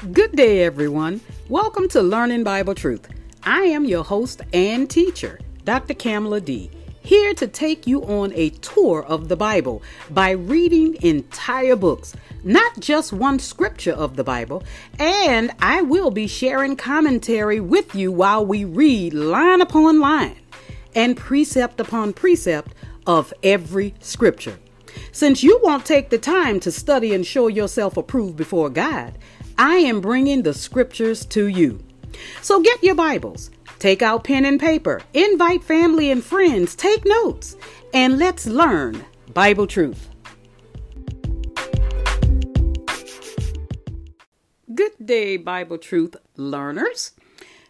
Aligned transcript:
Good 0.00 0.34
day, 0.34 0.64
everyone. 0.64 1.20
Welcome 1.50 1.86
to 1.88 2.00
Learning 2.00 2.42
Bible 2.42 2.74
Truth. 2.74 3.06
I 3.42 3.64
am 3.64 3.84
your 3.84 4.02
host 4.02 4.40
and 4.50 4.88
teacher, 4.88 5.38
Dr. 5.64 5.92
Kamala 5.92 6.40
D, 6.40 6.70
here 7.02 7.34
to 7.34 7.46
take 7.46 7.86
you 7.86 8.02
on 8.04 8.32
a 8.32 8.48
tour 8.48 9.04
of 9.04 9.28
the 9.28 9.36
Bible 9.36 9.82
by 10.08 10.30
reading 10.30 10.96
entire 11.02 11.76
books, 11.76 12.16
not 12.42 12.80
just 12.80 13.12
one 13.12 13.38
scripture 13.38 13.92
of 13.92 14.16
the 14.16 14.24
Bible, 14.24 14.62
and 14.98 15.50
I 15.60 15.82
will 15.82 16.10
be 16.10 16.26
sharing 16.26 16.76
commentary 16.76 17.60
with 17.60 17.94
you 17.94 18.10
while 18.10 18.44
we 18.44 18.64
read 18.64 19.12
line 19.12 19.60
upon 19.60 20.00
line 20.00 20.40
and 20.94 21.14
precept 21.14 21.78
upon 21.78 22.14
precept 22.14 22.72
of 23.06 23.34
every 23.42 23.92
scripture. 24.00 24.58
Since 25.12 25.42
you 25.42 25.60
won't 25.62 25.84
take 25.84 26.08
the 26.08 26.18
time 26.18 26.58
to 26.60 26.72
study 26.72 27.14
and 27.14 27.26
show 27.26 27.48
yourself 27.48 27.98
approved 27.98 28.36
before 28.36 28.70
God, 28.70 29.18
I 29.60 29.76
am 29.76 30.00
bringing 30.00 30.42
the 30.42 30.54
scriptures 30.54 31.26
to 31.26 31.46
you. 31.46 31.84
So 32.40 32.62
get 32.62 32.82
your 32.82 32.94
Bibles, 32.94 33.50
take 33.78 34.00
out 34.00 34.24
pen 34.24 34.46
and 34.46 34.58
paper, 34.58 35.02
invite 35.12 35.62
family 35.62 36.10
and 36.10 36.24
friends, 36.24 36.74
take 36.74 37.04
notes, 37.04 37.58
and 37.92 38.18
let's 38.18 38.46
learn 38.46 39.04
Bible 39.34 39.66
truth. 39.66 40.08
Good 44.74 44.92
day, 45.04 45.36
Bible 45.36 45.76
truth 45.76 46.16
learners. 46.38 47.12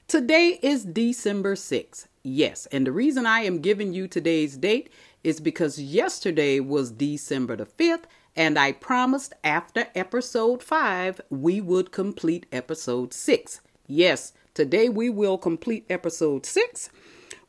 Today 0.06 0.60
is 0.62 0.84
December 0.84 1.56
6th. 1.56 2.06
Yes, 2.22 2.66
and 2.66 2.86
the 2.86 2.92
reason 2.92 3.26
I 3.26 3.40
am 3.40 3.58
giving 3.58 3.92
you 3.92 4.06
today's 4.06 4.56
date 4.56 4.90
is 5.24 5.40
because 5.40 5.80
yesterday 5.80 6.60
was 6.60 6.92
December 6.92 7.56
the 7.56 7.66
5th 7.66 8.04
and 8.36 8.58
I 8.58 8.72
promised 8.72 9.34
after 9.42 9.86
episode 9.94 10.62
5 10.62 11.20
we 11.30 11.60
would 11.60 11.92
complete 11.92 12.46
episode 12.52 13.12
6. 13.12 13.60
Yes, 13.86 14.32
today 14.54 14.88
we 14.88 15.10
will 15.10 15.36
complete 15.36 15.84
episode 15.90 16.46
6, 16.46 16.90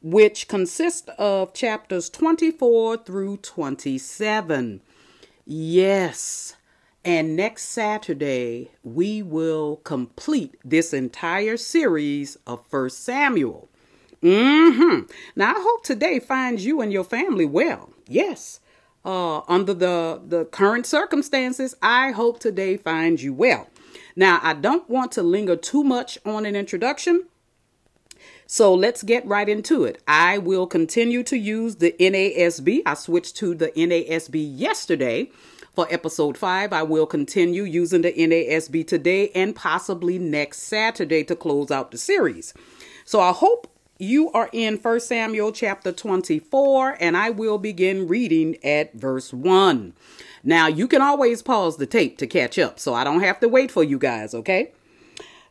which 0.02 0.48
consists 0.48 1.10
of 1.18 1.54
chapters 1.54 2.10
24 2.10 2.98
through 2.98 3.38
27. 3.38 4.82
Yes. 5.46 6.56
And 7.04 7.36
next 7.36 7.64
Saturday, 7.64 8.72
we 8.84 9.24
will 9.24 9.78
complete 9.78 10.56
this 10.64 10.94
entire 10.94 11.58
series 11.58 12.38
of 12.46 12.66
First 12.68 13.04
Samuel. 13.04 13.70
Mm-hmm. 14.22 15.12
Now, 15.36 15.56
I 15.56 15.60
hope 15.60 15.84
today 15.84 16.20
finds 16.20 16.64
you 16.64 16.80
and 16.80 16.94
your 16.94 17.04
family 17.04 17.46
well. 17.46 17.90
Yes 18.08 18.60
uh, 19.04 19.42
under 19.48 19.74
the, 19.74 20.22
the 20.26 20.46
current 20.46 20.86
circumstances, 20.86 21.76
I 21.82 22.12
hope 22.12 22.40
today 22.40 22.78
finds 22.78 23.24
you 23.24 23.34
well. 23.34 23.68
Now, 24.16 24.40
I 24.44 24.54
don't 24.54 24.90
want 24.90 25.12
to 25.14 25.24
linger 25.24 25.56
too 25.56 25.84
much 25.84 26.18
on 26.26 26.46
an 26.46 26.56
introduction. 26.56 27.26
So 28.46 28.74
let's 28.74 29.02
get 29.02 29.26
right 29.26 29.48
into 29.48 29.86
it. 29.86 30.04
I 30.08 30.38
will 30.38 30.68
continue 30.68 31.24
to 31.24 31.38
use 31.38 31.78
the 31.78 31.96
NASB. 32.00 32.82
I 32.86 32.96
switched 32.96 33.38
to 33.38 33.56
the 33.56 33.70
NASB 33.70 34.60
yesterday 34.60 35.32
for 35.74 35.88
episode 35.90 36.38
5. 36.38 36.74
I 36.74 36.84
will 36.84 37.06
continue 37.06 37.64
using 37.64 38.02
the 38.02 38.12
NASB 38.12 38.86
today 38.86 39.30
and 39.34 39.56
possibly 39.56 40.20
next 40.20 40.64
Saturday 40.64 41.24
to 41.24 41.36
close 41.36 41.72
out 41.72 41.92
the 41.92 41.98
series. 41.98 42.54
So 43.06 43.22
I 43.22 43.32
hope 43.32 43.71
you 44.02 44.32
are 44.32 44.50
in 44.52 44.78
1 44.78 45.00
Samuel 45.00 45.52
chapter 45.52 45.92
24, 45.92 46.98
and 47.00 47.16
I 47.16 47.30
will 47.30 47.60
begin 47.60 48.08
reading 48.08 48.58
at 48.64 48.94
verse 48.96 49.32
1. 49.32 49.94
Now, 50.44 50.66
you 50.66 50.88
can 50.88 51.04
always 51.04 51.44
pause 51.44 51.78
the 51.78 51.86
tape 51.86 52.18
to 52.18 52.26
catch 52.26 52.58
up, 52.58 52.80
so 52.80 52.96
I 52.96 53.04
don't 53.04 53.22
have 53.22 53.40
to 53.42 53.48
wait 53.48 53.70
for 53.70 53.84
you 53.84 54.00
guys, 54.00 54.34
okay? 54.34 54.72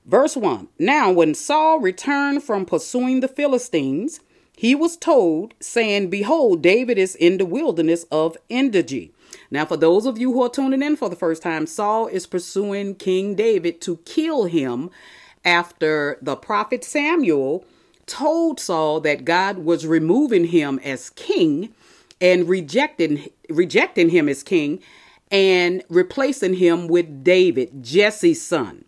Verse 0.05 0.37
1 0.37 0.67
Now, 0.81 1.13
when 1.13 1.33
Saul 1.35 1.79
returned 1.79 2.43
from 2.43 2.67
pursuing 2.67 3.21
the 3.21 3.29
Philistines, 3.29 4.21
he 4.57 4.75
was 4.75 4.97
told, 4.97 5.55
saying, 5.61 6.11
Behold, 6.11 6.61
David 6.61 6.99
is 6.99 7.15
in 7.15 7.39
the 7.39 7.47
wilderness 7.47 8.05
of 8.11 8.37
Engedi. 8.51 9.13
Now, 9.53 9.65
for 9.65 9.77
those 9.77 10.07
of 10.07 10.19
you 10.19 10.33
who 10.33 10.43
are 10.43 10.49
tuning 10.49 10.83
in 10.83 10.97
for 10.97 11.09
the 11.09 11.15
first 11.15 11.41
time, 11.41 11.69
Saul 11.69 12.09
is 12.09 12.27
pursuing 12.27 12.97
King 12.97 13.37
David 13.37 13.81
to 13.83 13.99
kill 13.99 14.47
him 14.47 14.91
after 15.45 16.19
the 16.21 16.35
prophet 16.35 16.83
Samuel 16.83 17.65
told 18.11 18.59
Saul 18.59 19.01
that 19.01 19.25
God 19.25 19.59
was 19.59 19.87
removing 19.87 20.47
him 20.47 20.81
as 20.83 21.11
king 21.11 21.73
and 22.21 22.49
rejecting 22.49 23.31
rejecting 23.49 24.11
him 24.11 24.29
as 24.29 24.43
king 24.43 24.81
and 25.31 25.83
replacing 25.89 26.55
him 26.55 26.89
with 26.89 27.23
David, 27.23 27.85
Jesse's 27.85 28.43
son. 28.43 28.85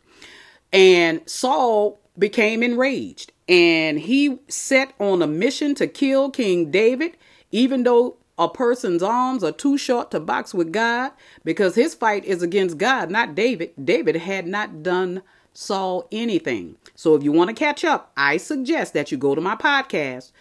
And 0.72 1.20
Saul 1.24 2.00
became 2.18 2.62
enraged 2.62 3.32
and 3.48 4.00
he 4.00 4.38
set 4.48 4.92
on 4.98 5.22
a 5.22 5.26
mission 5.26 5.74
to 5.76 5.86
kill 5.86 6.30
King 6.30 6.70
David, 6.70 7.16
even 7.50 7.84
though 7.84 8.16
a 8.38 8.48
person's 8.48 9.02
arms 9.02 9.44
are 9.44 9.52
too 9.52 9.78
short 9.78 10.10
to 10.10 10.20
box 10.20 10.54
with 10.54 10.72
God, 10.72 11.12
because 11.44 11.74
his 11.74 11.94
fight 11.94 12.24
is 12.24 12.42
against 12.42 12.78
God, 12.78 13.10
not 13.10 13.34
David. 13.34 13.72
David 13.82 14.16
had 14.16 14.46
not 14.46 14.82
done 14.82 15.22
Saul 15.54 16.08
anything. 16.10 16.76
So 16.94 17.14
if 17.14 17.22
you 17.22 17.32
want 17.32 17.48
to 17.48 17.54
catch 17.54 17.84
up, 17.84 18.12
I 18.16 18.36
suggest 18.36 18.94
that 18.94 19.12
you 19.12 19.18
go 19.18 19.34
to 19.34 19.40
my 19.40 19.56
podcast 19.56 20.32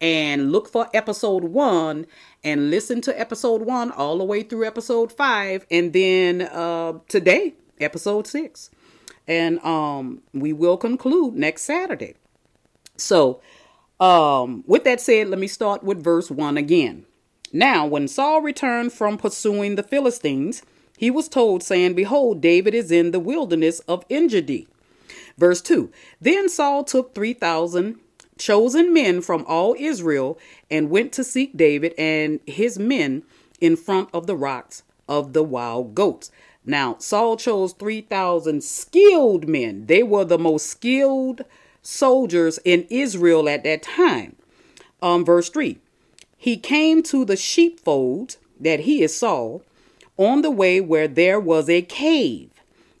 and 0.00 0.52
look 0.52 0.68
for 0.68 0.88
episode 0.94 1.44
one 1.44 2.06
and 2.44 2.70
listen 2.70 3.00
to 3.02 3.20
episode 3.20 3.62
one 3.62 3.90
all 3.90 4.18
the 4.18 4.24
way 4.24 4.42
through 4.42 4.66
episode 4.66 5.12
five, 5.12 5.66
and 5.70 5.92
then 5.92 6.42
uh, 6.42 6.94
today, 7.08 7.54
episode 7.80 8.26
six. 8.26 8.70
And 9.26 9.58
um, 9.64 10.22
we 10.32 10.52
will 10.52 10.76
conclude 10.76 11.34
next 11.34 11.62
Saturday. 11.62 12.14
So, 12.96 13.40
um, 14.00 14.64
with 14.66 14.84
that 14.84 15.00
said, 15.00 15.28
let 15.28 15.38
me 15.38 15.48
start 15.48 15.82
with 15.82 16.02
verse 16.02 16.30
1 16.30 16.56
again. 16.56 17.04
Now, 17.52 17.86
when 17.86 18.08
Saul 18.08 18.40
returned 18.40 18.92
from 18.92 19.18
pursuing 19.18 19.74
the 19.74 19.82
Philistines, 19.82 20.62
he 20.98 21.12
was 21.12 21.28
told, 21.28 21.62
saying, 21.62 21.94
Behold, 21.94 22.40
David 22.40 22.74
is 22.74 22.90
in 22.90 23.12
the 23.12 23.20
wilderness 23.20 23.78
of 23.86 24.04
Engedi. 24.10 24.66
Verse 25.38 25.62
2 25.62 25.92
Then 26.20 26.48
Saul 26.48 26.82
took 26.82 27.14
3,000 27.14 28.00
chosen 28.36 28.92
men 28.92 29.20
from 29.20 29.44
all 29.46 29.76
Israel 29.78 30.38
and 30.68 30.90
went 30.90 31.12
to 31.12 31.22
seek 31.22 31.56
David 31.56 31.94
and 31.96 32.40
his 32.46 32.80
men 32.80 33.22
in 33.60 33.76
front 33.76 34.08
of 34.12 34.26
the 34.26 34.36
rocks 34.36 34.82
of 35.08 35.34
the 35.34 35.44
wild 35.44 35.94
goats. 35.94 36.32
Now, 36.64 36.96
Saul 36.98 37.36
chose 37.36 37.72
3,000 37.74 38.62
skilled 38.64 39.48
men. 39.48 39.86
They 39.86 40.02
were 40.02 40.24
the 40.24 40.36
most 40.36 40.66
skilled 40.66 41.42
soldiers 41.80 42.58
in 42.64 42.86
Israel 42.90 43.48
at 43.48 43.62
that 43.62 43.82
time. 43.82 44.34
Um, 45.00 45.24
verse 45.24 45.48
3 45.48 45.78
He 46.36 46.56
came 46.56 47.04
to 47.04 47.24
the 47.24 47.36
sheepfold 47.36 48.36
that 48.58 48.80
he 48.80 49.02
is 49.02 49.16
Saul 49.16 49.62
on 50.18 50.42
the 50.42 50.50
way 50.50 50.80
where 50.80 51.08
there 51.08 51.40
was 51.40 51.70
a 51.70 51.80
cave. 51.80 52.50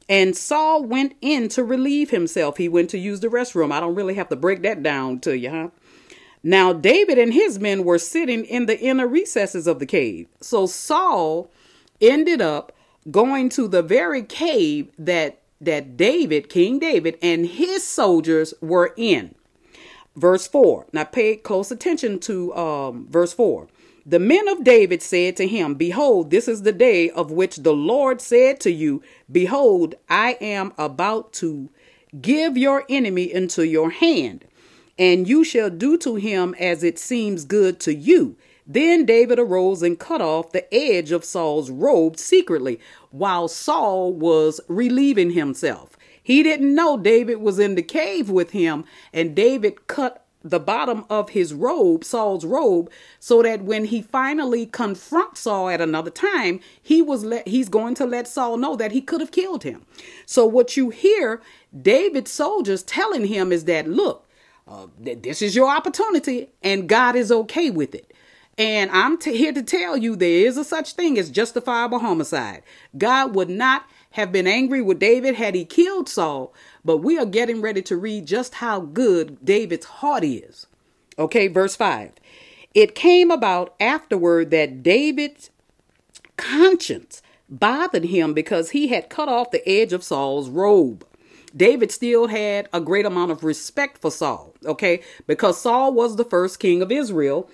And 0.08 0.34
Saul 0.34 0.84
went 0.84 1.14
in 1.20 1.48
to 1.50 1.62
relieve 1.62 2.10
himself. 2.10 2.56
He 2.56 2.68
went 2.68 2.88
to 2.90 2.98
use 2.98 3.20
the 3.20 3.28
restroom. 3.28 3.72
I 3.72 3.80
don't 3.80 3.94
really 3.94 4.14
have 4.14 4.30
to 4.30 4.36
break 4.36 4.62
that 4.62 4.82
down 4.82 5.20
to 5.20 5.36
you, 5.36 5.50
huh? 5.50 5.68
Now, 6.42 6.72
David 6.72 7.18
and 7.18 7.34
his 7.34 7.58
men 7.58 7.84
were 7.84 7.98
sitting 7.98 8.44
in 8.44 8.66
the 8.66 8.80
inner 8.80 9.06
recesses 9.06 9.66
of 9.66 9.80
the 9.80 9.86
cave. 9.86 10.28
So 10.40 10.66
Saul 10.66 11.50
ended 12.00 12.40
up 12.40 12.72
going 13.10 13.48
to 13.50 13.68
the 13.68 13.82
very 13.82 14.22
cave 14.22 14.90
that 14.98 15.42
that 15.60 15.96
David, 15.96 16.48
King 16.48 16.78
David, 16.78 17.18
and 17.20 17.44
his 17.44 17.84
soldiers 17.84 18.54
were 18.60 18.94
in. 18.96 19.34
Verse 20.14 20.46
4. 20.46 20.86
Now 20.92 21.02
pay 21.02 21.34
close 21.34 21.72
attention 21.72 22.20
to 22.20 22.54
um, 22.54 23.08
verse 23.10 23.32
4. 23.32 23.66
The 24.08 24.18
men 24.18 24.48
of 24.48 24.64
David 24.64 25.02
said 25.02 25.36
to 25.36 25.46
him, 25.46 25.74
Behold, 25.74 26.30
this 26.30 26.48
is 26.48 26.62
the 26.62 26.72
day 26.72 27.10
of 27.10 27.30
which 27.30 27.56
the 27.56 27.74
Lord 27.74 28.22
said 28.22 28.58
to 28.60 28.70
you, 28.70 29.02
Behold, 29.30 29.96
I 30.08 30.38
am 30.40 30.72
about 30.78 31.34
to 31.34 31.68
give 32.18 32.56
your 32.56 32.86
enemy 32.88 33.30
into 33.30 33.66
your 33.66 33.90
hand, 33.90 34.46
and 34.98 35.28
you 35.28 35.44
shall 35.44 35.68
do 35.68 35.98
to 35.98 36.14
him 36.14 36.54
as 36.58 36.82
it 36.82 36.98
seems 36.98 37.44
good 37.44 37.80
to 37.80 37.94
you. 37.94 38.36
Then 38.66 39.04
David 39.04 39.38
arose 39.38 39.82
and 39.82 39.98
cut 39.98 40.22
off 40.22 40.52
the 40.52 40.72
edge 40.74 41.12
of 41.12 41.22
Saul's 41.22 41.70
robe 41.70 42.18
secretly, 42.18 42.80
while 43.10 43.46
Saul 43.46 44.14
was 44.14 44.58
relieving 44.68 45.32
himself. 45.32 45.98
He 46.22 46.42
didn't 46.42 46.74
know 46.74 46.96
David 46.96 47.42
was 47.42 47.58
in 47.58 47.74
the 47.74 47.82
cave 47.82 48.30
with 48.30 48.52
him, 48.52 48.86
and 49.12 49.36
David 49.36 49.86
cut 49.86 50.24
the 50.42 50.60
bottom 50.60 51.04
of 51.10 51.30
his 51.30 51.52
robe, 51.52 52.04
Saul's 52.04 52.44
robe, 52.44 52.90
so 53.18 53.42
that 53.42 53.62
when 53.62 53.86
he 53.86 54.02
finally 54.02 54.66
confronts 54.66 55.40
Saul 55.40 55.68
at 55.68 55.80
another 55.80 56.10
time, 56.10 56.60
he 56.80 57.02
was 57.02 57.24
let 57.24 57.48
he's 57.48 57.68
going 57.68 57.94
to 57.96 58.06
let 58.06 58.28
Saul 58.28 58.56
know 58.56 58.76
that 58.76 58.92
he 58.92 59.00
could 59.00 59.20
have 59.20 59.32
killed 59.32 59.64
him. 59.64 59.84
So 60.26 60.46
what 60.46 60.76
you 60.76 60.90
hear 60.90 61.42
David's 61.80 62.30
soldiers 62.30 62.82
telling 62.82 63.26
him 63.26 63.52
is 63.52 63.64
that 63.64 63.88
look, 63.88 64.28
uh, 64.66 64.86
this 64.98 65.42
is 65.42 65.56
your 65.56 65.68
opportunity 65.68 66.48
and 66.62 66.88
God 66.88 67.16
is 67.16 67.32
okay 67.32 67.70
with 67.70 67.94
it. 67.94 68.12
And 68.58 68.90
I'm 68.90 69.18
t- 69.18 69.36
here 69.36 69.52
to 69.52 69.62
tell 69.62 69.96
you 69.96 70.16
there 70.16 70.46
is 70.46 70.56
a 70.56 70.64
such 70.64 70.94
thing 70.94 71.16
as 71.16 71.30
justifiable 71.30 72.00
homicide. 72.00 72.62
God 72.96 73.34
would 73.34 73.48
not 73.48 73.84
have 74.18 74.32
been 74.32 74.48
angry 74.48 74.82
with 74.82 74.98
David 74.98 75.36
had 75.36 75.54
he 75.54 75.64
killed 75.64 76.08
Saul, 76.08 76.52
but 76.84 76.98
we 76.98 77.16
are 77.16 77.24
getting 77.24 77.60
ready 77.60 77.80
to 77.82 77.96
read 77.96 78.26
just 78.26 78.54
how 78.54 78.80
good 78.80 79.44
David's 79.44 79.86
heart 79.86 80.24
is. 80.24 80.66
Okay, 81.16 81.46
verse 81.46 81.76
5. 81.76 82.10
It 82.74 82.96
came 82.96 83.30
about 83.30 83.76
afterward 83.78 84.50
that 84.50 84.82
David's 84.82 85.50
conscience 86.36 87.22
bothered 87.48 88.06
him 88.06 88.34
because 88.34 88.70
he 88.70 88.88
had 88.88 89.08
cut 89.08 89.28
off 89.28 89.52
the 89.52 89.66
edge 89.68 89.92
of 89.92 90.02
Saul's 90.02 90.50
robe. 90.50 91.06
David 91.56 91.92
still 91.92 92.26
had 92.26 92.68
a 92.72 92.80
great 92.80 93.06
amount 93.06 93.30
of 93.30 93.44
respect 93.44 93.98
for 93.98 94.10
Saul, 94.10 94.52
okay, 94.66 95.00
because 95.28 95.60
Saul 95.60 95.94
was 95.94 96.16
the 96.16 96.24
first 96.24 96.58
king 96.58 96.82
of 96.82 96.90
Israel 96.90 97.48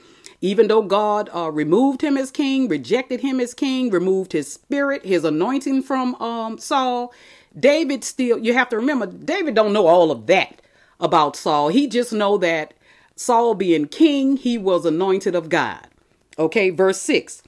even 0.44 0.68
though 0.68 0.82
God 0.82 1.30
uh, 1.34 1.50
removed 1.50 2.02
him 2.02 2.18
as 2.18 2.30
king, 2.30 2.68
rejected 2.68 3.20
him 3.20 3.40
as 3.40 3.54
king, 3.54 3.88
removed 3.90 4.32
his 4.32 4.52
spirit, 4.52 5.02
his 5.02 5.24
anointing 5.24 5.84
from 5.84 6.14
um, 6.16 6.58
Saul, 6.58 7.14
David 7.58 8.04
still, 8.04 8.36
you 8.36 8.52
have 8.52 8.68
to 8.68 8.76
remember, 8.76 9.06
David 9.06 9.54
don't 9.54 9.72
know 9.72 9.86
all 9.86 10.10
of 10.10 10.26
that 10.26 10.60
about 11.00 11.34
Saul. 11.34 11.68
He 11.68 11.86
just 11.86 12.12
know 12.12 12.36
that 12.36 12.74
Saul 13.16 13.54
being 13.54 13.86
king, 13.86 14.36
he 14.36 14.58
was 14.58 14.84
anointed 14.84 15.34
of 15.34 15.48
God. 15.48 15.88
Okay, 16.38 16.68
verse 16.68 17.00
6. 17.00 17.42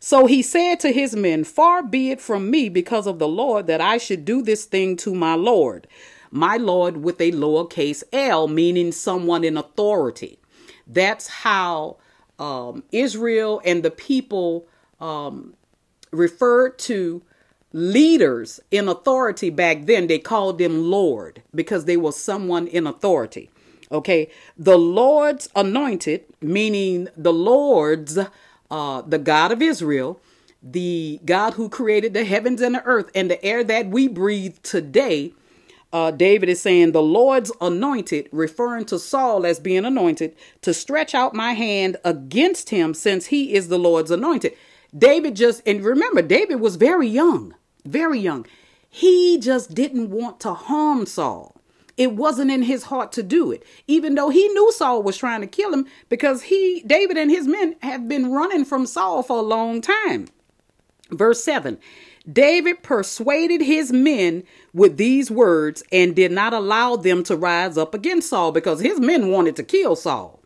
So 0.00 0.26
he 0.26 0.42
said 0.42 0.80
to 0.80 0.92
his 0.92 1.14
men, 1.14 1.44
Far 1.44 1.84
be 1.84 2.10
it 2.10 2.20
from 2.20 2.50
me 2.50 2.68
because 2.68 3.06
of 3.06 3.20
the 3.20 3.28
Lord 3.28 3.68
that 3.68 3.80
I 3.80 3.96
should 3.96 4.24
do 4.24 4.42
this 4.42 4.64
thing 4.64 4.96
to 4.96 5.14
my 5.14 5.34
Lord. 5.34 5.86
My 6.32 6.56
Lord 6.56 6.96
with 7.04 7.20
a 7.20 7.30
lowercase 7.30 8.02
l, 8.12 8.48
meaning 8.48 8.90
someone 8.90 9.44
in 9.44 9.56
authority. 9.56 10.40
That's 10.88 11.28
how 11.28 11.98
um, 12.40 12.84
Israel 12.92 13.62
and 13.64 13.84
the 13.84 13.92
people 13.92 14.66
um, 15.00 15.54
referred 16.12 16.78
to 16.80 17.22
leaders 17.72 18.60
in 18.72 18.88
authority 18.88 19.50
back 19.50 19.86
then. 19.86 20.08
They 20.08 20.18
called 20.18 20.58
them 20.58 20.90
Lord 20.90 21.42
because 21.54 21.86
they 21.86 21.98
were 21.98 22.12
someone 22.12 22.66
in 22.66 22.86
authority. 22.86 23.50
Okay, 23.92 24.30
the 24.58 24.78
Lord's 24.78 25.48
anointed, 25.56 26.24
meaning 26.40 27.08
the 27.16 27.32
Lord's, 27.32 28.18
uh, 28.70 29.02
the 29.02 29.18
God 29.18 29.52
of 29.52 29.62
Israel, 29.62 30.20
the 30.62 31.20
God 31.24 31.54
who 31.54 31.68
created 31.68 32.14
the 32.14 32.24
heavens 32.24 32.62
and 32.62 32.76
the 32.76 32.84
earth 32.84 33.10
and 33.14 33.30
the 33.30 33.44
air 33.44 33.64
that 33.64 33.88
we 33.88 34.08
breathe 34.08 34.58
today, 34.62 35.34
uh, 35.92 36.10
David 36.10 36.48
is 36.48 36.60
saying, 36.60 36.92
The 36.92 37.02
Lord's 37.02 37.52
anointed, 37.60 38.28
referring 38.32 38.84
to 38.86 38.98
Saul 38.98 39.44
as 39.44 39.58
being 39.58 39.84
anointed, 39.84 40.36
to 40.62 40.72
stretch 40.72 41.14
out 41.14 41.34
my 41.34 41.52
hand 41.52 41.96
against 42.04 42.70
him 42.70 42.94
since 42.94 43.26
he 43.26 43.54
is 43.54 43.68
the 43.68 43.78
Lord's 43.78 44.10
anointed. 44.10 44.52
David 44.96 45.36
just, 45.36 45.62
and 45.66 45.84
remember, 45.84 46.22
David 46.22 46.60
was 46.60 46.76
very 46.76 47.08
young, 47.08 47.54
very 47.84 48.18
young. 48.18 48.46
He 48.88 49.38
just 49.38 49.74
didn't 49.74 50.10
want 50.10 50.40
to 50.40 50.54
harm 50.54 51.06
Saul. 51.06 51.56
It 51.96 52.12
wasn't 52.12 52.50
in 52.50 52.62
his 52.62 52.84
heart 52.84 53.12
to 53.12 53.22
do 53.22 53.52
it, 53.52 53.62
even 53.86 54.14
though 54.14 54.30
he 54.30 54.48
knew 54.48 54.72
Saul 54.72 55.02
was 55.02 55.18
trying 55.18 55.42
to 55.42 55.46
kill 55.46 55.72
him 55.72 55.86
because 56.08 56.42
he, 56.42 56.82
David 56.86 57.18
and 57.18 57.30
his 57.30 57.46
men 57.46 57.76
have 57.82 58.08
been 58.08 58.32
running 58.32 58.64
from 58.64 58.86
Saul 58.86 59.22
for 59.22 59.38
a 59.38 59.42
long 59.42 59.80
time. 59.80 60.28
Verse 61.10 61.42
7 61.44 61.78
David 62.30 62.82
persuaded 62.82 63.62
his 63.62 63.92
men 63.92 64.44
with 64.74 64.96
these 64.96 65.30
words 65.30 65.82
and 65.90 66.14
did 66.14 66.30
not 66.30 66.52
allow 66.52 66.96
them 66.96 67.22
to 67.24 67.36
rise 67.36 67.78
up 67.78 67.94
against 67.94 68.28
Saul 68.28 68.52
because 68.52 68.80
his 68.80 69.00
men 69.00 69.30
wanted 69.30 69.56
to 69.56 69.62
kill 69.62 69.96
Saul. 69.96 70.40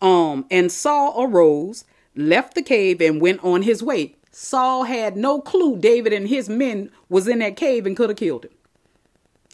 Um, 0.00 0.46
and 0.50 0.70
Saul 0.70 1.14
arose, 1.24 1.84
left 2.14 2.54
the 2.54 2.62
cave, 2.62 3.00
and 3.00 3.20
went 3.20 3.42
on 3.42 3.62
his 3.62 3.82
way. 3.82 4.16
Saul 4.30 4.84
had 4.84 5.16
no 5.16 5.40
clue 5.40 5.76
David 5.76 6.12
and 6.12 6.28
his 6.28 6.48
men 6.48 6.90
was 7.08 7.28
in 7.28 7.40
that 7.40 7.56
cave 7.56 7.84
and 7.84 7.96
could 7.96 8.08
have 8.08 8.18
killed 8.18 8.44
him. 8.44 8.52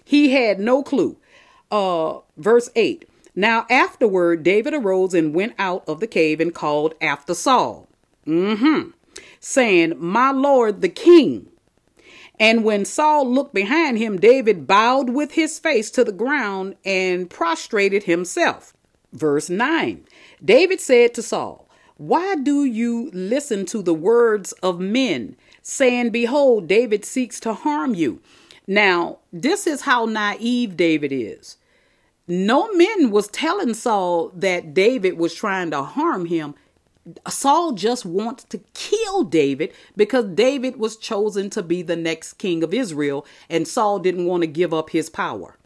He 0.05 0.31
had 0.31 0.61
no 0.61 0.83
clue. 0.83 1.17
Uh, 1.71 2.21
verse 2.37 2.71
8. 2.77 3.09
Now 3.35 3.67
afterward, 3.69 4.43
David 4.43 4.75
arose 4.75 5.15
and 5.15 5.35
went 5.35 5.55
out 5.59 5.85
of 5.89 6.01
the 6.01 6.07
cave 6.07 6.41
and 6.41 6.55
called 6.55 6.95
after 7.01 7.35
Saul. 7.35 7.89
Mm-hmm 8.27 8.91
saying, 9.41 9.95
My 9.99 10.31
Lord 10.31 10.81
the 10.81 10.89
king. 10.89 11.49
And 12.41 12.63
when 12.65 12.85
Saul 12.85 13.29
looked 13.29 13.55
behind 13.55 13.99
him, 13.99 14.19
David 14.19 14.67
bowed 14.67 15.11
with 15.11 15.33
his 15.33 15.59
face 15.59 15.91
to 15.93 16.05
the 16.05 16.13
ground 16.13 16.77
and 16.85 17.29
prostrated 17.29 18.05
himself. 18.05 18.75
Verse 19.13 19.51
9 19.51 20.05
David 20.45 20.81
said 20.81 21.15
to 21.15 21.23
Saul, 21.23 21.69
Why 21.97 22.37
do 22.37 22.65
you 22.65 23.11
listen 23.13 23.67
to 23.67 23.83
the 23.83 23.95
words 23.95 24.53
of 24.63 24.79
men, 24.79 25.37
saying, 25.63 26.11
Behold, 26.11 26.69
David 26.69 27.05
seeks 27.05 27.41
to 27.41 27.55
harm 27.55 27.95
you? 27.95 28.21
Now, 28.67 29.19
this 29.33 29.67
is 29.67 29.83
how 29.83 30.05
naive 30.05 30.77
David 30.77 31.11
is. 31.11 31.57
No 32.29 32.71
men 32.75 33.11
was 33.11 33.29
telling 33.29 33.73
Saul 33.73 34.31
that 34.35 34.75
David 34.75 35.17
was 35.17 35.35
trying 35.35 35.71
to 35.71 35.83
harm 35.83 36.27
him. 36.27 36.55
Saul 37.29 37.73
just 37.73 38.05
wants 38.05 38.45
to 38.45 38.59
kill 38.75 39.25
David 39.25 39.73
because 39.97 40.25
David 40.27 40.77
was 40.77 40.97
chosen 40.97 41.51
to 41.51 41.63
be 41.63 41.83
the 41.83 41.97
next 41.97 42.35
king 42.35 42.63
of 42.63 42.75
Israel, 42.75 43.27
and 43.49 43.67
Saul 43.69 43.99
didn't 43.99 44.27
want 44.27 44.43
to 44.43 44.47
give 44.47 44.75
up 44.75 44.91
his 44.91 45.09
power. 45.11 45.57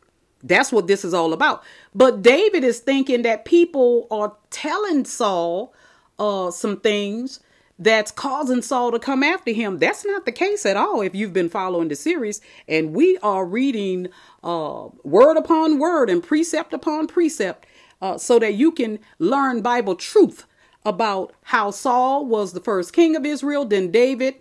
That's 0.43 0.73
what 0.73 0.87
this 0.87 1.05
is 1.05 1.15
all 1.15 1.33
about. 1.33 1.63
But 1.95 2.23
David 2.23 2.65
is 2.65 2.81
thinking 2.81 3.23
that 3.23 3.45
people 3.45 4.07
are 4.11 4.37
telling 4.51 5.05
Saul 5.05 5.73
uh, 6.19 6.51
some 6.51 6.81
things 6.81 7.41
that's 7.79 8.11
causing 8.11 8.63
Saul 8.63 8.93
to 8.93 8.99
come 8.99 9.23
after 9.23 9.53
him. 9.53 9.79
That's 9.79 10.05
not 10.05 10.25
the 10.25 10.33
case 10.33 10.67
at 10.67 10.77
all 10.77 11.01
if 11.01 11.15
you've 11.15 11.33
been 11.33 11.49
following 11.49 11.89
the 11.89 11.97
series. 11.97 12.41
And 12.69 12.95
we 12.95 13.19
are 13.19 13.45
reading 13.45 14.09
uh, 14.45 14.89
word 15.05 15.37
upon 15.37 15.79
word 15.79 16.11
and 16.11 16.23
precept 16.23 16.73
upon 16.73 17.07
precept 17.07 17.67
uh, 18.01 18.19
so 18.19 18.39
that 18.39 18.55
you 18.55 18.73
can 18.73 18.99
learn 19.19 19.63
Bible 19.63 19.95
truth 19.95 20.47
about 20.85 21.33
how 21.45 21.71
Saul 21.71 22.27
was 22.27 22.53
the 22.53 22.61
first 22.61 22.93
king 22.93 23.17
of 23.17 23.25
Israel, 23.25 23.65
then 23.65 23.91
David 23.91 24.37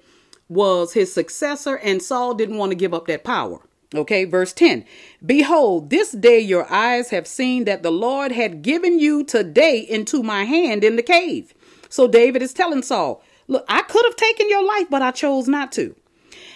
was 0.49 0.93
his 0.93 1.13
successor, 1.13 1.75
and 1.77 2.01
Saul 2.01 2.33
didn't 2.33 2.57
want 2.57 2.71
to 2.71 2.75
give 2.75 2.93
up 2.93 3.07
that 3.07 3.23
power. 3.23 3.59
Okay, 3.93 4.23
verse 4.23 4.53
10 4.53 4.85
Behold, 5.25 5.89
this 5.89 6.11
day 6.11 6.39
your 6.39 6.71
eyes 6.71 7.09
have 7.09 7.27
seen 7.27 7.65
that 7.65 7.83
the 7.83 7.91
Lord 7.91 8.31
had 8.31 8.61
given 8.61 8.99
you 8.99 9.23
today 9.23 9.79
into 9.79 10.23
my 10.23 10.45
hand 10.45 10.83
in 10.83 10.95
the 10.95 11.03
cave. 11.03 11.53
So 11.89 12.07
David 12.07 12.41
is 12.41 12.53
telling 12.53 12.83
Saul, 12.83 13.21
Look, 13.47 13.65
I 13.67 13.81
could 13.81 14.05
have 14.05 14.15
taken 14.15 14.49
your 14.49 14.65
life, 14.65 14.87
but 14.89 15.01
I 15.01 15.11
chose 15.11 15.47
not 15.47 15.73
to. 15.73 15.95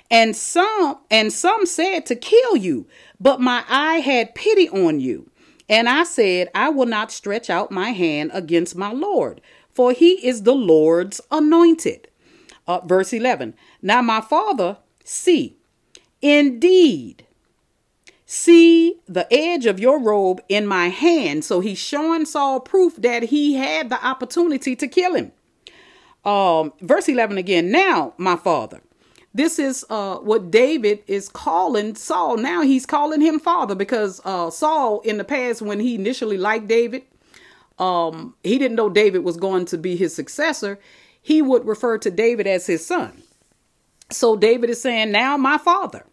And 0.10 0.36
some 0.36 1.00
and 1.10 1.34
some 1.34 1.66
said 1.66 2.06
to 2.06 2.16
kill 2.16 2.56
you, 2.56 2.88
but 3.20 3.42
my 3.42 3.64
eye 3.68 3.98
had 3.98 4.36
pity 4.36 4.70
on 4.70 5.00
you. 5.00 5.30
And 5.68 5.90
I 5.90 6.04
said, 6.04 6.50
I 6.54 6.70
will 6.70 6.86
not 6.86 7.12
stretch 7.12 7.50
out 7.50 7.72
my 7.72 7.90
hand 7.90 8.32
against 8.34 8.76
my 8.76 8.92
Lord, 8.92 9.42
for 9.76 9.92
he 9.92 10.26
is 10.26 10.44
the 10.44 10.56
Lord's 10.56 11.20
anointed. 11.30 12.08
Uh, 12.66 12.80
verse 12.80 13.12
11. 13.14 13.54
Now, 13.82 14.02
my 14.02 14.22
father, 14.22 14.78
see, 15.04 15.58
indeed, 16.22 17.28
see 18.26 19.02
the 19.08 19.32
edge 19.32 19.66
of 19.66 19.80
your 19.80 20.00
robe 20.02 20.42
in 20.48 20.66
my 20.66 20.88
hand. 20.88 21.44
So 21.44 21.60
he's 21.60 21.78
showing 21.78 22.26
Saul 22.26 22.62
proof 22.62 22.96
that 22.96 23.24
he 23.24 23.56
had 23.56 23.90
the 23.90 24.04
opportunity 24.04 24.76
to 24.78 24.88
kill 24.88 25.14
him. 25.14 25.34
Um, 26.24 26.74
verse 26.82 27.10
11 27.10 27.38
again. 27.38 27.70
Now, 27.70 28.14
my 28.18 28.38
father, 28.38 28.82
this 29.34 29.60
is 29.60 29.86
uh, 29.90 30.16
what 30.20 30.50
David 30.50 31.04
is 31.06 31.28
calling 31.28 31.96
Saul. 31.96 32.38
Now 32.38 32.62
he's 32.62 32.86
calling 32.86 33.20
him 33.20 33.42
father 33.42 33.76
because 33.76 34.22
uh, 34.24 34.50
Saul, 34.50 35.02
in 35.02 35.18
the 35.18 35.26
past, 35.26 35.62
when 35.62 35.82
he 35.82 35.96
initially 35.96 36.38
liked 36.38 36.68
David, 36.70 37.04
um, 37.78 38.36
he 38.44 38.58
didn't 38.58 38.76
know 38.76 38.90
David 38.90 39.24
was 39.24 39.38
going 39.38 39.66
to 39.66 39.78
be 39.78 39.96
his 39.96 40.16
successor, 40.16 40.80
he 41.22 41.42
would 41.42 41.66
refer 41.66 41.98
to 41.98 42.12
David 42.12 42.48
as 42.48 42.68
his 42.68 42.86
son. 42.86 43.24
So 44.12 44.36
David 44.36 44.70
is 44.70 44.82
saying, 44.82 45.12
Now 45.12 45.38
my 45.38 45.58
father, 45.58 46.06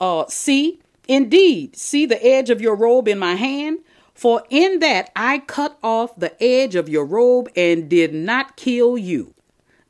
uh, 0.00 0.24
see, 0.28 0.80
indeed, 1.06 1.76
see 1.76 2.06
the 2.06 2.24
edge 2.24 2.50
of 2.50 2.60
your 2.60 2.74
robe 2.74 3.08
in 3.08 3.18
my 3.18 3.34
hand. 3.34 3.78
For 4.14 4.42
in 4.50 4.80
that 4.80 5.12
I 5.14 5.38
cut 5.38 5.78
off 5.80 6.16
the 6.16 6.34
edge 6.42 6.74
of 6.74 6.88
your 6.88 7.04
robe 7.04 7.48
and 7.54 7.88
did 7.88 8.12
not 8.12 8.56
kill 8.56 8.98
you. 8.98 9.32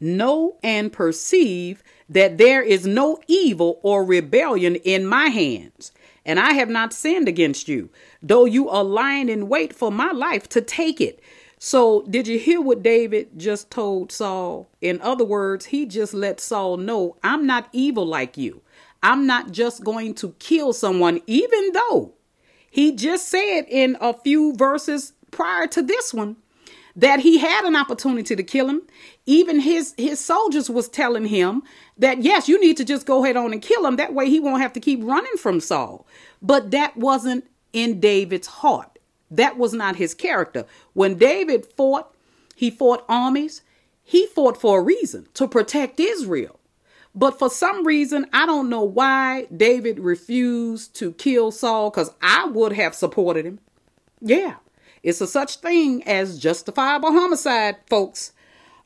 Know 0.00 0.58
and 0.62 0.92
perceive 0.92 1.82
that 2.10 2.36
there 2.36 2.62
is 2.62 2.86
no 2.86 3.18
evil 3.26 3.80
or 3.82 4.04
rebellion 4.04 4.76
in 4.76 5.06
my 5.06 5.28
hands, 5.28 5.92
and 6.28 6.38
I 6.38 6.52
have 6.52 6.68
not 6.68 6.92
sinned 6.92 7.26
against 7.26 7.68
you, 7.68 7.88
though 8.22 8.44
you 8.44 8.68
are 8.68 8.84
lying 8.84 9.30
in 9.30 9.48
wait 9.48 9.74
for 9.74 9.90
my 9.90 10.12
life 10.12 10.46
to 10.50 10.60
take 10.60 11.00
it. 11.00 11.20
So, 11.58 12.02
did 12.02 12.28
you 12.28 12.38
hear 12.38 12.60
what 12.60 12.82
David 12.82 13.30
just 13.38 13.70
told 13.70 14.12
Saul? 14.12 14.68
In 14.82 15.00
other 15.00 15.24
words, 15.24 15.64
he 15.64 15.86
just 15.86 16.12
let 16.12 16.38
Saul 16.38 16.76
know, 16.76 17.16
I'm 17.24 17.46
not 17.46 17.70
evil 17.72 18.04
like 18.06 18.36
you. 18.36 18.60
I'm 19.02 19.26
not 19.26 19.52
just 19.52 19.82
going 19.82 20.14
to 20.16 20.32
kill 20.38 20.74
someone, 20.74 21.22
even 21.26 21.72
though 21.72 22.12
he 22.70 22.92
just 22.92 23.28
said 23.28 23.62
in 23.66 23.96
a 23.98 24.12
few 24.12 24.54
verses 24.54 25.14
prior 25.30 25.66
to 25.68 25.80
this 25.80 26.12
one 26.12 26.36
that 26.94 27.20
he 27.20 27.38
had 27.38 27.64
an 27.64 27.74
opportunity 27.74 28.36
to 28.36 28.42
kill 28.42 28.68
him. 28.68 28.82
Even 29.28 29.60
his 29.60 29.92
his 29.98 30.18
soldiers 30.18 30.70
was 30.70 30.88
telling 30.88 31.26
him 31.26 31.62
that 31.98 32.22
yes, 32.22 32.48
you 32.48 32.58
need 32.58 32.78
to 32.78 32.84
just 32.84 33.04
go 33.04 33.22
ahead 33.22 33.36
on 33.36 33.52
and 33.52 33.60
kill 33.60 33.84
him. 33.84 33.96
That 33.96 34.14
way 34.14 34.30
he 34.30 34.40
won't 34.40 34.62
have 34.62 34.72
to 34.72 34.80
keep 34.80 35.00
running 35.02 35.36
from 35.36 35.60
Saul. 35.60 36.06
But 36.40 36.70
that 36.70 36.96
wasn't 36.96 37.44
in 37.74 38.00
David's 38.00 38.46
heart. 38.46 38.98
That 39.30 39.58
was 39.58 39.74
not 39.74 39.96
his 39.96 40.14
character. 40.14 40.64
When 40.94 41.18
David 41.18 41.66
fought, 41.76 42.14
he 42.56 42.70
fought 42.70 43.04
armies. 43.06 43.60
He 44.02 44.24
fought 44.24 44.58
for 44.58 44.80
a 44.80 44.82
reason 44.82 45.28
to 45.34 45.46
protect 45.46 46.00
Israel. 46.00 46.58
But 47.14 47.38
for 47.38 47.50
some 47.50 47.86
reason, 47.86 48.30
I 48.32 48.46
don't 48.46 48.70
know 48.70 48.82
why 48.82 49.46
David 49.54 49.98
refused 49.98 50.94
to 50.96 51.12
kill 51.12 51.50
Saul 51.50 51.90
because 51.90 52.14
I 52.22 52.46
would 52.46 52.72
have 52.72 52.94
supported 52.94 53.44
him. 53.44 53.60
Yeah, 54.22 54.54
it's 55.02 55.20
a 55.20 55.26
such 55.26 55.56
thing 55.56 56.02
as 56.08 56.38
justifiable 56.38 57.12
homicide, 57.12 57.76
folks. 57.90 58.32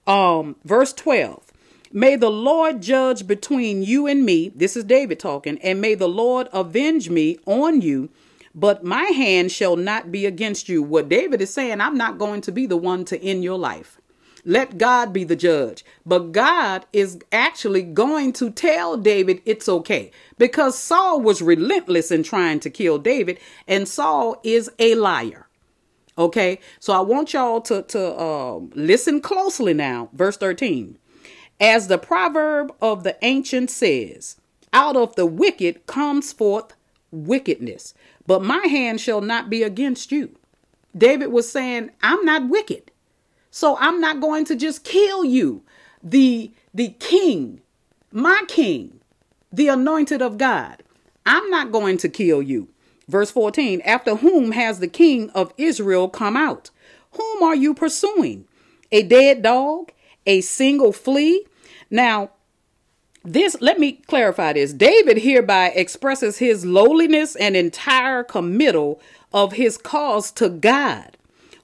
Um, 0.07 0.57
verse 0.65 0.93
12. 0.93 1.53
May 1.93 2.17
the 2.17 2.31
Lord 2.31 2.81
judge 2.81 3.27
between 3.27 3.83
you 3.83 4.07
and 4.07 4.25
me. 4.25 4.49
This 4.49 4.77
is 4.77 4.85
David 4.85 5.21
talking. 5.21 5.59
And 5.59 5.81
may 5.81 5.95
the 5.95 6.09
Lord 6.09 6.49
avenge 6.53 7.11
me 7.11 7.39
on 7.45 7.83
you, 7.83 8.09
but 8.55 8.83
my 8.83 9.05
hand 9.05 9.53
shall 9.53 9.77
not 9.77 10.11
be 10.11 10.25
against 10.25 10.69
you. 10.69 10.83
What 10.83 11.09
David 11.09 11.41
is 11.43 11.53
saying, 11.53 11.81
I'm 11.81 11.97
not 11.97 12.19
going 12.19 12.41
to 12.43 12.53
be 12.53 12.67
the 12.67 12.79
one 12.79 13.05
to 13.07 13.23
end 13.23 13.45
your 13.45 13.59
life. 13.59 14.01
Let 14.45 14.79
God 14.79 15.13
be 15.13 15.23
the 15.23 15.37
judge. 15.37 15.85
But 16.05 16.33
God 16.33 16.87
is 16.93 17.19
actually 17.31 17.83
going 17.83 18.33
to 18.35 18.51
tell 18.51 18.97
David 18.97 19.41
it's 19.45 19.69
okay 19.69 20.11
because 20.39 20.77
Saul 20.79 21.21
was 21.21 21.43
relentless 21.43 22.11
in 22.11 22.23
trying 22.23 22.59
to 22.61 22.71
kill 22.71 22.99
David, 22.99 23.39
and 23.69 23.87
Saul 23.87 24.41
is 24.43 24.71
a 24.79 24.95
liar. 24.97 25.47
Okay, 26.19 26.59
so 26.79 26.93
I 26.93 27.01
want 27.01 27.33
y'all 27.33 27.61
to 27.63 27.83
to 27.83 28.01
uh, 28.15 28.59
listen 28.75 29.21
closely 29.21 29.73
now. 29.73 30.11
Verse 30.13 30.37
thirteen, 30.37 30.99
as 31.59 31.89
the 31.89 31.99
proverb 31.99 32.75
of 32.83 33.03
the 33.03 33.17
ancient 33.23 33.71
says, 33.71 34.37
"Out 34.73 34.97
of 34.97 35.17
the 35.17 35.25
wicked 35.25 35.87
comes 35.87 36.33
forth 36.33 36.75
wickedness, 37.11 37.95
but 38.27 38.43
my 38.43 38.67
hand 38.67 39.01
shall 39.01 39.23
not 39.23 39.49
be 39.49 39.63
against 39.63 40.13
you." 40.13 40.37
David 40.97 41.29
was 41.29 41.51
saying, 41.51 41.91
"I'm 42.03 42.23
not 42.27 42.49
wicked, 42.51 42.91
so 43.51 43.79
I'm 43.79 43.99
not 43.99 44.21
going 44.21 44.45
to 44.47 44.57
just 44.57 44.85
kill 44.85 45.25
you." 45.25 45.63
The 46.03 46.51
the 46.75 46.91
king, 46.99 47.63
my 48.11 48.43
king, 48.49 49.01
the 49.51 49.69
anointed 49.69 50.21
of 50.21 50.37
God. 50.37 50.83
I'm 51.25 51.49
not 51.49 51.73
going 51.73 51.97
to 51.99 52.09
kill 52.09 52.43
you. 52.43 52.69
Verse 53.09 53.31
14 53.31 53.81
After 53.83 54.17
whom 54.17 54.53
has 54.53 54.81
the 54.81 54.89
king 54.89 55.31
of 55.31 55.53
Israel 55.57 56.09
come 56.09 56.37
out? 56.37 56.71
Whom 57.13 57.43
are 57.43 57.55
you 57.55 57.75
pursuing? 57.75 58.47
A 58.91 59.03
dead 59.03 59.43
dog? 59.43 59.93
A 60.27 60.41
single 60.41 60.93
flea? 60.93 61.45
Now, 61.91 62.31
this, 63.25 63.57
let 63.61 63.79
me 63.79 63.93
clarify 63.93 64.55
this. 64.55 64.73
David 64.73 65.19
hereby 65.19 65.69
expresses 65.69 66.39
his 66.39 66.65
lowliness 66.65 67.37
and 67.37 67.57
entire 67.57 68.25
committal 68.25 69.01
of 69.33 69.53
his 69.53 69.79
cause 69.79 70.31
to 70.33 70.49
God, 70.49 71.17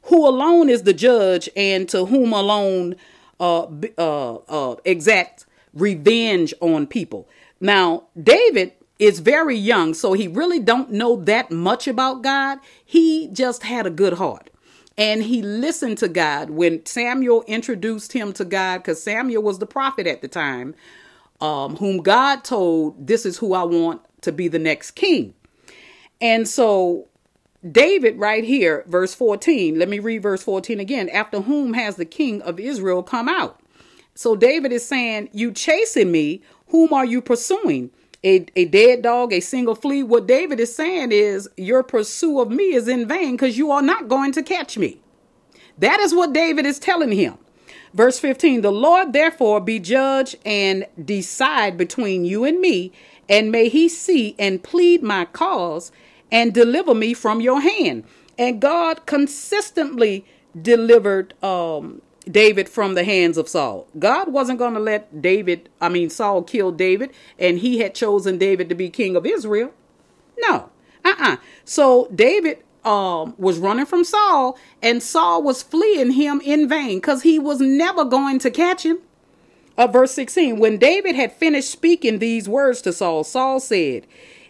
who 0.05 0.27
alone 0.27 0.69
is 0.69 0.85
the 0.85 0.93
judge 0.93 1.49
and 1.57 1.89
to 1.89 2.07
whom 2.07 2.33
alone 2.33 2.95
uh, 3.41 3.67
uh, 3.99 4.35
uh, 4.37 4.77
exact 4.85 5.47
revenge 5.75 6.55
on 6.61 6.87
people. 6.87 7.29
Now, 7.61 8.05
David 8.21 8.73
is 8.99 9.21
very 9.21 9.57
young, 9.57 9.95
so 9.95 10.13
he 10.13 10.27
really 10.27 10.59
don't 10.59 10.91
know 10.91 11.17
that 11.25 11.51
much 11.51 11.87
about 11.87 12.23
God. 12.23 12.59
He 12.85 13.29
just 13.33 13.63
had 13.63 13.87
a 13.87 13.91
good 13.91 14.15
heart. 14.15 14.51
And 14.97 15.23
he 15.23 15.43
listened 15.43 15.99
to 15.99 16.09
God 16.09 16.51
when 16.51 16.85
Samuel 16.85 17.45
introduced 17.47 18.13
him 18.13 18.33
to 18.33 18.45
God, 18.45 18.79
because 18.79 19.03
Samuel 19.03 19.43
was 19.43 19.61
the 19.61 19.67
prophet 19.67 20.09
at 20.09 20.23
the 20.23 20.29
time, 20.29 20.75
um, 21.41 21.77
whom 21.77 21.99
God 21.99 22.43
told, 22.43 23.07
This 23.07 23.25
is 23.25 23.39
who 23.39 23.55
I 23.55 23.63
want 23.63 24.03
to 24.23 24.33
be 24.33 24.49
the 24.49 24.59
next 24.59 24.93
king. 24.93 25.35
And 26.21 26.49
so 26.49 27.07
David, 27.71 28.19
right 28.19 28.43
here, 28.43 28.85
verse 28.89 29.15
14, 29.15 29.79
let 29.79 29.89
me 29.89 30.01
read 30.01 30.23
verse 30.23 30.43
14 30.43 30.81
again. 30.81 31.09
After 31.11 31.41
whom 31.41 31.75
has 31.75 31.97
the 31.97 32.05
king 32.05 32.43
of 32.43 32.59
Israel 32.59 33.03
come 33.05 33.29
out? 33.29 33.61
So 34.15 34.35
David 34.35 34.73
is 34.73 34.85
saying, 34.85 35.31
You 35.33 35.53
chasing 35.53 36.11
me, 36.11 36.43
whom 36.69 36.93
are 36.93 37.05
you 37.05 37.23
pursuing? 37.23 37.91
A, 38.25 38.47
a 38.57 38.65
dead 38.67 39.03
dog, 39.03 39.33
a 39.33 39.41
single 39.41 39.75
flea. 39.75 40.03
What 40.03 40.27
David 40.27 40.61
is 40.61 40.75
saying 40.75 41.13
is, 41.13 41.49
Your 41.57 41.83
pursuit 41.83 42.41
of 42.41 42.51
me 42.51 42.75
is 42.75 42.89
in 42.89 43.07
vain 43.07 43.33
because 43.33 43.59
you 43.59 43.71
are 43.71 43.83
not 43.83 44.09
going 44.09 44.33
to 44.33 44.43
catch 44.43 44.77
me. 44.79 45.01
That 45.79 46.01
is 46.01 46.15
what 46.15 46.33
David 46.33 46.67
is 46.67 46.79
telling 46.79 47.13
him. 47.13 47.39
Verse 47.95 48.19
15 48.19 48.61
The 48.63 48.73
Lord 48.73 49.13
therefore 49.13 49.61
be 49.61 49.79
judge 49.79 50.37
and 50.45 50.87
decide 51.03 51.77
between 51.79 52.25
you 52.25 52.45
and 52.45 52.61
me, 52.61 52.93
and 53.29 53.53
may 53.53 53.69
he 53.69 53.89
see 53.89 54.35
and 54.39 54.63
plead 54.63 55.03
my 55.03 55.25
cause 55.27 55.93
and 56.31 56.53
deliver 56.53 56.95
me 56.95 57.15
from 57.15 57.41
your 57.41 57.61
hand. 57.61 58.05
And 58.39 58.61
God 58.61 59.07
consistently 59.07 60.25
delivered 60.61 61.35
um, 61.43 62.03
David 62.31 62.69
from 62.69 62.95
the 62.95 63.05
hands 63.05 63.39
of 63.39 63.49
Saul. 63.49 63.87
God 63.99 64.33
wasn't 64.33 64.59
going 64.59 64.75
to 64.75 64.81
let 64.81 65.23
David, 65.23 65.69
I 65.81 65.89
mean, 65.89 66.11
Saul 66.11 66.43
kill 66.43 66.73
David, 66.73 67.11
and 67.39 67.59
he 67.59 67.79
had 67.79 67.95
chosen 67.95 68.39
David 68.39 68.69
to 68.69 68.75
be 68.75 68.91
king 68.91 69.17
of 69.17 69.27
Israel. 69.27 69.73
No, 70.39 70.71
uh 71.05 71.09
uh-uh. 71.09 71.33
uh 71.33 71.37
So 71.65 72.09
David 72.15 72.63
um, 72.85 73.35
was 73.39 73.59
running 73.59 73.87
from 73.87 74.05
Saul, 74.05 74.59
and 74.83 75.03
Saul 75.03 75.43
was 75.43 75.63
fleeing 75.63 76.13
him 76.13 76.41
in 76.45 76.69
vain 76.69 76.99
because 76.99 77.23
he 77.23 77.39
was 77.39 77.61
never 77.61 78.05
going 78.05 78.39
to 78.41 78.51
catch 78.51 78.85
him. 78.85 78.99
Uh, 79.77 79.87
verse 79.87 80.13
16 80.13 80.59
When 80.59 80.79
David 80.79 81.15
had 81.15 81.33
finished 81.33 81.71
speaking 81.71 82.19
these 82.19 82.49
words 82.49 82.83
to 82.83 82.93
Saul, 82.93 83.25
Saul 83.25 83.61
said, 83.61 84.07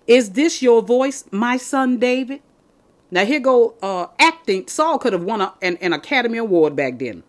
Is 0.07 0.33
this 0.33 0.63
your 0.63 0.83
voice, 0.83 1.25
my 1.31 1.57
son 1.57 1.99
David? 1.99 2.43
Now 3.11 3.25
here 3.25 3.41
go 3.41 3.75
uh, 3.83 4.07
acting. 4.19 4.69
Saul 4.69 4.99
could 4.99 5.13
have 5.13 5.23
won 5.25 5.41
a, 5.41 5.55
an, 5.63 5.77
an 5.79 5.93
Academy 5.93 6.39
Award 6.39 6.77
back 6.77 6.99
then. 6.99 7.23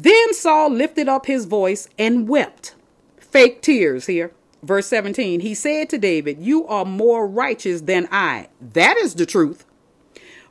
Then 0.00 0.32
Saul 0.32 0.70
lifted 0.70 1.08
up 1.08 1.26
his 1.26 1.46
voice 1.46 1.88
and 1.98 2.28
wept. 2.28 2.76
Fake 3.18 3.62
tears 3.62 4.06
here. 4.06 4.30
Verse 4.62 4.86
17 4.86 5.40
He 5.40 5.54
said 5.54 5.90
to 5.90 5.98
David, 5.98 6.38
You 6.38 6.64
are 6.68 6.84
more 6.84 7.26
righteous 7.26 7.80
than 7.80 8.06
I. 8.12 8.48
That 8.60 8.96
is 8.96 9.16
the 9.16 9.26
truth. 9.26 9.66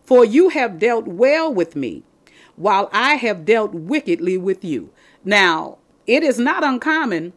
For 0.04 0.26
you 0.26 0.50
have 0.50 0.80
dealt 0.80 1.08
well 1.08 1.54
with 1.54 1.78
me, 1.78 2.04
while 2.58 2.90
I 2.92 3.14
have 3.16 3.46
dealt 3.46 3.74
wickedly 3.74 4.38
with 4.38 4.66
you. 4.66 4.90
Now, 5.24 5.78
it 6.06 6.24
is 6.24 6.38
not 6.38 6.66
uncommon 6.66 7.32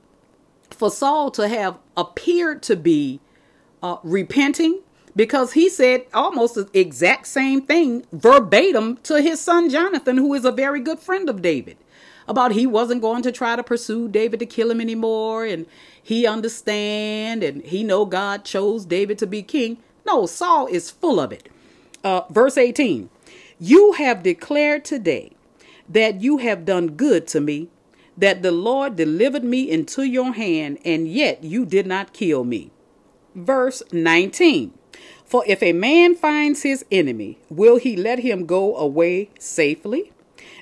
for 0.69 0.91
Saul 0.91 1.31
to 1.31 1.47
have 1.47 1.79
appeared 1.97 2.61
to 2.65 2.75
be 2.75 3.21
uh, 3.85 3.99
repenting 4.03 4.81
because 5.15 5.53
he 5.53 5.69
said 5.69 6.07
almost 6.13 6.57
the 6.57 6.69
exact 6.75 7.29
same 7.29 7.63
thing 7.63 8.05
verbatim 8.11 8.97
to 9.05 9.23
his 9.23 9.41
son 9.41 9.71
Jonathan, 9.71 10.17
who 10.17 10.35
is 10.35 10.45
a 10.45 10.51
very 10.51 10.81
good 10.81 10.99
friend 10.99 11.29
of 11.29 11.41
David 11.41 11.77
about 12.31 12.53
he 12.53 12.65
wasn't 12.65 13.03
going 13.03 13.23
to 13.23 13.33
try 13.33 13.57
to 13.57 13.63
pursue 13.63 14.09
David 14.09 14.39
to 14.39 14.47
kill 14.47 14.71
him 14.71 14.81
anymore 14.81 15.45
and 15.45 15.67
he 16.01 16.27
understand 16.27 17.43
and 17.43 17.63
he 17.65 17.83
know 17.83 18.05
God 18.05 18.45
chose 18.45 18.87
David 18.87 19.19
to 19.19 19.27
be 19.27 19.43
king. 19.43 19.79
No, 20.07 20.27
Saul 20.27 20.67
is 20.69 20.91
full 20.91 21.19
of 21.19 21.33
it. 21.33 21.49
Uh, 22.05 22.23
verse 22.31 22.57
18, 22.57 23.11
you 23.59 23.93
have 23.93 24.23
declared 24.23 24.85
today 24.85 25.33
that 25.89 26.21
you 26.21 26.39
have 26.39 26.65
done 26.65 26.91
good 26.91 27.27
to 27.27 27.41
me, 27.41 27.69
that 28.17 28.43
the 28.43 28.53
Lord 28.53 28.95
delivered 28.95 29.45
me 29.45 29.69
into 29.69 30.05
your 30.05 30.33
hand, 30.33 30.79
and 30.85 31.09
yet 31.09 31.43
you 31.43 31.67
did 31.67 31.87
not 31.87 32.13
kill 32.13 32.45
me. 32.45 32.71
Verse 33.35 33.83
19, 33.93 34.73
for 35.25 35.45
if 35.47 35.63
a 35.63 35.73
man 35.73 36.15
finds 36.15 36.63
his 36.63 36.85
enemy, 36.91 37.39
will 37.51 37.77
he 37.77 37.97
let 37.97 38.21
him 38.21 38.47
go 38.47 38.77
away 38.77 39.31
safely? 39.39 40.13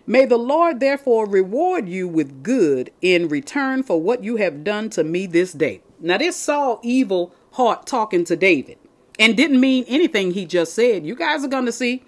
May 0.09 0.25
the 0.25 0.39
Lord 0.39 0.81
therefore 0.81 1.29
reward 1.29 1.87
you 1.87 2.09
with 2.09 2.43
good 2.43 2.91
in 3.03 3.29
return 3.29 3.83
for 3.83 4.01
what 4.01 4.25
you 4.25 4.37
have 4.37 4.65
done 4.65 4.89
to 4.91 5.05
me 5.05 5.27
this 5.27 5.53
day. 5.53 5.83
Now, 6.01 6.17
this 6.17 6.35
Saul 6.35 6.81
evil 6.83 7.35
heart 7.53 7.87
talking 7.87 8.25
to 8.25 8.35
David 8.35 8.79
and 9.19 9.37
didn't 9.37 9.61
mean 9.61 9.85
anything 9.87 10.31
he 10.31 10.47
just 10.47 10.73
said. 10.73 11.05
You 11.05 11.15
guys 11.15 11.45
are 11.45 11.49
going 11.49 11.67
to 11.67 11.73
see. 11.73 12.05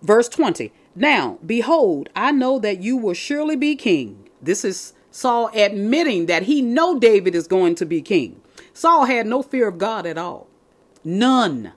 Verse 0.00 0.30
20 0.30 0.72
Now, 0.94 1.38
behold, 1.44 2.08
I 2.16 2.32
know 2.32 2.58
that 2.58 2.80
you 2.80 2.96
will 2.96 3.12
surely 3.12 3.54
be 3.54 3.76
king. 3.76 4.30
This 4.40 4.64
is 4.64 4.94
Saul 5.10 5.50
admitting 5.52 6.24
that 6.26 6.44
he 6.44 6.62
know 6.62 6.98
David 6.98 7.34
is 7.34 7.46
going 7.46 7.74
to 7.74 7.84
be 7.84 8.00
king. 8.00 8.40
Saul 8.72 9.04
had 9.04 9.26
no 9.26 9.42
fear 9.42 9.68
of 9.68 9.76
God 9.76 10.06
at 10.06 10.16
all. 10.16 10.46
None. 11.04 11.74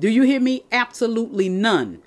Do 0.00 0.08
you 0.08 0.22
hear 0.22 0.40
me? 0.40 0.64
Absolutely 0.72 1.50
none. 1.50 2.00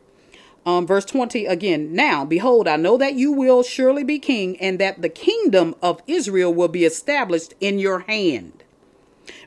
Um, 0.68 0.86
verse 0.86 1.06
20 1.06 1.46
again. 1.46 1.94
Now, 1.94 2.26
behold, 2.26 2.68
I 2.68 2.76
know 2.76 2.98
that 2.98 3.14
you 3.14 3.32
will 3.32 3.64
surely 3.64 4.04
be 4.04 4.20
king, 4.20 4.60
and 4.60 4.78
that 4.80 5.02
the 5.02 5.08
kingdom 5.08 5.74
of 5.82 6.02
Israel 6.08 6.54
will 6.54 6.68
be 6.68 6.84
established 6.84 7.54
in 7.62 7.80
your 7.80 8.00
hand. 8.00 8.66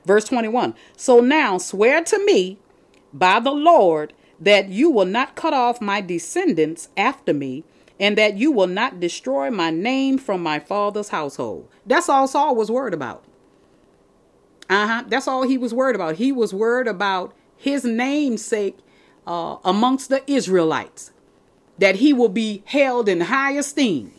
Verse 0.07 0.25
21 0.25 0.75
So 0.97 1.21
now 1.21 1.59
swear 1.59 2.03
to 2.05 2.25
me 2.25 2.59
by 3.13 3.39
the 3.39 3.51
Lord 3.51 4.15
that 4.41 4.71
you 4.71 4.89
will 4.89 5.05
not 5.05 5.35
cut 5.37 5.53
off 5.53 5.83
my 5.83 6.01
descendants 6.01 6.89
after 6.97 7.35
me, 7.35 7.65
and 7.99 8.17
that 8.17 8.39
you 8.39 8.51
will 8.51 8.67
not 8.67 8.99
destroy 8.99 9.51
my 9.51 9.71
name 9.71 10.17
from 10.17 10.43
my 10.43 10.59
father's 10.59 11.11
household. 11.11 11.69
That's 11.85 12.09
all 12.09 12.29
Saul 12.29 12.57
was 12.57 12.71
worried 12.71 12.95
about. 12.95 13.23
Uh 14.71 14.87
huh. 14.87 15.05
That's 15.07 15.29
all 15.29 15.43
he 15.43 15.59
was 15.59 15.75
worried 15.75 15.97
about. 15.97 16.17
He 16.17 16.33
was 16.33 16.55
worried 16.55 16.89
about 16.89 17.35
his 17.59 17.85
namesake 17.85 18.79
uh, 19.27 19.57
amongst 19.65 20.09
the 20.09 20.29
Israelites, 20.31 21.13
that 21.79 21.97
he 21.97 22.13
will 22.13 22.29
be 22.29 22.63
held 22.67 23.09
in 23.09 23.23
high 23.23 23.53
esteem. 23.53 24.13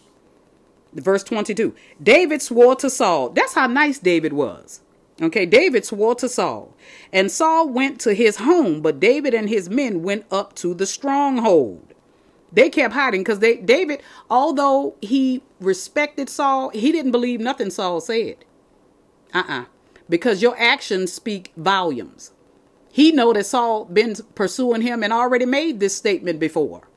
Verse 0.93 1.23
22 1.23 1.73
David 2.01 2.41
swore 2.41 2.75
to 2.75 2.89
Saul. 2.89 3.29
That's 3.29 3.53
how 3.53 3.67
nice 3.67 3.99
David 3.99 4.33
was. 4.33 4.81
Okay, 5.21 5.45
David 5.45 5.85
swore 5.85 6.15
to 6.15 6.27
Saul. 6.27 6.73
And 7.13 7.31
Saul 7.31 7.69
went 7.69 7.99
to 8.01 8.13
his 8.13 8.37
home, 8.37 8.81
but 8.81 8.99
David 8.99 9.33
and 9.33 9.47
his 9.47 9.69
men 9.69 10.01
went 10.01 10.25
up 10.31 10.55
to 10.55 10.73
the 10.73 10.87
stronghold. 10.87 11.93
They 12.51 12.69
kept 12.69 12.93
hiding 12.93 13.21
because 13.21 13.39
they 13.39 13.57
David, 13.57 14.01
although 14.29 14.95
he 15.01 15.41
respected 15.59 16.29
Saul, 16.29 16.69
he 16.69 16.91
didn't 16.91 17.11
believe 17.11 17.39
nothing 17.39 17.69
Saul 17.69 18.01
said. 18.01 18.37
Uh-uh. 19.33 19.65
Because 20.09 20.41
your 20.41 20.59
actions 20.59 21.13
speak 21.13 21.53
volumes. 21.55 22.31
He 22.91 23.11
know 23.11 23.33
that 23.33 23.45
Saul 23.45 23.85
been 23.85 24.15
pursuing 24.35 24.81
him 24.81 25.03
and 25.03 25.13
already 25.13 25.45
made 25.45 25.79
this 25.79 25.95
statement 25.95 26.39
before. 26.39 26.87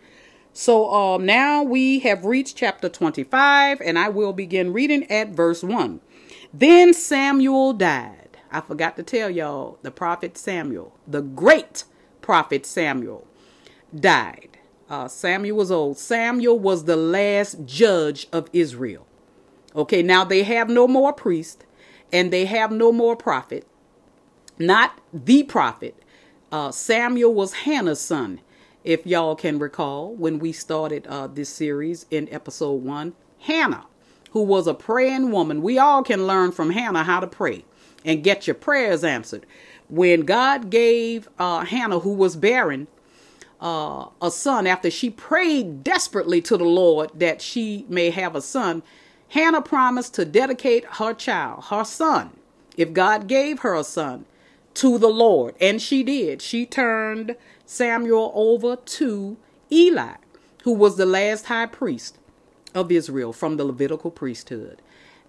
So 0.52 0.92
um, 0.92 1.26
now 1.26 1.62
we 1.62 2.00
have 2.00 2.24
reached 2.24 2.56
chapter 2.56 2.88
25, 2.88 3.80
and 3.80 3.98
I 3.98 4.08
will 4.08 4.32
begin 4.32 4.72
reading 4.72 5.10
at 5.10 5.30
verse 5.30 5.62
1. 5.62 6.00
Then 6.52 6.94
Samuel 6.94 7.72
died. 7.72 8.38
I 8.52 8.60
forgot 8.60 8.96
to 8.96 9.02
tell 9.02 9.30
y'all 9.30 9.78
the 9.82 9.90
prophet 9.90 10.38
Samuel, 10.38 10.96
the 11.08 11.22
great 11.22 11.84
prophet 12.22 12.66
Samuel, 12.66 13.26
died. 13.98 14.58
Uh, 14.88 15.08
Samuel 15.08 15.56
was 15.56 15.72
old. 15.72 15.98
Samuel 15.98 16.58
was 16.58 16.84
the 16.84 16.96
last 16.96 17.64
judge 17.66 18.28
of 18.32 18.48
Israel. 18.52 19.06
Okay, 19.74 20.02
now 20.02 20.24
they 20.24 20.44
have 20.44 20.68
no 20.68 20.86
more 20.86 21.12
priest 21.12 21.66
and 22.12 22.32
they 22.32 22.44
have 22.46 22.70
no 22.70 22.92
more 22.92 23.16
prophet. 23.16 23.66
Not 24.58 24.98
the 25.12 25.42
prophet. 25.42 26.00
Uh, 26.52 26.70
Samuel 26.70 27.34
was 27.34 27.52
Hannah's 27.52 28.00
son, 28.00 28.40
if 28.84 29.06
y'all 29.06 29.34
can 29.34 29.58
recall 29.58 30.14
when 30.14 30.38
we 30.38 30.52
started 30.52 31.06
uh, 31.08 31.26
this 31.26 31.48
series 31.48 32.06
in 32.10 32.28
episode 32.32 32.82
one. 32.82 33.14
Hannah, 33.40 33.86
who 34.30 34.42
was 34.42 34.66
a 34.66 34.74
praying 34.74 35.32
woman. 35.32 35.60
We 35.62 35.78
all 35.78 36.02
can 36.02 36.26
learn 36.26 36.52
from 36.52 36.70
Hannah 36.70 37.02
how 37.02 37.20
to 37.20 37.26
pray 37.26 37.64
and 38.04 38.22
get 38.22 38.46
your 38.46 38.54
prayers 38.54 39.02
answered. 39.02 39.46
When 39.88 40.22
God 40.22 40.70
gave 40.70 41.28
uh, 41.38 41.64
Hannah, 41.64 42.00
who 42.00 42.12
was 42.12 42.36
barren, 42.36 42.86
uh, 43.60 44.06
a 44.22 44.30
son 44.30 44.66
after 44.66 44.90
she 44.90 45.10
prayed 45.10 45.82
desperately 45.82 46.40
to 46.42 46.56
the 46.56 46.64
Lord 46.64 47.10
that 47.14 47.42
she 47.42 47.86
may 47.88 48.10
have 48.10 48.36
a 48.36 48.40
son, 48.40 48.82
Hannah 49.28 49.62
promised 49.62 50.14
to 50.14 50.24
dedicate 50.24 50.84
her 50.84 51.12
child, 51.12 51.64
her 51.64 51.84
son, 51.84 52.30
if 52.76 52.92
God 52.92 53.26
gave 53.26 53.60
her 53.60 53.74
a 53.74 53.84
son, 53.84 54.26
to 54.74 54.98
the 54.98 55.08
Lord. 55.08 55.54
And 55.60 55.80
she 55.80 56.02
did. 56.02 56.42
She 56.42 56.66
turned 56.66 57.36
Samuel 57.66 58.32
over 58.34 58.76
to 58.76 59.36
Eli, 59.70 60.14
who 60.64 60.72
was 60.72 60.96
the 60.96 61.06
last 61.06 61.46
high 61.46 61.66
priest 61.66 62.18
of 62.74 62.90
Israel 62.90 63.32
from 63.32 63.56
the 63.56 63.64
Levitical 63.64 64.10
priesthood 64.10 64.80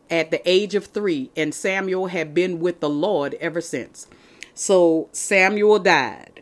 at 0.09 0.31
the 0.31 0.47
age 0.49 0.75
of 0.75 0.85
three, 0.85 1.31
and 1.35 1.53
Samuel 1.53 2.07
had 2.07 2.33
been 2.33 2.59
with 2.59 2.79
the 2.79 2.89
Lord 2.89 3.33
ever 3.35 3.61
since. 3.61 4.07
So 4.53 5.09
Samuel 5.11 5.79
died 5.79 6.35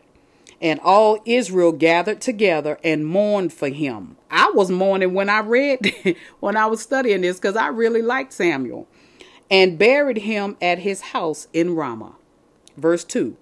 and 0.60 0.80
all 0.80 1.18
Israel 1.24 1.72
gathered 1.72 2.20
together 2.20 2.78
and 2.82 3.06
mourned 3.06 3.52
for 3.52 3.68
him. 3.68 4.16
I 4.30 4.50
was 4.54 4.70
mourning 4.70 5.12
when 5.12 5.28
I 5.28 5.40
read, 5.40 6.16
when 6.40 6.56
I 6.56 6.66
was 6.66 6.80
studying 6.80 7.20
this, 7.20 7.36
because 7.36 7.56
I 7.56 7.68
really 7.68 8.02
liked 8.02 8.32
Samuel, 8.32 8.88
and 9.50 9.78
buried 9.78 10.18
him 10.18 10.56
at 10.62 10.78
his 10.78 11.00
house 11.00 11.48
in 11.52 11.74
Ramah. 11.74 12.14
Verse 12.76 13.04
2 13.04 13.36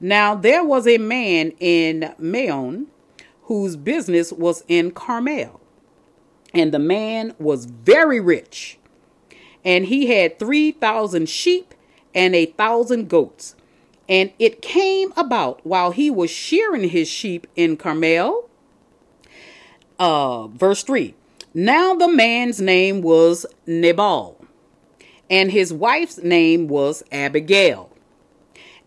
Now 0.00 0.34
there 0.34 0.64
was 0.64 0.86
a 0.86 0.98
man 0.98 1.52
in 1.60 2.14
Maon 2.18 2.86
whose 3.42 3.76
business 3.76 4.32
was 4.32 4.64
in 4.68 4.92
Carmel, 4.92 5.60
and 6.54 6.72
the 6.72 6.78
man 6.78 7.34
was 7.38 7.64
very 7.64 8.20
rich, 8.20 8.78
and 9.64 9.86
he 9.86 10.06
had 10.06 10.38
3,000 10.38 11.28
sheep 11.28 11.74
and 12.14 12.34
a 12.34 12.46
thousand 12.46 13.08
goats 13.08 13.54
and 14.10 14.32
it 14.40 14.60
came 14.60 15.12
about 15.16 15.64
while 15.64 15.92
he 15.92 16.10
was 16.10 16.30
shearing 16.30 16.88
his 16.88 17.08
sheep 17.08 17.46
in 17.54 17.76
Carmel. 17.76 18.50
Uh, 20.00 20.48
verse 20.48 20.82
3 20.82 21.14
Now 21.54 21.94
the 21.94 22.08
man's 22.08 22.60
name 22.60 23.02
was 23.02 23.46
Nabal, 23.66 24.44
and 25.30 25.52
his 25.52 25.72
wife's 25.72 26.18
name 26.18 26.66
was 26.66 27.04
Abigail. 27.12 27.89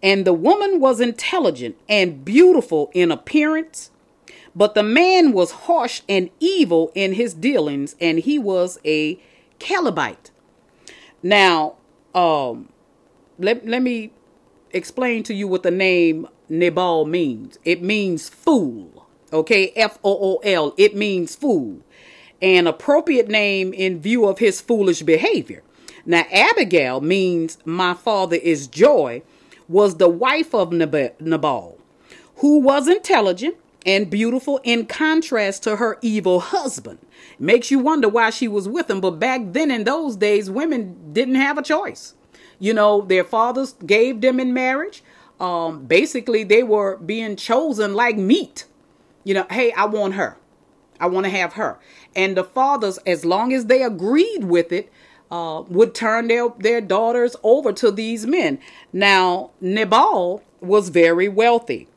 And 0.03 0.25
the 0.25 0.33
woman 0.33 0.81
was 0.81 0.99
intelligent 0.99 1.77
and 1.87 2.25
beautiful 2.25 2.91
in 2.93 3.09
appearance, 3.09 3.89
but 4.53 4.75
the 4.75 4.83
man 4.83 5.31
was 5.31 5.51
harsh 5.51 6.01
and 6.09 6.29
evil 6.39 6.91
in 6.93 7.13
his 7.13 7.33
dealings, 7.33 7.95
and 8.01 8.19
he 8.19 8.37
was 8.37 8.77
a 8.83 9.17
Calebite. 9.59 10.29
Now, 11.23 11.75
um, 12.13 12.67
let, 13.39 13.65
let 13.65 13.81
me 13.81 14.11
explain 14.71 15.23
to 15.23 15.33
you 15.33 15.47
what 15.47 15.63
the 15.63 15.71
name 15.71 16.27
Nabal 16.49 17.05
means. 17.05 17.57
It 17.63 17.81
means 17.81 18.27
fool. 18.27 19.07
Okay, 19.31 19.71
F 19.75 19.97
O 20.03 20.11
O 20.21 20.37
L. 20.43 20.73
It 20.77 20.95
means 20.95 21.35
fool. 21.35 21.79
An 22.41 22.67
appropriate 22.67 23.29
name 23.29 23.73
in 23.73 24.01
view 24.01 24.25
of 24.25 24.39
his 24.39 24.59
foolish 24.59 25.01
behavior. 25.01 25.63
Now, 26.05 26.25
Abigail 26.31 26.99
means 26.99 27.57
my 27.63 27.93
father 27.93 28.35
is 28.35 28.67
joy, 28.67 29.23
was 29.67 29.97
the 29.97 30.09
wife 30.09 30.53
of 30.53 30.71
Nabal, 30.71 31.77
who 32.37 32.59
was 32.59 32.87
intelligent 32.87 33.55
and 33.85 34.09
beautiful 34.09 34.59
in 34.63 34.85
contrast 34.85 35.63
to 35.63 35.77
her 35.77 35.97
evil 36.01 36.39
husband. 36.39 36.99
Makes 37.39 37.71
you 37.71 37.79
wonder 37.79 38.07
why 38.07 38.29
she 38.29 38.47
was 38.47 38.67
with 38.67 38.89
him, 38.89 39.01
but 39.01 39.19
back 39.19 39.41
then 39.45 39.71
in 39.71 39.83
those 39.83 40.15
days, 40.15 40.49
women 40.49 41.13
didn't 41.13 41.35
have 41.35 41.57
a 41.57 41.63
choice. 41.63 42.13
You 42.59 42.73
know, 42.73 43.01
their 43.01 43.23
fathers 43.23 43.73
gave 43.85 44.21
them 44.21 44.39
in 44.39 44.53
marriage. 44.53 45.03
Um, 45.39 45.85
basically, 45.85 46.43
they 46.43 46.63
were 46.63 46.97
being 46.97 47.35
chosen 47.35 47.93
like 47.93 48.15
meat. 48.15 48.65
You 49.23 49.33
know, 49.33 49.45
hey, 49.49 49.71
I 49.73 49.85
want 49.85 50.13
her. 50.13 50.37
I 50.99 51.07
want 51.07 51.25
to 51.25 51.29
have 51.29 51.53
her. 51.53 51.79
And 52.15 52.37
the 52.37 52.43
fathers, 52.43 52.99
as 52.99 53.25
long 53.25 53.51
as 53.51 53.65
they 53.65 53.83
agreed 53.83 54.45
with 54.45 54.71
it, 54.71 54.91
uh, 55.33 55.63
would 55.67 55.95
turn 55.95 56.27
their, 56.27 56.49
their 56.59 56.79
daughters 56.79 57.35
over 57.41 57.73
to 57.73 57.89
these 57.89 58.27
men. 58.27 58.59
Now, 58.93 59.49
Nabal 59.59 60.43
was 60.61 60.89
very 60.89 61.27
wealthy. 61.27 61.87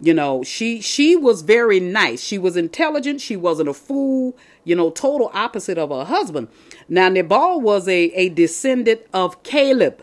You 0.00 0.12
know, 0.12 0.42
she 0.42 0.82
she 0.82 1.16
was 1.16 1.40
very 1.40 1.80
nice. 1.80 2.22
She 2.22 2.36
was 2.36 2.58
intelligent. 2.58 3.22
She 3.22 3.36
wasn't 3.36 3.70
a 3.70 3.72
fool. 3.72 4.36
You 4.64 4.76
know, 4.76 4.90
total 4.90 5.30
opposite 5.32 5.78
of 5.78 5.88
her 5.88 6.04
husband. 6.04 6.48
Now, 6.86 7.08
Nabal 7.08 7.60
was 7.60 7.88
a, 7.88 8.10
a 8.12 8.28
descendant 8.28 9.00
of 9.14 9.42
Caleb, 9.44 10.02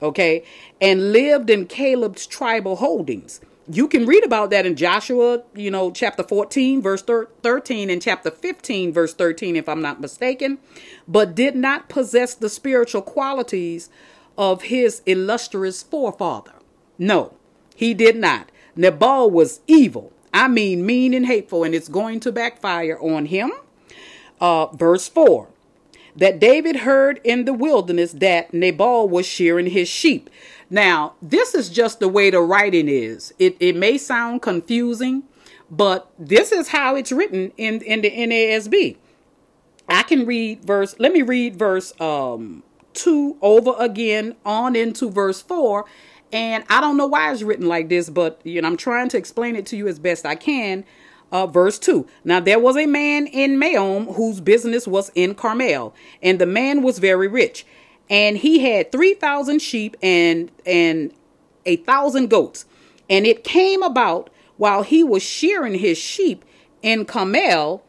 okay, 0.00 0.44
and 0.80 1.12
lived 1.12 1.50
in 1.50 1.66
Caleb's 1.66 2.24
tribal 2.26 2.76
holdings. 2.76 3.40
You 3.68 3.88
can 3.88 4.06
read 4.06 4.24
about 4.24 4.50
that 4.50 4.64
in 4.64 4.76
Joshua, 4.76 5.42
you 5.54 5.70
know, 5.70 5.90
chapter 5.90 6.22
14, 6.22 6.80
verse 6.80 7.02
13, 7.02 7.90
and 7.90 8.00
chapter 8.00 8.30
15, 8.30 8.92
verse 8.92 9.12
13, 9.12 9.56
if 9.56 9.68
I'm 9.68 9.82
not 9.82 10.00
mistaken, 10.00 10.58
but 11.08 11.34
did 11.34 11.56
not 11.56 11.88
possess 11.88 12.34
the 12.34 12.48
spiritual 12.48 13.02
qualities 13.02 13.90
of 14.38 14.62
his 14.62 15.02
illustrious 15.04 15.82
forefather. 15.82 16.52
No, 16.96 17.34
he 17.74 17.92
did 17.92 18.16
not. 18.16 18.52
Nabal 18.76 19.30
was 19.30 19.60
evil. 19.66 20.12
I 20.32 20.46
mean, 20.46 20.86
mean 20.86 21.12
and 21.12 21.26
hateful, 21.26 21.64
and 21.64 21.74
it's 21.74 21.88
going 21.88 22.20
to 22.20 22.30
backfire 22.30 22.98
on 23.00 23.26
him. 23.26 23.50
Uh, 24.40 24.66
verse 24.66 25.08
4 25.08 25.48
that 26.16 26.38
David 26.38 26.76
heard 26.76 27.20
in 27.24 27.44
the 27.44 27.52
wilderness 27.52 28.12
that 28.12 28.52
Nabal 28.52 29.08
was 29.08 29.26
shearing 29.26 29.66
his 29.66 29.88
sheep. 29.88 30.30
Now, 30.68 31.14
this 31.22 31.54
is 31.54 31.68
just 31.68 32.00
the 32.00 32.08
way 32.08 32.30
the 32.30 32.40
writing 32.40 32.88
is. 32.88 33.32
It, 33.38 33.56
it 33.60 33.76
may 33.76 33.98
sound 33.98 34.42
confusing, 34.42 35.24
but 35.70 36.10
this 36.18 36.52
is 36.52 36.68
how 36.68 36.96
it's 36.96 37.12
written 37.12 37.52
in, 37.56 37.82
in 37.82 38.00
the 38.00 38.10
NASB. 38.10 38.96
I 39.88 40.02
can 40.02 40.26
read 40.26 40.64
verse, 40.64 40.96
let 40.98 41.12
me 41.12 41.22
read 41.22 41.56
verse 41.56 41.92
um, 42.00 42.64
2 42.94 43.38
over 43.40 43.74
again 43.78 44.34
on 44.44 44.74
into 44.74 45.10
verse 45.10 45.40
4. 45.42 45.84
And 46.32 46.64
I 46.68 46.80
don't 46.80 46.96
know 46.96 47.06
why 47.06 47.32
it's 47.32 47.42
written 47.42 47.68
like 47.68 47.88
this, 47.88 48.10
but 48.10 48.40
you 48.42 48.60
know, 48.60 48.66
I'm 48.66 48.76
trying 48.76 49.08
to 49.10 49.16
explain 49.16 49.54
it 49.54 49.66
to 49.66 49.76
you 49.76 49.86
as 49.86 50.00
best 50.00 50.26
I 50.26 50.34
can 50.34 50.84
uh, 51.32 51.46
verse 51.46 51.78
2. 51.78 52.06
Now 52.24 52.40
there 52.40 52.58
was 52.58 52.76
a 52.76 52.86
man 52.86 53.26
in 53.26 53.58
Maon 53.58 54.14
whose 54.14 54.40
business 54.40 54.86
was 54.86 55.10
in 55.14 55.34
Carmel, 55.34 55.94
and 56.22 56.38
the 56.38 56.46
man 56.46 56.82
was 56.82 56.98
very 56.98 57.28
rich, 57.28 57.66
and 58.08 58.38
he 58.38 58.60
had 58.60 58.92
3,000 58.92 59.60
sheep 59.60 59.96
and, 60.02 60.50
and 60.64 61.12
a 61.64 61.76
thousand 61.76 62.28
goats. 62.30 62.64
And 63.10 63.26
it 63.26 63.44
came 63.44 63.82
about 63.82 64.30
while 64.56 64.82
he 64.82 65.02
was 65.04 65.22
shearing 65.22 65.78
his 65.78 65.98
sheep 65.98 66.44
in 66.82 67.04
Carmel, 67.04 67.82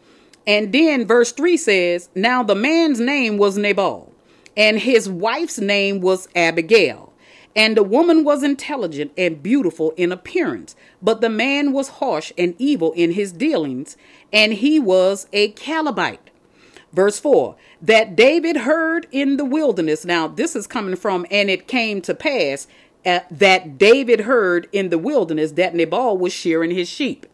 And 0.46 0.72
then 0.74 1.06
verse 1.06 1.32
3 1.32 1.58
says, 1.58 2.10
Now 2.16 2.42
the 2.44 2.56
man's 2.56 3.00
name 3.00 3.38
was 3.38 3.58
Nabal, 3.58 4.14
and 4.56 4.80
his 4.80 5.10
wife's 5.10 5.60
name 5.60 6.02
was 6.02 6.28
Abigail. 6.36 7.14
And 7.56 7.76
the 7.76 7.84
woman 7.84 8.24
was 8.24 8.44
intelligent 8.44 9.12
and 9.18 9.44
beautiful 9.44 9.92
in 9.98 10.12
appearance, 10.12 10.76
but 11.02 11.22
the 11.22 11.30
man 11.30 11.74
was 11.74 11.90
harsh 11.90 12.32
and 12.38 12.56
evil 12.60 12.94
in 12.94 13.12
his 13.14 13.32
dealings, 13.32 13.98
and 14.32 14.54
he 14.54 14.80
was 14.80 15.28
a 15.34 15.50
Calebite 15.50 16.30
Verse 16.94 17.20
4 17.20 17.56
that 17.82 18.16
David 18.16 18.58
heard 18.58 19.08
in 19.12 19.38
the 19.38 19.46
wilderness. 19.46 20.06
Now, 20.06 20.28
this 20.28 20.56
is 20.56 20.68
coming 20.68 20.96
from, 20.96 21.26
and 21.30 21.50
it 21.50 21.68
came 21.68 22.02
to 22.02 22.14
pass 22.14 22.68
uh, 23.06 23.20
that 23.32 23.78
David 23.78 24.22
heard 24.22 24.68
in 24.72 24.90
the 24.90 24.98
wilderness 24.98 25.54
that 25.54 25.76
Nabal 25.76 26.18
was 26.18 26.34
shearing 26.34 26.72
his 26.72 26.90
sheep. 26.90 27.26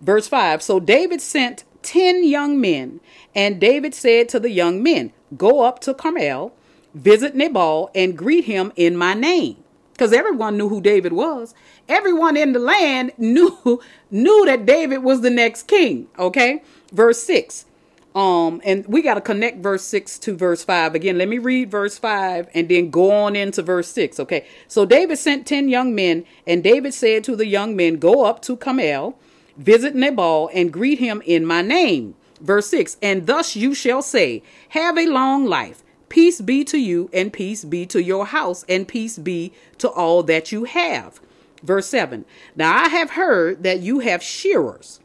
Verse 0.00 0.28
5 0.28 0.62
So 0.62 0.80
David 0.80 1.20
sent 1.20 1.64
ten 1.82 2.24
young 2.24 2.60
men, 2.60 3.00
and 3.34 3.60
David 3.60 3.94
said 3.94 4.28
to 4.30 4.40
the 4.40 4.50
young 4.50 4.82
men, 4.82 5.12
Go 5.36 5.62
up 5.62 5.78
to 5.80 5.94
Carmel, 5.94 6.52
visit 6.94 7.34
Nabal, 7.34 7.90
and 7.94 8.18
greet 8.18 8.44
him 8.44 8.72
in 8.76 8.96
my 8.96 9.14
name. 9.14 9.56
Because 9.92 10.12
everyone 10.14 10.56
knew 10.56 10.68
who 10.70 10.80
David 10.80 11.12
was. 11.12 11.54
Everyone 11.86 12.36
in 12.36 12.52
the 12.52 12.58
land 12.58 13.12
knew 13.18 13.80
knew 14.10 14.46
that 14.46 14.66
David 14.66 14.98
was 14.98 15.20
the 15.20 15.30
next 15.30 15.64
king. 15.64 16.08
Okay. 16.18 16.62
Verse 16.92 17.22
6 17.22 17.66
um, 18.14 18.60
and 18.64 18.84
we 18.86 19.02
got 19.02 19.14
to 19.14 19.20
connect 19.20 19.58
verse 19.58 19.84
6 19.84 20.18
to 20.20 20.36
verse 20.36 20.64
5. 20.64 20.94
Again, 20.94 21.18
let 21.18 21.28
me 21.28 21.38
read 21.38 21.70
verse 21.70 21.96
5 21.96 22.48
and 22.54 22.68
then 22.68 22.90
go 22.90 23.10
on 23.10 23.36
into 23.36 23.62
verse 23.62 23.88
6. 23.88 24.18
Okay. 24.20 24.46
So 24.66 24.84
David 24.84 25.16
sent 25.18 25.46
10 25.46 25.68
young 25.68 25.94
men, 25.94 26.24
and 26.46 26.64
David 26.64 26.92
said 26.92 27.22
to 27.24 27.36
the 27.36 27.46
young 27.46 27.76
men, 27.76 27.96
Go 27.96 28.24
up 28.24 28.42
to 28.42 28.56
Carmel, 28.56 29.16
visit 29.56 29.94
Nabal, 29.94 30.50
and 30.52 30.72
greet 30.72 30.98
him 30.98 31.22
in 31.24 31.46
my 31.46 31.62
name. 31.62 32.16
Verse 32.40 32.66
6 32.68 32.96
And 33.00 33.26
thus 33.26 33.54
you 33.54 33.74
shall 33.74 34.02
say, 34.02 34.42
Have 34.70 34.98
a 34.98 35.06
long 35.06 35.44
life. 35.44 35.84
Peace 36.08 36.40
be 36.40 36.64
to 36.64 36.78
you, 36.78 37.08
and 37.12 37.32
peace 37.32 37.64
be 37.64 37.86
to 37.86 38.02
your 38.02 38.26
house, 38.26 38.64
and 38.68 38.88
peace 38.88 39.16
be 39.16 39.52
to 39.78 39.88
all 39.88 40.24
that 40.24 40.50
you 40.50 40.64
have. 40.64 41.20
Verse 41.62 41.86
7 41.86 42.24
Now 42.56 42.76
I 42.76 42.88
have 42.88 43.10
heard 43.10 43.62
that 43.62 43.80
you 43.80 44.00
have 44.00 44.20
shearers. 44.20 44.98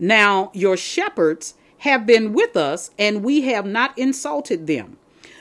Now 0.00 0.50
your 0.54 0.76
shepherds 0.76 1.54
have 1.78 2.06
been 2.06 2.32
with 2.32 2.56
us, 2.56 2.90
and 2.98 3.22
we 3.22 3.42
have 3.42 3.66
not 3.66 3.96
insulted 3.98 4.66
them, 4.66 4.98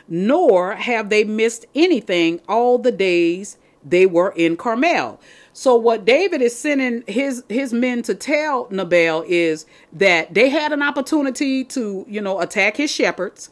nor 0.07 0.75
have 0.75 1.09
they 1.09 1.23
missed 1.23 1.65
anything 1.73 2.39
all 2.47 2.77
the 2.77 2.91
days 2.91 3.57
they 3.83 4.05
were 4.05 4.33
in 4.35 4.57
Carmel. 4.57 5.19
So 5.53 5.75
what 5.75 6.05
David 6.05 6.41
is 6.41 6.57
sending 6.57 7.03
his 7.07 7.43
his 7.49 7.73
men 7.73 8.03
to 8.03 8.13
tell 8.13 8.67
Nabal 8.69 9.23
is 9.27 9.65
that 9.91 10.33
they 10.33 10.49
had 10.49 10.71
an 10.71 10.83
opportunity 10.83 11.63
to, 11.65 12.05
you 12.07 12.21
know, 12.21 12.39
attack 12.39 12.77
his 12.77 12.91
shepherds 12.91 13.49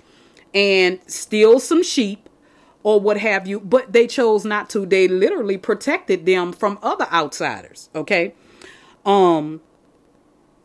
and 0.54 1.00
steal 1.08 1.60
some 1.60 1.82
sheep 1.82 2.30
or 2.84 3.00
what 3.00 3.18
have 3.18 3.48
you, 3.48 3.60
but 3.60 3.94
they 3.94 4.06
chose 4.06 4.46
not 4.46 4.70
to. 4.70 4.86
They 4.86 5.08
literally 5.08 5.58
protected 5.58 6.28
them 6.28 6.54
from 6.54 6.78
other 6.84 7.08
outsiders, 7.12 7.90
okay? 7.96 8.36
Um 9.04 9.62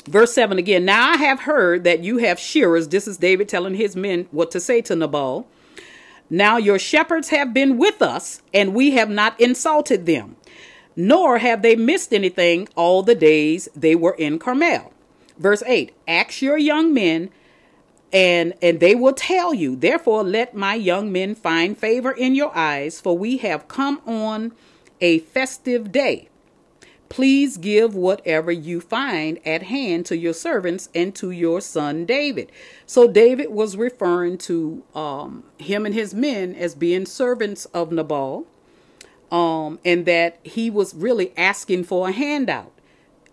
Verse 0.06 0.32
7 0.32 0.58
again. 0.58 0.84
Now 0.84 1.10
I 1.10 1.16
have 1.16 1.40
heard 1.40 1.84
that 1.84 2.02
you 2.02 2.18
have 2.18 2.38
shearers. 2.38 2.88
This 2.88 3.06
is 3.06 3.18
David 3.18 3.48
telling 3.48 3.74
his 3.74 3.94
men 3.94 4.26
what 4.30 4.50
to 4.52 4.60
say 4.60 4.80
to 4.82 4.96
Nabal. 4.96 5.46
Now 6.30 6.56
your 6.56 6.78
shepherds 6.78 7.28
have 7.30 7.52
been 7.52 7.76
with 7.76 8.00
us, 8.00 8.40
and 8.54 8.72
we 8.72 8.92
have 8.92 9.10
not 9.10 9.38
insulted 9.40 10.06
them, 10.06 10.36
nor 10.94 11.38
have 11.38 11.62
they 11.62 11.74
missed 11.74 12.14
anything 12.14 12.68
all 12.76 13.02
the 13.02 13.16
days 13.16 13.68
they 13.74 13.96
were 13.96 14.14
in 14.14 14.38
Carmel. 14.38 14.92
Verse 15.38 15.62
8 15.66 15.92
Ask 16.06 16.40
your 16.40 16.56
young 16.56 16.94
men, 16.94 17.30
and, 18.12 18.54
and 18.62 18.78
they 18.78 18.94
will 18.94 19.12
tell 19.12 19.52
you. 19.52 19.74
Therefore, 19.74 20.22
let 20.22 20.54
my 20.54 20.74
young 20.74 21.10
men 21.10 21.34
find 21.34 21.76
favor 21.76 22.12
in 22.12 22.34
your 22.36 22.56
eyes, 22.56 23.00
for 23.00 23.18
we 23.18 23.38
have 23.38 23.68
come 23.68 24.00
on 24.06 24.52
a 25.00 25.18
festive 25.18 25.90
day. 25.90 26.29
Please 27.10 27.56
give 27.56 27.96
whatever 27.96 28.52
you 28.52 28.80
find 28.80 29.40
at 29.44 29.64
hand 29.64 30.06
to 30.06 30.16
your 30.16 30.32
servants 30.32 30.88
and 30.94 31.12
to 31.16 31.32
your 31.32 31.60
son 31.60 32.06
David. 32.06 32.52
So 32.86 33.08
David 33.08 33.50
was 33.50 33.76
referring 33.76 34.38
to 34.38 34.84
um, 34.94 35.42
him 35.58 35.84
and 35.84 35.94
his 35.94 36.14
men 36.14 36.54
as 36.54 36.76
being 36.76 37.04
servants 37.06 37.64
of 37.66 37.90
Nabal, 37.90 38.46
um, 39.30 39.80
and 39.84 40.06
that 40.06 40.38
he 40.44 40.70
was 40.70 40.94
really 40.94 41.36
asking 41.36 41.82
for 41.84 42.08
a 42.08 42.12
handout. 42.12 42.72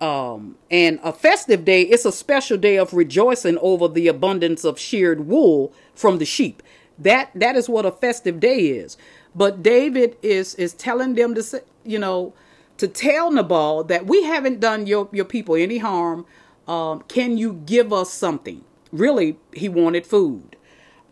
Um, 0.02 0.58
and 0.72 1.00
a 1.04 1.13
festive 1.13 1.63
day, 1.63 1.84
it's 1.84 2.06
a 2.06 2.12
special 2.12 2.58
day 2.58 2.78
of 2.78 2.94
rejoicing 2.94 3.60
over 3.60 3.88
the 3.88 4.08
abundance 4.08 4.63
of 4.63 4.80
sheared 4.80 5.28
wool 5.28 5.72
from 5.94 6.18
the 6.18 6.26
sheep. 6.26 6.63
That 6.98 7.30
that 7.36 7.56
is 7.56 7.70
what 7.70 7.86
a 7.86 7.92
festive 7.92 8.40
day 8.40 8.58
is. 8.70 8.98
But 9.36 9.62
David 9.62 10.18
is 10.24 10.56
is 10.56 10.74
telling 10.74 11.13
them 11.13 11.36
to 11.36 11.44
say, 11.44 11.60
you 11.84 12.00
know, 12.00 12.34
to 12.78 12.88
tell 12.88 13.32
Nabal 13.32 13.84
that 13.86 14.06
we 14.06 14.24
haven't 14.24 14.60
done 14.60 14.88
your, 14.88 15.10
your 15.12 15.26
people 15.26 15.56
any 15.56 15.80
harm. 15.80 16.26
Um, 16.68 17.04
can 17.08 17.38
you 17.38 17.54
give 17.66 17.92
us 17.94 18.12
something? 18.12 18.63
Really, 18.92 19.38
he 19.54 19.70
wanted 19.70 20.06
food. 20.06 20.56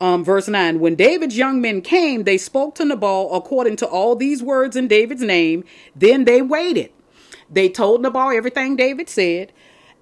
Um, 0.02 0.24
verse 0.24 0.48
9 0.48 0.80
When 0.80 0.96
David's 0.96 1.38
young 1.38 1.62
men 1.62 1.82
came, 1.82 2.24
they 2.24 2.38
spoke 2.38 2.76
to 2.76 2.86
Nabal 2.86 3.34
according 3.34 3.78
to 3.78 3.88
all 3.88 4.16
these 4.16 4.44
words 4.44 4.76
in 4.76 4.88
David's 4.88 5.22
name. 5.22 5.64
Then 5.96 6.26
they 6.26 6.42
waited. 6.42 6.92
They 7.50 7.70
told 7.70 8.02
Nabal 8.02 8.32
everything 8.32 8.76
David 8.76 9.10
said. 9.10 9.52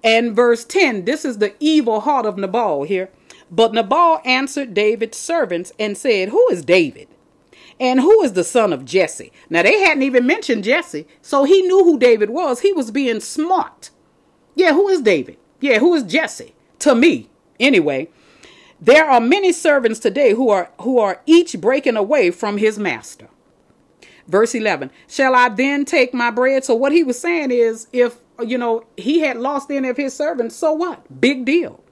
And 0.02 0.36
verse 0.36 0.64
10 0.64 1.04
this 1.04 1.24
is 1.24 1.38
the 1.38 1.54
evil 1.60 2.00
heart 2.00 2.26
of 2.26 2.36
Nabal 2.36 2.84
here. 2.84 3.10
But 3.50 3.72
Nabal 3.72 4.20
answered 4.24 4.74
David's 4.74 5.18
servants 5.18 5.72
and 5.78 5.96
said, 5.96 6.30
Who 6.30 6.48
is 6.50 6.64
David? 6.64 7.08
And 7.80 8.00
who 8.00 8.22
is 8.22 8.34
the 8.34 8.44
son 8.44 8.72
of 8.72 8.84
Jesse? 8.84 9.32
Now, 9.50 9.62
they 9.62 9.80
hadn't 9.80 10.02
even 10.02 10.26
mentioned 10.26 10.64
Jesse, 10.64 11.06
so 11.22 11.44
he 11.44 11.62
knew 11.62 11.84
who 11.84 11.98
David 11.98 12.30
was. 12.30 12.60
He 12.60 12.72
was 12.72 12.90
being 12.90 13.20
smart. 13.20 13.90
Yeah, 14.54 14.72
who 14.72 14.88
is 14.88 15.02
David? 15.02 15.38
Yeah, 15.60 15.78
who 15.78 15.94
is 15.94 16.04
Jesse? 16.04 16.54
To 16.80 16.94
me, 16.94 17.30
anyway. 17.58 18.08
There 18.80 19.04
are 19.04 19.20
many 19.20 19.52
servants 19.52 19.98
today 19.98 20.34
who 20.34 20.50
are 20.50 20.70
who 20.82 20.98
are 20.98 21.22
each 21.26 21.58
breaking 21.60 21.96
away 21.96 22.30
from 22.30 22.58
his 22.58 22.78
master. 22.78 23.28
Verse 24.26 24.54
11, 24.54 24.90
shall 25.06 25.34
I 25.34 25.48
then 25.48 25.84
take 25.84 26.14
my 26.14 26.30
bread? 26.30 26.64
So 26.64 26.74
what 26.74 26.92
he 26.92 27.02
was 27.02 27.18
saying 27.18 27.50
is 27.50 27.88
if 27.92 28.16
you 28.44 28.58
know 28.58 28.84
he 28.96 29.20
had 29.20 29.36
lost 29.36 29.70
any 29.70 29.88
of 29.88 29.96
his 29.96 30.14
servants, 30.14 30.56
so 30.56 30.72
what? 30.72 31.20
Big 31.20 31.44
deal. 31.44 31.83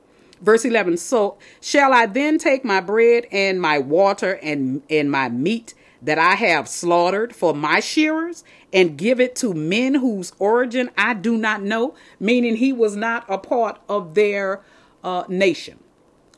Verse 0.42 0.64
11 0.64 0.96
So 0.98 1.38
shall 1.60 1.92
I 1.92 2.06
then 2.06 2.36
take 2.36 2.64
my 2.64 2.80
bread 2.80 3.26
and 3.32 3.60
my 3.60 3.78
water 3.78 4.38
and, 4.42 4.82
and 4.90 5.10
my 5.10 5.28
meat 5.28 5.74
that 6.02 6.18
I 6.18 6.34
have 6.34 6.68
slaughtered 6.68 7.34
for 7.34 7.54
my 7.54 7.78
shearers 7.78 8.42
and 8.72 8.98
give 8.98 9.20
it 9.20 9.36
to 9.36 9.54
men 9.54 9.94
whose 9.94 10.32
origin 10.38 10.90
I 10.98 11.14
do 11.14 11.38
not 11.38 11.62
know? 11.62 11.94
Meaning 12.18 12.56
he 12.56 12.72
was 12.72 12.96
not 12.96 13.24
a 13.28 13.38
part 13.38 13.80
of 13.88 14.14
their 14.14 14.60
uh, 15.04 15.24
nation. 15.28 15.78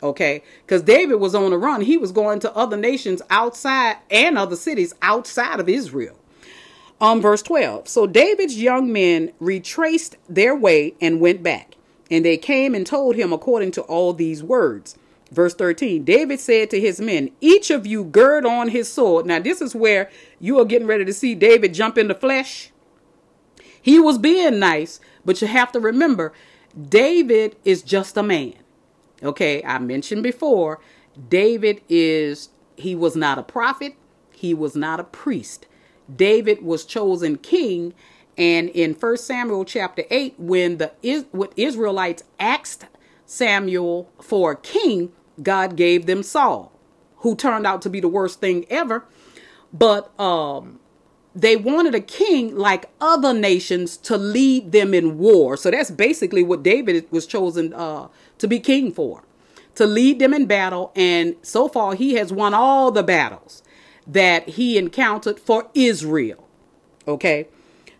Okay, 0.02 0.42
because 0.66 0.82
David 0.82 1.14
was 1.14 1.34
on 1.34 1.54
a 1.54 1.56
run. 1.56 1.80
He 1.80 1.96
was 1.96 2.12
going 2.12 2.38
to 2.40 2.54
other 2.54 2.76
nations 2.76 3.22
outside 3.30 3.96
and 4.10 4.36
other 4.36 4.56
cities 4.56 4.92
outside 5.00 5.60
of 5.60 5.68
Israel. 5.68 6.18
Um, 7.00 7.22
verse 7.22 7.40
12. 7.40 7.88
So 7.88 8.06
David's 8.06 8.60
young 8.60 8.92
men 8.92 9.32
retraced 9.40 10.16
their 10.28 10.54
way 10.54 10.94
and 11.00 11.20
went 11.20 11.42
back. 11.42 11.76
And 12.14 12.24
they 12.24 12.36
came 12.36 12.76
and 12.76 12.86
told 12.86 13.16
him 13.16 13.32
according 13.32 13.72
to 13.72 13.82
all 13.82 14.12
these 14.12 14.40
words. 14.40 14.96
Verse 15.32 15.52
13 15.52 16.04
David 16.04 16.38
said 16.38 16.70
to 16.70 16.78
his 16.78 17.00
men, 17.00 17.32
Each 17.40 17.70
of 17.70 17.88
you 17.88 18.04
gird 18.04 18.46
on 18.46 18.68
his 18.68 18.88
sword. 18.88 19.26
Now, 19.26 19.40
this 19.40 19.60
is 19.60 19.74
where 19.74 20.08
you 20.38 20.60
are 20.60 20.64
getting 20.64 20.86
ready 20.86 21.04
to 21.04 21.12
see 21.12 21.34
David 21.34 21.74
jump 21.74 21.98
in 21.98 22.06
the 22.06 22.14
flesh. 22.14 22.70
He 23.82 23.98
was 23.98 24.16
being 24.16 24.60
nice, 24.60 25.00
but 25.24 25.42
you 25.42 25.48
have 25.48 25.72
to 25.72 25.80
remember, 25.80 26.32
David 26.80 27.56
is 27.64 27.82
just 27.82 28.16
a 28.16 28.22
man. 28.22 28.54
Okay, 29.20 29.60
I 29.64 29.80
mentioned 29.80 30.22
before, 30.22 30.78
David 31.28 31.80
is, 31.88 32.50
he 32.76 32.94
was 32.94 33.16
not 33.16 33.38
a 33.38 33.42
prophet, 33.42 33.96
he 34.30 34.54
was 34.54 34.76
not 34.76 35.00
a 35.00 35.04
priest. 35.04 35.66
David 36.14 36.62
was 36.62 36.84
chosen 36.84 37.38
king 37.38 37.92
and 38.36 38.68
in 38.70 38.94
1 38.94 39.16
Samuel 39.18 39.64
chapter 39.64 40.04
8, 40.10 40.34
when 40.38 40.78
the 40.78 40.92
when 41.30 41.50
Israelites 41.56 42.24
asked 42.40 42.86
Samuel 43.26 44.10
for 44.20 44.52
a 44.52 44.56
king, 44.56 45.12
God 45.42 45.76
gave 45.76 46.06
them 46.06 46.22
Saul, 46.22 46.72
who 47.18 47.36
turned 47.36 47.66
out 47.66 47.82
to 47.82 47.90
be 47.90 48.00
the 48.00 48.08
worst 48.08 48.40
thing 48.40 48.66
ever. 48.68 49.04
But 49.72 50.18
um, 50.20 50.80
they 51.34 51.56
wanted 51.56 51.94
a 51.94 52.00
king 52.00 52.56
like 52.56 52.90
other 53.00 53.32
nations 53.32 53.96
to 53.98 54.16
lead 54.16 54.72
them 54.72 54.94
in 54.94 55.18
war. 55.18 55.56
So 55.56 55.70
that's 55.70 55.90
basically 55.90 56.42
what 56.42 56.62
David 56.62 57.10
was 57.10 57.26
chosen 57.26 57.72
uh, 57.72 58.08
to 58.38 58.48
be 58.48 58.60
king 58.60 58.92
for, 58.92 59.24
to 59.76 59.86
lead 59.86 60.18
them 60.18 60.34
in 60.34 60.46
battle. 60.46 60.92
And 60.94 61.36
so 61.42 61.68
far, 61.68 61.94
he 61.94 62.14
has 62.14 62.32
won 62.32 62.54
all 62.54 62.90
the 62.90 63.02
battles 63.02 63.62
that 64.06 64.50
he 64.50 64.76
encountered 64.76 65.38
for 65.38 65.68
Israel. 65.74 66.48
Okay. 67.06 67.48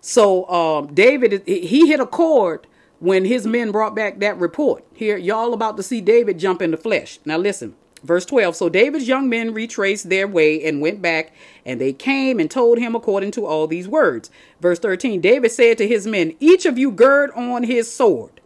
So 0.07 0.47
um, 0.51 0.93
David, 0.93 1.45
he 1.47 1.89
hit 1.89 1.99
a 1.99 2.05
chord 2.05 2.67
when 2.99 3.25
his 3.25 3.47
men 3.47 3.73
brought 3.73 3.95
back 3.95 4.19
that 4.19 4.37
report. 4.37 4.85
Here, 4.93 5.17
y'all 5.17 5.55
about 5.55 5.79
to 5.79 5.83
see 5.83 6.03
David 6.03 6.39
jump 6.39 6.61
in 6.61 6.73
the 6.73 6.77
flesh. 6.77 7.21
Now 7.25 7.39
listen, 7.39 7.75
verse 8.03 8.27
12. 8.27 8.55
So 8.55 8.69
David's 8.69 9.09
young 9.09 9.31
men 9.31 9.55
retraced 9.55 10.11
their 10.11 10.29
way 10.29 10.63
and 10.63 10.83
went 10.83 11.01
back, 11.01 11.33
and 11.65 11.81
they 11.81 11.95
came 11.95 12.39
and 12.39 12.51
told 12.51 12.77
him 12.77 12.95
according 12.95 13.31
to 13.31 13.47
all 13.47 13.67
these 13.67 13.89
words. 13.89 14.31
Verse 14.61 14.79
13. 14.79 15.23
David 15.23 15.51
said 15.51 15.79
to 15.79 15.89
his 15.89 16.07
men, 16.07 16.35
Each 16.39 16.67
of 16.67 16.77
you 16.77 16.91
gird 16.91 17.31
on 17.31 17.63
his 17.63 17.91
sword. 17.91 18.43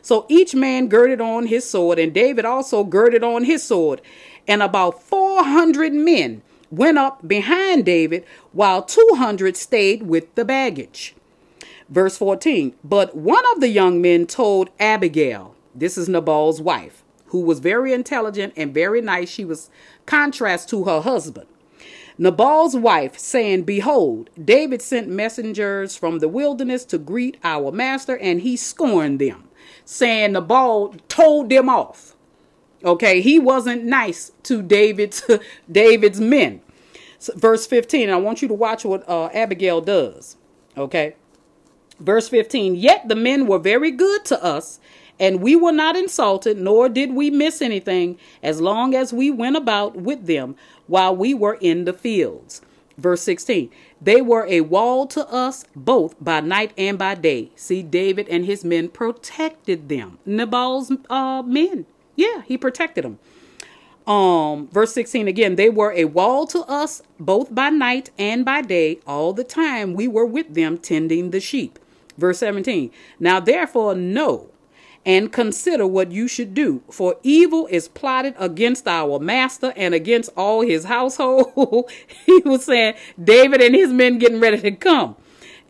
So 0.00 0.24
each 0.30 0.54
man 0.54 0.88
girded 0.88 1.20
on 1.20 1.48
his 1.48 1.68
sword, 1.68 1.98
and 1.98 2.14
David 2.14 2.46
also 2.46 2.84
girded 2.84 3.22
on 3.22 3.44
his 3.44 3.62
sword. 3.62 4.00
And 4.48 4.62
about 4.62 5.02
400 5.02 5.92
men 5.92 6.40
went 6.72 6.98
up 6.98 7.28
behind 7.28 7.84
David, 7.84 8.24
while 8.50 8.82
200 8.82 9.56
stayed 9.56 10.02
with 10.02 10.34
the 10.34 10.44
baggage. 10.44 11.14
Verse 11.88 12.16
14 12.16 12.74
But 12.82 13.14
one 13.14 13.44
of 13.54 13.60
the 13.60 13.68
young 13.68 14.00
men 14.00 14.26
told 14.26 14.70
Abigail, 14.80 15.54
this 15.74 15.96
is 15.96 16.08
Nabal's 16.08 16.60
wife, 16.60 17.04
who 17.26 17.40
was 17.40 17.60
very 17.60 17.92
intelligent 17.92 18.54
and 18.56 18.74
very 18.74 19.00
nice. 19.00 19.28
She 19.28 19.44
was 19.44 19.70
contrast 20.06 20.68
to 20.70 20.84
her 20.84 21.02
husband. 21.02 21.46
Nabal's 22.18 22.76
wife, 22.76 23.18
saying, 23.18 23.62
Behold, 23.62 24.28
David 24.42 24.82
sent 24.82 25.08
messengers 25.08 25.96
from 25.96 26.18
the 26.18 26.28
wilderness 26.28 26.84
to 26.86 26.98
greet 26.98 27.38
our 27.42 27.72
master, 27.72 28.18
and 28.18 28.42
he 28.42 28.56
scorned 28.56 29.18
them, 29.18 29.48
saying 29.84 30.32
Nabal 30.32 30.94
told 31.08 31.48
them 31.48 31.68
off. 31.68 32.14
Okay, 32.84 33.20
he 33.20 33.38
wasn't 33.38 33.84
nice 33.84 34.32
to 34.44 34.62
David's 34.62 35.22
David's 35.70 36.20
men. 36.20 36.60
Verse 37.36 37.66
15, 37.66 38.10
I 38.10 38.16
want 38.16 38.42
you 38.42 38.48
to 38.48 38.54
watch 38.54 38.84
what 38.84 39.08
uh, 39.08 39.26
Abigail 39.32 39.80
does. 39.80 40.36
Okay. 40.76 41.14
Verse 42.00 42.28
15, 42.28 42.74
yet 42.74 43.06
the 43.08 43.14
men 43.14 43.46
were 43.46 43.60
very 43.60 43.92
good 43.92 44.24
to 44.24 44.42
us, 44.42 44.80
and 45.20 45.40
we 45.40 45.54
were 45.54 45.70
not 45.70 45.94
insulted, 45.94 46.58
nor 46.58 46.88
did 46.88 47.12
we 47.12 47.30
miss 47.30 47.62
anything, 47.62 48.18
as 48.42 48.60
long 48.60 48.94
as 48.94 49.12
we 49.12 49.30
went 49.30 49.56
about 49.56 49.94
with 49.94 50.26
them 50.26 50.56
while 50.88 51.14
we 51.14 51.32
were 51.32 51.58
in 51.60 51.84
the 51.84 51.92
fields. 51.92 52.60
Verse 52.98 53.22
16, 53.22 53.70
they 54.00 54.20
were 54.20 54.46
a 54.48 54.62
wall 54.62 55.06
to 55.08 55.26
us 55.28 55.64
both 55.76 56.16
by 56.22 56.40
night 56.40 56.72
and 56.76 56.98
by 56.98 57.14
day. 57.14 57.52
See, 57.54 57.82
David 57.82 58.28
and 58.28 58.44
his 58.44 58.64
men 58.64 58.88
protected 58.88 59.88
them. 59.88 60.18
Nabal's 60.26 60.90
uh, 61.08 61.42
men 61.42 61.86
yeah, 62.16 62.42
he 62.42 62.56
protected 62.56 63.04
them. 63.04 63.18
Um, 64.06 64.68
verse 64.68 64.92
16 64.94 65.28
again, 65.28 65.54
they 65.54 65.70
were 65.70 65.92
a 65.92 66.06
wall 66.06 66.46
to 66.48 66.60
us 66.60 67.02
both 67.20 67.54
by 67.54 67.70
night 67.70 68.10
and 68.18 68.44
by 68.44 68.62
day. 68.62 68.98
All 69.06 69.32
the 69.32 69.44
time 69.44 69.94
we 69.94 70.08
were 70.08 70.26
with 70.26 70.54
them 70.54 70.78
tending 70.78 71.30
the 71.30 71.40
sheep. 71.40 71.78
Verse 72.18 72.38
17, 72.38 72.90
now 73.20 73.40
therefore 73.40 73.94
know 73.94 74.50
and 75.04 75.32
consider 75.32 75.86
what 75.86 76.12
you 76.12 76.28
should 76.28 76.54
do, 76.54 76.82
for 76.90 77.16
evil 77.22 77.66
is 77.68 77.88
plotted 77.88 78.34
against 78.38 78.86
our 78.86 79.18
master 79.18 79.72
and 79.76 79.94
against 79.94 80.30
all 80.36 80.60
his 80.60 80.84
household. 80.84 81.90
he 82.26 82.38
was 82.44 82.64
saying 82.64 82.94
David 83.22 83.60
and 83.60 83.74
his 83.74 83.92
men 83.92 84.18
getting 84.18 84.40
ready 84.40 84.60
to 84.60 84.70
come, 84.72 85.16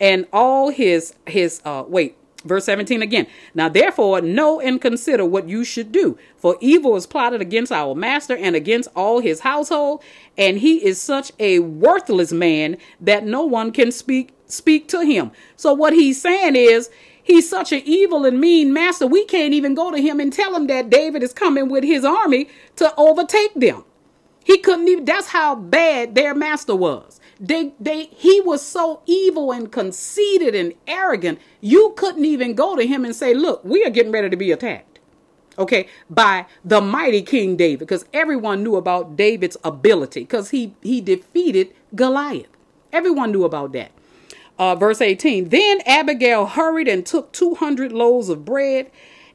and 0.01 0.27
all 0.33 0.71
his 0.71 1.15
his 1.27 1.63
uh 1.65 1.85
wait 1.87 2.17
Verse 2.45 2.65
17 2.65 3.03
again. 3.03 3.27
Now 3.55 3.69
therefore 3.69 4.21
know 4.21 4.61
and 4.61 4.81
consider 4.81 5.25
what 5.25 5.49
you 5.49 5.65
should 5.65 5.93
do, 5.93 6.19
for 6.37 6.57
evil 6.61 6.97
is 6.97 7.07
plotted 7.07 7.41
against 7.41 7.73
our 7.73 7.95
master 7.95 8.37
and 8.37 8.57
against 8.57 8.89
all 8.97 9.21
his 9.21 9.41
household, 9.41 10.03
and 10.37 10.59
he 10.59 10.85
is 10.85 11.01
such 11.01 11.33
a 11.39 11.61
worthless 11.61 12.33
man 12.33 12.77
that 13.01 13.25
no 13.25 13.45
one 13.45 13.73
can 13.73 13.93
speak 13.93 14.33
speak 14.47 14.89
to 14.89 15.01
him. 15.01 15.31
So 15.57 15.73
what 15.73 15.93
he's 15.93 16.21
saying 16.21 16.57
is 16.57 16.91
he's 17.23 17.49
such 17.49 17.73
an 17.73 17.83
evil 17.85 18.25
and 18.25 18.41
mean 18.41 18.73
master. 18.73 19.07
We 19.07 19.25
can't 19.25 19.55
even 19.55 19.75
go 19.75 19.91
to 19.91 19.99
him 19.99 20.21
and 20.21 20.33
tell 20.33 20.55
him 20.55 20.67
that 20.67 20.91
David 20.91 21.23
is 21.23 21.33
coming 21.33 21.69
with 21.69 21.85
his 21.85 22.05
army 22.05 22.49
to 22.77 22.93
overtake 22.97 23.55
them. 23.55 23.85
He 24.45 24.59
couldn't 24.59 24.89
even 24.89 25.05
that's 25.05 25.29
how 25.29 25.55
bad 25.55 26.15
their 26.15 26.35
master 26.35 26.75
was. 26.75 27.21
They, 27.43 27.75
they, 27.81 28.05
he 28.05 28.41
was 28.41 28.63
so 28.65 29.03
evil 29.05 29.51
and 29.51 29.71
conceited 29.71 30.55
and 30.55 30.75
arrogant. 30.87 31.41
You 31.61 31.93
couldn't 31.97 32.25
even 32.25 32.55
go 32.55 32.77
to 32.77 32.87
him 32.87 33.05
and 33.05 33.17
say, 33.17 33.35
look, 33.35 33.65
we 33.65 33.85
are 33.85 33.91
getting 33.91 34.13
ready 34.13 34.31
to 34.31 34.37
be 34.37 34.53
attacked. 34.53 35.01
Okay. 35.59 35.89
By 36.09 36.47
the 36.65 36.81
mighty 36.81 37.21
King 37.21 37.57
David, 37.57 37.81
because 37.81 38.07
everyone 38.15 38.63
knew 38.63 38.77
about 38.77 39.17
David's 39.17 39.57
ability 39.65 40.21
because 40.21 40.51
he, 40.51 40.75
he 40.83 41.01
defeated 41.01 41.75
Goliath. 41.97 42.47
Everyone 42.93 43.33
knew 43.33 43.45
about 43.45 43.73
that. 43.73 43.91
Uh, 44.57 44.77
verse 44.77 45.01
18 45.01 45.49
Then 45.49 45.81
Abigail 45.85 46.47
hurried 46.47 46.87
and 46.87 47.05
took 47.05 47.33
200 47.33 47.91
loaves 47.91 48.29
of 48.29 48.45
bread 48.45 48.91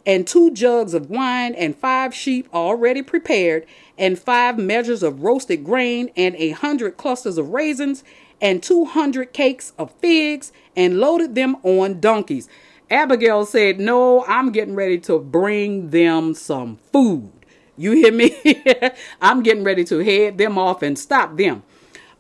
and 0.07 0.25
two 0.25 0.49
jugs 0.51 0.93
of 0.95 1.09
wine 1.09 1.53
and 1.53 1.75
five 1.75 2.15
sheep 2.15 2.47
already 2.53 3.03
prepared 3.03 3.67
and 3.97 4.17
five 4.17 4.57
measures 4.57 5.03
of 5.03 5.21
roasted 5.21 5.63
grain, 5.63 6.09
and 6.15 6.35
a 6.37 6.51
hundred 6.51 6.97
clusters 6.97 7.37
of 7.37 7.49
raisins, 7.49 8.03
and 8.41 8.63
two 8.63 8.85
hundred 8.85 9.33
cakes 9.33 9.73
of 9.77 9.91
figs, 9.95 10.51
and 10.75 10.99
loaded 10.99 11.35
them 11.35 11.57
on 11.63 11.99
donkeys. 11.99 12.47
Abigail 12.89 13.45
said, 13.45 13.79
No, 13.79 14.23
I'm 14.25 14.51
getting 14.51 14.75
ready 14.75 14.97
to 14.99 15.19
bring 15.19 15.89
them 15.89 16.33
some 16.33 16.77
food. 16.91 17.31
You 17.75 17.91
hear 17.91 18.13
me? 18.13 18.35
I'm 19.21 19.43
getting 19.43 19.63
ready 19.63 19.83
to 19.85 19.99
head 19.99 20.37
them 20.37 20.57
off 20.57 20.81
and 20.81 20.97
stop 20.97 21.37
them. 21.37 21.63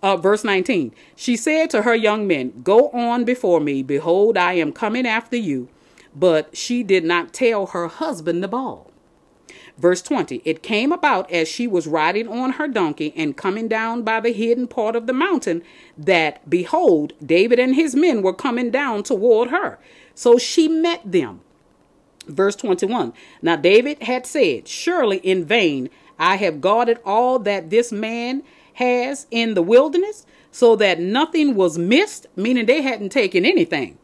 Uh, 0.03 0.17
verse 0.17 0.43
19 0.43 0.93
She 1.15 1.37
said 1.37 1.69
to 1.69 1.83
her 1.83 1.95
young 1.95 2.27
men, 2.27 2.61
Go 2.63 2.89
on 2.89 3.23
before 3.23 3.59
me. 3.61 3.81
Behold, 3.81 4.35
I 4.35 4.53
am 4.53 4.73
coming 4.73 5.07
after 5.07 5.37
you. 5.37 5.69
But 6.17 6.57
she 6.57 6.83
did 6.83 7.03
not 7.03 7.33
tell 7.33 7.67
her 7.67 7.87
husband 7.87 8.41
Nabal. 8.41 8.91
Verse 9.77 10.01
20 10.01 10.41
It 10.43 10.63
came 10.63 10.91
about 10.91 11.31
as 11.31 11.47
she 11.47 11.67
was 11.67 11.85
riding 11.85 12.27
on 12.27 12.53
her 12.53 12.67
donkey 12.67 13.13
and 13.15 13.37
coming 13.37 13.67
down 13.67 14.01
by 14.01 14.19
the 14.19 14.31
hidden 14.31 14.67
part 14.67 14.95
of 14.95 15.05
the 15.05 15.13
mountain 15.13 15.61
that, 15.97 16.49
behold, 16.49 17.13
David 17.23 17.59
and 17.59 17.75
his 17.75 17.95
men 17.95 18.21
were 18.21 18.33
coming 18.33 18.71
down 18.71 19.03
toward 19.03 19.49
her. 19.49 19.77
So 20.15 20.37
she 20.37 20.67
met 20.67 21.01
them. 21.09 21.41
Verse 22.25 22.55
21 22.55 23.13
Now 23.41 23.55
David 23.55 24.01
had 24.03 24.25
said, 24.25 24.67
Surely 24.67 25.17
in 25.17 25.45
vain 25.45 25.89
I 26.17 26.37
have 26.37 26.61
guarded 26.61 26.99
all 27.05 27.37
that 27.39 27.69
this 27.69 27.91
man 27.91 28.41
has 28.73 29.27
in 29.29 29.53
the 29.53 29.61
wilderness, 29.61 30.25
so 30.51 30.75
that 30.75 30.99
nothing 30.99 31.53
was 31.53 31.77
missed, 31.77 32.25
meaning 32.35 32.65
they 32.65 32.81
hadn't 32.81 33.09
taken 33.09 33.45
anything 33.45 33.97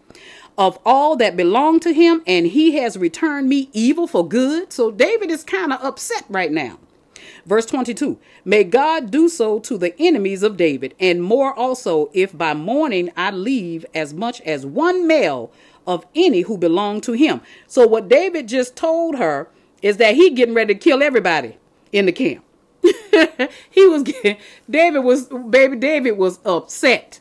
of 0.57 0.77
all 0.85 1.15
that 1.17 1.35
belonged 1.35 1.81
to 1.83 1.93
him, 1.93 2.21
and 2.27 2.47
he 2.47 2.77
has 2.77 2.97
returned 2.97 3.49
me 3.49 3.69
evil 3.73 4.07
for 4.07 4.27
good. 4.27 4.71
So 4.71 4.91
David 4.91 5.31
is 5.31 5.43
kind 5.43 5.73
of 5.73 5.83
upset 5.83 6.25
right 6.29 6.51
now. 6.51 6.79
Verse 7.45 7.65
22 7.65 8.17
May 8.45 8.63
God 8.63 9.11
do 9.11 9.27
so 9.27 9.59
to 9.59 9.77
the 9.77 9.99
enemies 9.99 10.43
of 10.43 10.57
David, 10.57 10.95
and 10.99 11.23
more 11.23 11.53
also, 11.53 12.09
if 12.13 12.37
by 12.37 12.53
morning 12.53 13.11
I 13.17 13.31
leave 13.31 13.85
as 13.93 14.13
much 14.13 14.41
as 14.41 14.65
one 14.65 15.07
male 15.07 15.51
of 15.85 16.05
any 16.15 16.41
who 16.41 16.57
belong 16.57 17.01
to 17.01 17.13
him. 17.13 17.41
So, 17.67 17.85
what 17.87 18.07
David 18.07 18.47
just 18.47 18.75
told 18.75 19.15
her 19.15 19.49
is 19.81 19.97
that 19.97 20.15
he 20.15 20.29
getting 20.29 20.55
ready 20.55 20.73
to 20.73 20.79
kill 20.79 21.03
everybody 21.03 21.57
in 21.91 22.05
the 22.05 22.11
camp. 22.11 22.43
he 23.69 23.87
was 23.87 24.03
getting, 24.03 24.37
David 24.69 24.99
was, 24.99 25.27
baby 25.27 25.75
David 25.75 26.13
was 26.13 26.39
upset 26.45 27.19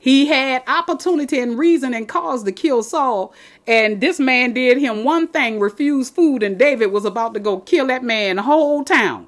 he 0.00 0.26
had 0.26 0.64
opportunity 0.66 1.38
and 1.38 1.58
reason 1.58 1.94
and 1.94 2.08
cause 2.08 2.42
to 2.44 2.52
kill 2.52 2.82
Saul. 2.82 3.32
And 3.66 4.00
this 4.00 4.18
man 4.18 4.54
did 4.54 4.78
him 4.78 5.04
one 5.04 5.28
thing, 5.28 5.60
refused 5.60 6.14
food, 6.14 6.42
and 6.42 6.58
David 6.58 6.86
was 6.86 7.04
about 7.04 7.34
to 7.34 7.40
go 7.40 7.60
kill 7.60 7.86
that 7.88 8.02
man, 8.02 8.36
the 8.36 8.42
whole 8.42 8.82
town. 8.82 9.26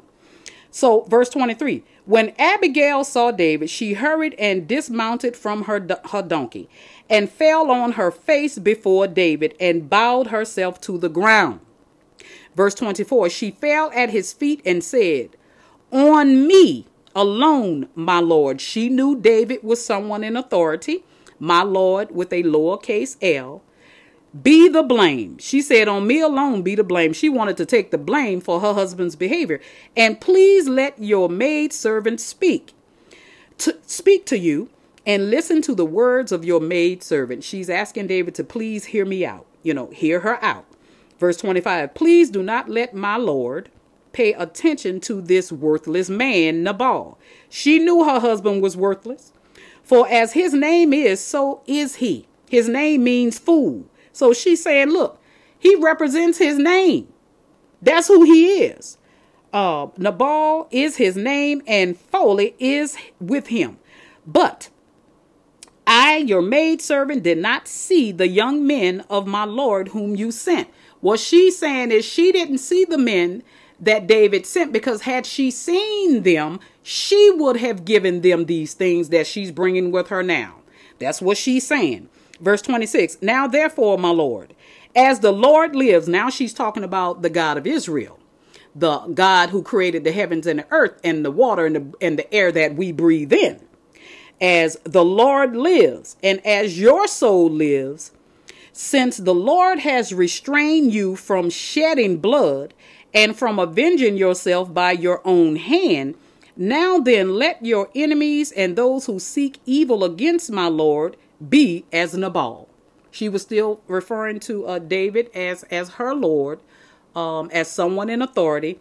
So, 0.71 1.03
verse 1.03 1.29
23 1.29 1.85
When 2.07 2.33
Abigail 2.39 3.05
saw 3.05 3.31
David, 3.31 3.69
she 3.69 3.93
hurried 3.93 4.35
and 4.39 4.67
dismounted 4.67 5.37
from 5.37 5.65
her, 5.65 5.87
her 6.11 6.23
donkey 6.23 6.71
and 7.13 7.31
fell 7.31 7.71
on 7.71 7.93
her 7.93 8.11
face 8.11 8.59
before 8.59 9.07
David 9.07 9.55
and 9.61 9.91
bowed 9.91 10.29
herself 10.29 10.81
to 10.81 10.97
the 10.97 11.11
ground. 11.11 11.61
Verse 12.57 12.75
24 12.75 13.29
She 13.29 13.51
fell 13.51 13.91
at 13.95 14.09
his 14.09 14.33
feet 14.33 14.63
and 14.65 14.83
said, 14.83 15.37
On 15.91 16.47
me 16.47 16.87
alone, 17.15 17.89
my 17.95 18.21
Lord. 18.21 18.61
She 18.61 18.89
knew 18.89 19.17
David 19.17 19.63
was 19.63 19.85
someone 19.85 20.25
in 20.25 20.37
authority, 20.37 21.05
my 21.39 21.63
Lord, 21.63 22.11
with 22.11 22.33
a 22.33 22.43
lowercase 22.43 23.17
l. 23.23 23.63
Be 24.41 24.69
the 24.69 24.83
blame. 24.83 25.37
She 25.39 25.61
said, 25.61 25.89
On 25.89 26.07
me 26.07 26.21
alone 26.21 26.63
be 26.63 26.75
the 26.75 26.85
blame. 26.85 27.13
She 27.13 27.29
wanted 27.29 27.57
to 27.59 27.67
take 27.67 27.91
the 27.91 27.99
blame 27.99 28.41
for 28.41 28.61
her 28.61 28.73
husband's 28.73 29.17
behavior. 29.17 29.61
And 29.95 30.21
please 30.21 30.69
let 30.69 30.99
your 30.99 31.29
maid 31.29 31.73
servant 31.73 32.21
speak. 32.21 32.73
To 33.59 33.77
speak 33.87 34.25
to 34.27 34.39
you 34.39 34.71
and 35.05 35.31
listen 35.31 35.61
to 35.63 35.75
the 35.75 35.85
words 35.85 36.33
of 36.33 36.45
your 36.45 36.61
maid 36.61 37.03
servant. 37.03 37.45
She's 37.45 37.69
asking 37.69 38.07
David 38.07 38.35
to 38.37 38.45
please 38.45 38.87
hear 38.87 39.05
me 39.05 39.27
out. 39.27 39.47
You 39.63 39.75
know, 39.75 39.89
hear 39.89 40.21
her 40.21 40.43
out. 40.43 40.65
Verse 41.19 41.37
25 41.37 41.95
Please 41.95 42.31
do 42.31 42.43
not 42.43 42.71
let 42.71 42.95
my 42.95 43.17
Lord 43.17 43.69
pay 44.13 44.33
attention 44.35 45.01
to 45.01 45.21
this 45.21 45.51
worthless 45.53 46.09
man, 46.11 46.63
Nabal. 46.63 47.19
She 47.49 47.79
knew 47.79 48.05
her 48.05 48.21
husband 48.21 48.63
was 48.63 48.77
worthless. 48.77 49.33
For 49.83 50.09
as 50.09 50.33
his 50.33 50.55
name 50.55 50.93
is, 50.93 51.21
so 51.21 51.63
is 51.67 51.97
he. 51.97 52.27
His 52.49 52.69
name 52.69 53.05
means 53.05 53.39
fool. 53.39 53.85
So 54.13 54.33
she's 54.33 54.63
saying, 54.63 54.89
look, 54.91 55.21
He 55.63 55.77
represents 55.77 56.39
his 56.39 56.59
name. 56.59 57.07
That's 57.81 58.09
who 58.09 58.25
he 58.25 58.65
is. 58.65 58.99
Uh, 59.53 59.89
Nabal 59.97 60.67
is 60.73 60.97
his 60.97 61.17
name, 61.17 61.63
and 61.69 61.97
folly 61.97 62.57
is 62.59 62.97
with 63.21 63.47
him. 63.47 63.79
But 64.27 64.71
I, 65.87 66.17
your 66.17 66.43
maidservant, 66.43 67.23
did 67.23 67.39
not 67.39 67.69
see 67.69 68.11
the 68.11 68.27
young 68.27 68.67
men 68.67 69.05
of 69.09 69.27
my 69.29 69.45
Lord 69.45 69.89
whom 69.89 70.17
you 70.17 70.33
sent. 70.33 70.69
What 71.01 71.21
she's 71.21 71.59
saying 71.59 71.93
is 71.93 72.05
she 72.05 72.33
didn't 72.33 72.59
see 72.59 72.85
the 72.85 72.99
men 72.99 73.45
that 73.83 74.07
David 74.07 74.47
sent 74.47 74.73
because 74.73 75.03
had 75.03 75.27
she 75.27 75.51
seen 75.51 76.23
them, 76.23 76.61
she 76.83 77.31
would 77.33 77.57
have 77.59 77.85
given 77.85 78.23
them 78.23 78.47
these 78.47 78.75
things 78.75 79.11
that 79.11 79.27
she's 79.27 79.51
bringing 79.51 79.91
with 79.91 80.09
her 80.09 80.23
now. 80.23 80.55
That's 80.99 81.21
what 81.21 81.37
she's 81.37 81.67
saying. 81.67 82.09
Verse 82.41 82.63
26 82.63 83.21
Now, 83.21 83.47
therefore, 83.47 83.99
my 83.99 84.11
Lord, 84.11 84.55
as 84.95 85.21
the 85.21 85.33
Lord 85.33 85.75
lives, 85.75 86.09
now 86.09 86.31
she's 86.31 86.55
talking 86.55 86.85
about 86.85 87.23
the 87.23 87.31
God 87.31 87.59
of 87.59 87.67
Israel, 87.67 88.21
the 88.75 88.99
God 89.01 89.51
who 89.51 89.63
created 89.63 90.05
the 90.05 90.13
heavens 90.13 90.47
and 90.47 90.61
the 90.61 90.67
earth 90.71 91.01
and 91.03 91.25
the 91.25 91.31
water 91.33 91.67
and 91.67 91.77
the, 91.77 91.95
and 92.01 92.19
the 92.19 92.33
air 92.33 92.53
that 92.53 92.77
we 92.77 92.93
breathe 92.93 93.33
in. 93.33 93.61
As 94.41 94.77
the 94.85 95.05
Lord 95.05 95.57
lives, 95.57 96.17
and 96.23 96.45
as 96.47 96.79
your 96.79 97.07
soul 97.09 97.51
lives, 97.51 98.13
since 98.73 99.19
the 99.19 99.35
Lord 99.35 99.81
has 99.81 100.15
restrained 100.15 100.93
you 100.93 101.15
from 101.15 101.51
shedding 101.51 102.19
blood 102.19 102.75
and 103.15 103.37
from 103.37 103.59
avenging 103.59 104.17
yourself 104.17 104.73
by 104.73 104.93
your 104.93 105.21
own 105.25 105.57
hand, 105.57 106.15
now 106.57 106.99
then 106.99 107.35
let 107.35 107.65
your 107.65 107.89
enemies 107.95 108.53
and 108.53 108.77
those 108.77 109.07
who 109.07 109.19
seek 109.19 109.59
evil 109.67 110.05
against 110.05 110.51
my 110.51 110.67
Lord 110.69 111.17
be 111.49 111.85
as 111.93 112.15
Nabal. 112.15 112.69
She 113.11 113.29
was 113.29 113.43
still 113.43 113.81
referring 113.89 114.41
to 114.41 114.67
uh, 114.67 114.79
David 114.79 115.31
as 115.35 115.65
as 115.65 115.91
her 115.91 116.15
Lord, 116.15 116.61
um, 117.15 117.51
as 117.53 117.71
someone 117.71 118.09
in 118.09 118.23
authority. 118.23 118.81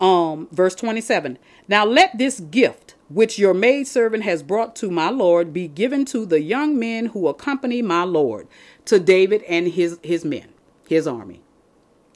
Um, 0.00 0.48
verse 0.50 0.74
27. 0.74 1.38
Now 1.68 1.84
let 1.86 2.18
this 2.18 2.40
gift 2.40 2.94
which 3.08 3.38
your 3.38 3.54
maidservant 3.54 4.24
has 4.24 4.42
brought 4.42 4.74
to 4.76 4.90
my 4.90 5.08
Lord 5.10 5.52
be 5.52 5.68
given 5.68 6.04
to 6.06 6.26
the 6.26 6.40
young 6.40 6.78
men 6.78 7.06
who 7.06 7.28
accompany 7.28 7.82
my 7.82 8.02
Lord, 8.02 8.48
to 8.86 8.98
David 8.98 9.42
and 9.44 9.68
his, 9.68 9.98
his 10.02 10.24
men, 10.24 10.48
his 10.88 11.06
army. 11.06 11.40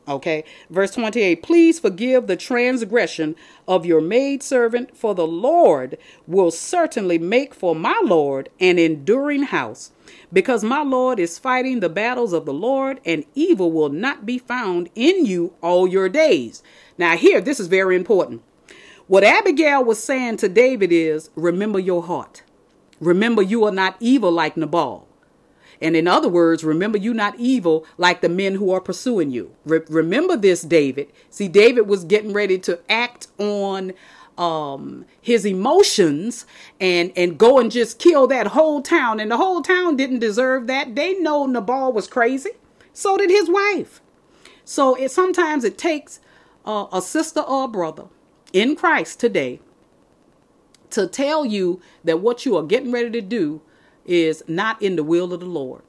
Okay. 0.08 0.44
Verse 0.70 0.92
28 0.92 1.42
Please 1.42 1.78
forgive 1.78 2.26
the 2.26 2.36
transgression 2.36 3.36
of 3.68 3.84
your 3.84 4.00
maidservant, 4.00 4.96
for 4.96 5.14
the 5.14 5.26
Lord 5.26 5.98
will 6.26 6.50
certainly 6.50 7.18
make 7.18 7.54
for 7.54 7.74
my 7.74 8.00
Lord 8.02 8.48
an 8.58 8.78
enduring 8.78 9.44
house, 9.44 9.92
because 10.32 10.64
my 10.64 10.82
Lord 10.82 11.20
is 11.20 11.38
fighting 11.38 11.80
the 11.80 11.90
battles 11.90 12.32
of 12.32 12.46
the 12.46 12.54
Lord, 12.54 13.00
and 13.04 13.24
evil 13.34 13.70
will 13.70 13.90
not 13.90 14.24
be 14.24 14.38
found 14.38 14.88
in 14.94 15.26
you 15.26 15.52
all 15.60 15.86
your 15.86 16.08
days. 16.08 16.62
Now, 16.96 17.16
here, 17.16 17.40
this 17.42 17.60
is 17.60 17.66
very 17.66 17.94
important. 17.94 18.42
What 19.08 19.24
Abigail 19.24 19.84
was 19.84 20.02
saying 20.02 20.38
to 20.38 20.48
David 20.48 20.92
is 20.92 21.30
remember 21.34 21.78
your 21.78 22.02
heart. 22.02 22.42
Remember, 23.00 23.42
you 23.42 23.64
are 23.64 23.72
not 23.72 23.96
evil 24.00 24.32
like 24.32 24.56
Nabal. 24.56 25.07
And 25.80 25.96
in 25.96 26.08
other 26.08 26.28
words, 26.28 26.64
remember 26.64 26.98
you 26.98 27.14
not 27.14 27.38
evil 27.38 27.86
like 27.96 28.20
the 28.20 28.28
men 28.28 28.56
who 28.56 28.70
are 28.72 28.80
pursuing 28.80 29.30
you. 29.30 29.54
Re- 29.64 29.80
remember 29.88 30.36
this, 30.36 30.62
David. 30.62 31.12
See, 31.30 31.48
David 31.48 31.82
was 31.82 32.04
getting 32.04 32.32
ready 32.32 32.58
to 32.60 32.80
act 32.90 33.28
on 33.38 33.92
um, 34.36 35.04
his 35.20 35.44
emotions 35.44 36.46
and 36.80 37.12
and 37.16 37.38
go 37.38 37.58
and 37.58 37.70
just 37.70 37.98
kill 37.98 38.26
that 38.28 38.48
whole 38.48 38.82
town. 38.82 39.20
And 39.20 39.30
the 39.30 39.36
whole 39.36 39.62
town 39.62 39.96
didn't 39.96 40.20
deserve 40.20 40.66
that. 40.68 40.94
They 40.94 41.14
know 41.14 41.46
Nabal 41.46 41.92
was 41.92 42.06
crazy. 42.06 42.50
So 42.92 43.16
did 43.16 43.30
his 43.30 43.48
wife. 43.50 44.00
So 44.64 44.94
it 44.94 45.10
sometimes 45.10 45.64
it 45.64 45.78
takes 45.78 46.20
uh, 46.64 46.86
a 46.92 47.00
sister 47.02 47.40
or 47.40 47.64
a 47.64 47.68
brother 47.68 48.04
in 48.52 48.76
Christ 48.76 49.20
today 49.20 49.60
to 50.90 51.06
tell 51.06 51.44
you 51.44 51.80
that 52.04 52.20
what 52.20 52.46
you 52.46 52.56
are 52.56 52.62
getting 52.62 52.92
ready 52.92 53.10
to 53.10 53.20
do 53.20 53.60
is 54.08 54.42
not 54.48 54.80
in 54.82 54.96
the 54.96 55.04
will 55.04 55.32
of 55.32 55.40
the 55.40 55.46
Lord. 55.46 55.82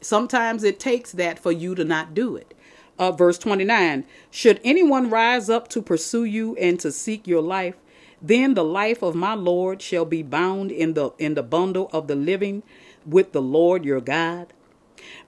Sometimes 0.00 0.62
it 0.62 0.78
takes 0.78 1.10
that 1.12 1.38
for 1.38 1.50
you 1.50 1.74
to 1.74 1.84
not 1.84 2.14
do 2.14 2.36
it. 2.36 2.54
Uh, 2.98 3.10
verse 3.12 3.38
29 3.38 4.04
Should 4.30 4.60
anyone 4.62 5.10
rise 5.10 5.50
up 5.50 5.68
to 5.68 5.82
pursue 5.82 6.24
you 6.24 6.54
and 6.56 6.78
to 6.80 6.92
seek 6.92 7.26
your 7.26 7.42
life, 7.42 7.74
then 8.22 8.54
the 8.54 8.64
life 8.64 9.02
of 9.02 9.14
my 9.14 9.34
Lord 9.34 9.82
shall 9.82 10.04
be 10.04 10.22
bound 10.22 10.70
in 10.70 10.94
the 10.94 11.10
in 11.18 11.34
the 11.34 11.42
bundle 11.42 11.90
of 11.92 12.06
the 12.06 12.14
living 12.14 12.62
with 13.04 13.32
the 13.32 13.42
Lord 13.42 13.84
your 13.84 14.00
God. 14.00 14.52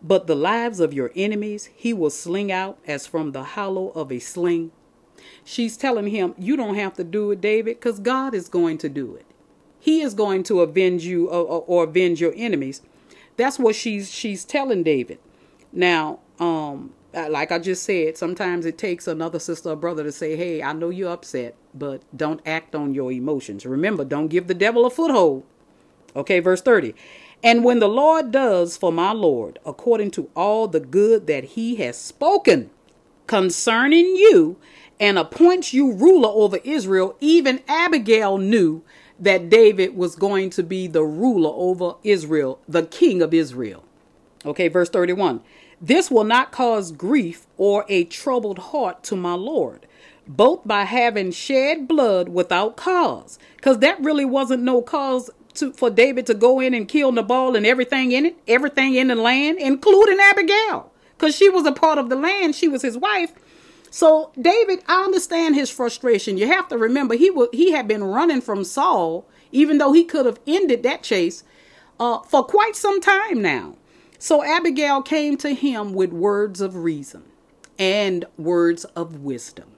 But 0.03 0.27
the 0.27 0.37
lives 0.37 0.81
of 0.81 0.95
your 0.95 1.11
enemies 1.15 1.69
he 1.77 1.93
will 1.93 2.11
sling 2.11 2.51
out 2.51 2.79
as 2.87 3.07
from 3.07 3.33
the 3.33 3.45
hollow 3.45 3.89
of 3.91 4.11
a 4.11 4.19
sling. 4.19 4.71
She's 5.45 5.77
telling 5.77 6.09
him, 6.09 6.35
You 6.39 6.57
don't 6.57 6.77
have 6.77 6.95
to 6.95 7.05
do 7.05 7.31
it, 7.31 7.41
David, 7.41 7.77
because 7.77 8.01
God 8.01 8.35
is 8.35 8.49
going 8.49 8.79
to 8.79 8.89
do 8.89 9.15
it. 9.17 9.25
He 9.89 10.03
is 10.03 10.13
going 10.13 10.43
to 10.43 10.61
avenge 10.61 11.07
you 11.07 11.31
or, 11.31 11.47
or, 11.47 11.65
or 11.67 11.85
avenge 11.85 12.21
your 12.21 12.35
enemies. 12.37 12.83
That's 13.39 13.59
what 13.59 13.75
she's 13.75 14.13
she's 14.13 14.45
telling 14.45 14.83
David. 14.83 15.19
Now, 15.73 16.19
um, 16.39 16.93
like 17.15 17.51
I 17.51 17.59
just 17.59 17.85
said, 17.85 18.19
sometimes 18.19 18.67
it 18.67 18.77
takes 18.77 19.09
another 19.09 19.39
sister 19.39 19.71
or 19.71 19.77
brother 19.77 20.05
to 20.05 20.13
say, 20.13 20.37
"Hey, 20.37 20.63
I 20.63 20.75
know 20.75 20.91
you're 20.91 21.11
upset, 21.11 21.55
but 21.73 22.03
don't 22.15 22.43
act 22.45 22.75
on 22.75 22.93
your 22.93 23.11
emotions. 23.11 23.65
Remember, 23.65 24.05
don't 24.05 24.29
give 24.29 24.47
the 24.47 24.53
devil 24.53 24.85
a 24.85 24.91
foothold." 24.91 25.45
Okay, 26.15 26.39
verse 26.39 26.61
30. 26.61 26.95
And 27.43 27.65
when 27.65 27.79
the 27.79 27.89
Lord 27.89 28.31
does 28.31 28.77
for 28.77 28.93
my 28.93 29.13
Lord 29.13 29.59
according 29.65 30.11
to 30.11 30.29
all 30.37 30.69
the 30.69 30.81
good 30.81 31.27
that 31.29 31.45
he 31.57 31.77
has 31.77 31.97
spoken 31.97 32.69
concerning 33.27 34.05
you 34.17 34.59
and 35.01 35.19
appoints 35.19 35.73
you 35.73 35.95
ruler 35.95 36.29
over 36.29 36.59
Israel, 36.63 37.17
even 37.21 37.63
Abigail 37.67 38.37
knew 38.37 38.83
that 39.19 39.51
David 39.51 39.97
was 39.97 40.17
going 40.17 40.51
to 40.51 40.63
be 40.63 40.87
the 40.87 41.05
ruler 41.05 41.51
over 41.55 41.97
Israel, 42.05 42.61
the 42.69 42.85
king 42.85 43.23
of 43.23 43.35
Israel. 43.35 43.85
Okay, 44.45 44.69
verse 44.69 44.89
31. 44.89 45.41
This 45.81 46.11
will 46.11 46.25
not 46.25 46.53
cause 46.53 46.93
grief 46.93 47.47
or 47.57 47.85
a 47.89 48.05
troubled 48.05 48.59
heart 48.59 49.03
to 49.05 49.17
my 49.17 49.35
Lord, 49.35 49.87
both 50.27 50.67
by 50.67 50.85
having 50.85 51.31
shed 51.33 51.89
blood 51.89 52.29
without 52.29 52.77
cause, 52.77 53.39
because 53.57 53.79
that 53.79 54.01
really 54.01 54.25
wasn't 54.25 54.63
no 54.63 54.83
cause 54.83 55.31
to, 55.55 55.73
for 55.73 55.91
David 55.91 56.27
to 56.27 56.35
go 56.35 56.61
in 56.61 56.75
and 56.75 56.89
kill 56.89 57.13
Nabal 57.13 57.57
and 57.57 57.67
everything 57.67 58.13
in 58.13 58.27
it, 58.27 58.37
everything 58.49 58.95
in 58.95 59.09
the 59.09 59.15
land, 59.15 59.59
including 59.59 60.19
Abigail, 60.21 60.93
because 61.17 61.37
she 61.37 61.49
was 61.49 61.67
a 61.67 61.73
part 61.73 61.99
of 61.99 62.09
the 62.09 62.17
land. 62.17 62.55
She 62.55 62.69
was 62.69 62.83
his 62.83 62.97
wife. 62.97 63.33
So 63.91 64.33
David, 64.41 64.83
I 64.87 65.03
understand 65.03 65.55
his 65.55 65.71
frustration. 65.71 66.37
You 66.37 66.47
have 66.47 66.69
to 66.69 66.79
remember 66.79 67.15
he 67.15 67.31
was 67.31 67.49
he 67.53 67.73
had 67.73 67.89
been 67.89 68.05
running 68.05 68.41
from 68.41 68.65
Saul, 68.65 69.27
even 69.53 69.79
though 69.79 69.93
he 69.93 70.05
could 70.05 70.27
have 70.27 70.41
ended 70.47 70.83
that 70.83 71.03
chase 71.03 71.45
uh, 71.99 72.21
for 72.21 72.45
quite 72.45 72.77
some 72.77 73.01
time 73.01 73.41
now. 73.41 73.77
So 74.19 74.45
Abigail 74.45 75.03
came 75.03 75.37
to 75.39 75.55
him 75.55 75.93
with 75.93 76.13
words 76.13 76.61
of 76.61 76.77
reason 76.77 77.25
and 77.79 78.25
words 78.37 78.85
of 78.85 79.21
wisdom. 79.21 79.71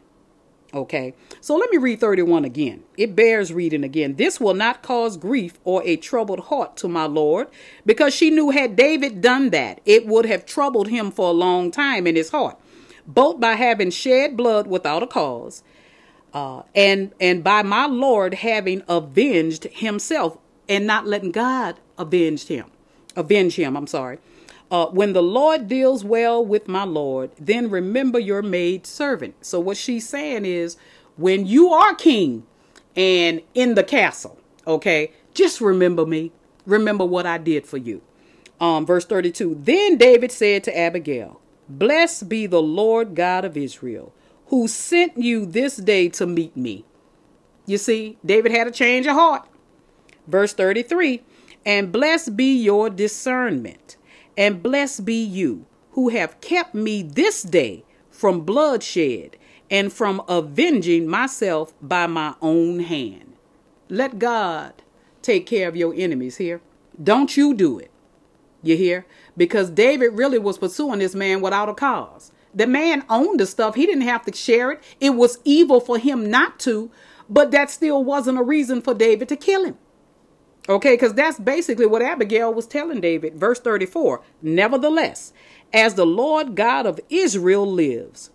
Okay, 0.73 1.15
so 1.41 1.57
let 1.57 1.69
me 1.71 1.79
read 1.79 1.99
31 1.99 2.45
again. 2.45 2.85
It 2.97 3.17
bears 3.17 3.53
reading 3.53 3.83
again. 3.83 4.15
This 4.15 4.39
will 4.41 4.55
not 4.55 4.83
cause 4.83 5.17
grief 5.17 5.59
or 5.65 5.83
a 5.85 5.97
troubled 5.97 6.41
heart 6.41 6.77
to 6.79 6.89
my 6.89 7.07
Lord, 7.07 7.49
because 7.85 8.15
she 8.15 8.31
knew 8.31 8.51
had 8.51 8.77
David 8.77 9.21
done 9.21 9.51
that, 9.51 9.81
it 9.85 10.07
would 10.07 10.27
have 10.27 10.47
troubled 10.47 10.87
him 10.87 11.11
for 11.11 11.29
a 11.29 11.33
long 11.33 11.73
time 11.73 12.07
in 12.07 12.15
his 12.15 12.31
heart 12.31 12.57
both 13.15 13.41
by 13.41 13.55
having 13.55 13.91
shed 13.91 14.37
blood 14.37 14.67
without 14.67 15.03
a 15.03 15.07
cause, 15.07 15.63
uh, 16.33 16.63
and 16.75 17.13
and 17.21 17.43
by 17.43 17.63
my 17.63 17.87
Lord 17.87 18.35
having 18.35 18.83
avenged 18.89 19.65
himself 19.65 20.39
and 20.69 20.87
not 20.87 21.07
letting 21.07 21.33
God 21.33 21.81
avenge 21.99 22.47
him, 22.47 22.71
avenge 23.17 23.57
him. 23.57 23.77
I'm 23.77 23.87
sorry. 23.87 24.19
Uh, 24.71 24.87
when 24.87 25.13
the 25.15 25.23
Lord 25.23 25.67
deals 25.67 26.05
well 26.05 26.45
with 26.45 26.69
my 26.69 26.85
Lord, 26.85 27.33
then 27.41 27.71
remember 27.71 28.21
your 28.21 28.41
maid 28.41 28.87
servant. 28.87 29.35
So 29.45 29.59
what 29.59 29.77
she's 29.77 30.09
saying 30.09 30.45
is, 30.45 30.77
when 31.17 31.45
you 31.45 31.73
are 31.73 31.93
king 31.95 32.47
and 32.95 33.43
in 33.55 33.75
the 33.75 33.83
castle, 33.83 34.39
okay, 34.69 35.13
just 35.35 35.61
remember 35.61 36.07
me. 36.07 36.31
Remember 36.67 37.05
what 37.05 37.27
I 37.27 37.39
did 37.39 37.67
for 37.67 37.79
you. 37.79 38.01
Um, 38.61 38.87
verse 38.87 39.05
32. 39.05 39.59
Then 39.61 39.97
David 39.97 40.31
said 40.31 40.63
to 40.65 40.79
Abigail, 40.79 41.41
Blessed 41.71 42.29
be 42.29 42.47
the 42.49 42.61
Lord 42.61 43.15
God 43.15 43.45
of 43.45 43.57
Israel, 43.57 44.13
who 44.47 44.67
sent 44.67 45.17
you 45.17 45.47
this 45.47 45.77
day 45.77 46.09
to 46.09 46.27
meet 46.27 46.57
me. 46.57 46.85
You 47.65 47.79
see, 47.79 48.19
David 48.27 48.51
had 48.51 48.67
a 48.67 48.73
change 48.73 49.07
of 49.07 49.15
heart. 49.15 49.47
Verse 50.27 50.53
33 50.53 51.23
And 51.65 51.93
blessed 51.93 52.37
be 52.37 52.61
your 52.61 52.91
discernment, 52.91 53.97
and 54.37 54.61
blessed 54.61 55.05
be 55.05 55.23
you, 55.23 55.65
who 55.93 56.09
have 56.09 56.41
kept 56.41 56.75
me 56.75 57.03
this 57.03 57.45
day 57.45 57.85
from 58.11 58.41
bloodshed 58.41 59.37
and 59.71 59.93
from 59.93 60.23
avenging 60.29 61.07
myself 61.07 61.73
by 61.81 62.09
my 62.09 62.35
own 62.43 62.81
hand. 62.81 63.35
Let 63.89 64.19
God 64.19 64.83
take 65.23 65.47
care 65.47 65.69
of 65.69 65.77
your 65.77 65.95
enemies 65.95 66.39
here. 66.39 66.61
Don't 67.01 67.37
you 67.37 67.55
do 67.55 67.79
it. 67.79 67.93
You 68.63 68.77
hear? 68.77 69.07
Because 69.41 69.71
David 69.71 70.19
really 70.19 70.39
was 70.39 70.59
pursuing 70.59 70.99
this 70.99 71.15
man 71.15 71.41
without 71.41 71.71
a 71.71 71.73
cause. 71.73 72.31
The 72.55 72.67
man 72.67 73.07
owned 73.09 73.41
the 73.41 73.47
stuff. 73.47 73.75
He 73.75 73.87
didn't 73.87 74.03
have 74.03 74.23
to 74.27 74.37
share 74.37 74.71
it. 74.71 74.83
It 75.01 75.15
was 75.15 75.39
evil 75.47 75.81
for 75.81 75.97
him 75.97 76.29
not 76.29 76.61
to, 76.61 76.91
but 77.27 77.51
that 77.53 77.71
still 77.71 78.05
wasn't 78.05 78.39
a 78.39 78.43
reason 78.43 78.83
for 78.83 78.93
David 78.93 79.31
to 79.31 79.37
kill 79.37 79.65
him. 79.65 79.79
Okay, 80.69 80.93
because 80.93 81.15
that's 81.15 81.41
basically 81.41 81.87
what 81.87 82.03
Abigail 82.03 82.53
was 82.53 82.67
telling 82.67 83.01
David. 83.01 83.35
Verse 83.37 83.59
34 83.59 84.21
Nevertheless, 84.43 85.33
as 85.73 85.95
the 85.95 86.05
Lord 86.05 86.55
God 86.55 86.85
of 86.85 87.01
Israel 87.09 87.65
lives, 87.65 88.29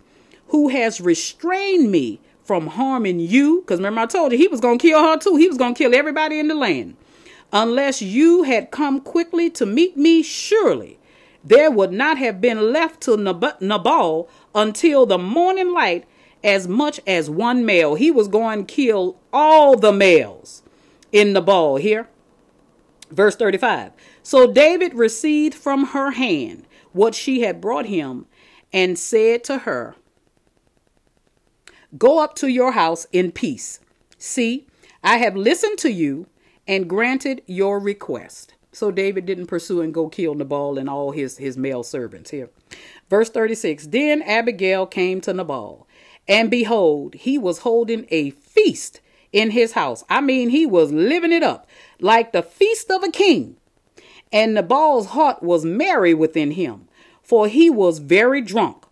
who 0.48 0.70
has 0.70 1.00
restrained 1.00 1.88
me 1.92 2.18
from 2.42 2.66
harming 2.66 3.20
you, 3.20 3.60
because 3.60 3.78
remember 3.78 4.00
I 4.00 4.06
told 4.06 4.32
you 4.32 4.38
he 4.38 4.48
was 4.48 4.60
going 4.60 4.80
to 4.80 4.88
kill 4.88 5.00
her 5.00 5.18
too. 5.18 5.36
He 5.36 5.46
was 5.46 5.56
going 5.56 5.74
to 5.74 5.78
kill 5.78 5.94
everybody 5.94 6.40
in 6.40 6.48
the 6.48 6.56
land. 6.56 6.96
Unless 7.58 8.02
you 8.02 8.42
had 8.42 8.70
come 8.70 9.00
quickly 9.00 9.48
to 9.48 9.64
meet 9.64 9.96
me, 9.96 10.22
surely 10.22 10.98
there 11.42 11.70
would 11.70 11.90
not 11.90 12.18
have 12.18 12.38
been 12.38 12.70
left 12.70 13.00
to 13.04 13.16
Nabal 13.16 14.28
until 14.54 15.06
the 15.06 15.16
morning 15.16 15.72
light 15.72 16.04
as 16.44 16.68
much 16.68 17.00
as 17.06 17.30
one 17.30 17.64
male. 17.64 17.94
He 17.94 18.10
was 18.10 18.28
going 18.28 18.66
to 18.66 18.74
kill 18.74 19.18
all 19.32 19.74
the 19.74 19.90
males 19.90 20.64
in 21.12 21.32
Nabal 21.32 21.76
here. 21.76 22.10
Verse 23.10 23.36
35. 23.36 23.92
So 24.22 24.52
David 24.52 24.92
received 24.92 25.54
from 25.54 25.86
her 25.86 26.10
hand 26.10 26.66
what 26.92 27.14
she 27.14 27.40
had 27.40 27.62
brought 27.62 27.86
him 27.86 28.26
and 28.70 28.98
said 28.98 29.44
to 29.44 29.60
her, 29.60 29.96
Go 31.96 32.22
up 32.22 32.34
to 32.34 32.48
your 32.48 32.72
house 32.72 33.06
in 33.12 33.32
peace. 33.32 33.80
See, 34.18 34.66
I 35.02 35.16
have 35.16 35.34
listened 35.34 35.78
to 35.78 35.90
you 35.90 36.26
and 36.66 36.88
granted 36.88 37.42
your 37.46 37.78
request. 37.78 38.54
So 38.72 38.90
David 38.90 39.24
didn't 39.24 39.46
pursue 39.46 39.80
and 39.80 39.94
go 39.94 40.08
kill 40.08 40.34
Nabal 40.34 40.78
and 40.78 40.88
all 40.90 41.12
his, 41.12 41.38
his 41.38 41.56
male 41.56 41.82
servants 41.82 42.30
here. 42.30 42.50
Verse 43.08 43.30
36 43.30 43.86
Then 43.86 44.22
Abigail 44.22 44.86
came 44.86 45.20
to 45.22 45.32
Nabal, 45.32 45.86
and 46.28 46.50
behold, 46.50 47.14
he 47.14 47.38
was 47.38 47.60
holding 47.60 48.06
a 48.10 48.30
feast 48.30 49.00
in 49.32 49.50
his 49.50 49.72
house. 49.72 50.04
I 50.08 50.20
mean, 50.20 50.50
he 50.50 50.66
was 50.66 50.92
living 50.92 51.32
it 51.32 51.42
up 51.42 51.66
like 52.00 52.32
the 52.32 52.42
feast 52.42 52.90
of 52.90 53.02
a 53.02 53.10
king. 53.10 53.56
And 54.32 54.54
Nabal's 54.54 55.06
heart 55.06 55.42
was 55.42 55.64
merry 55.64 56.12
within 56.12 56.52
him, 56.52 56.88
for 57.22 57.48
he 57.48 57.70
was 57.70 57.98
very 57.98 58.40
drunk. 58.40 58.85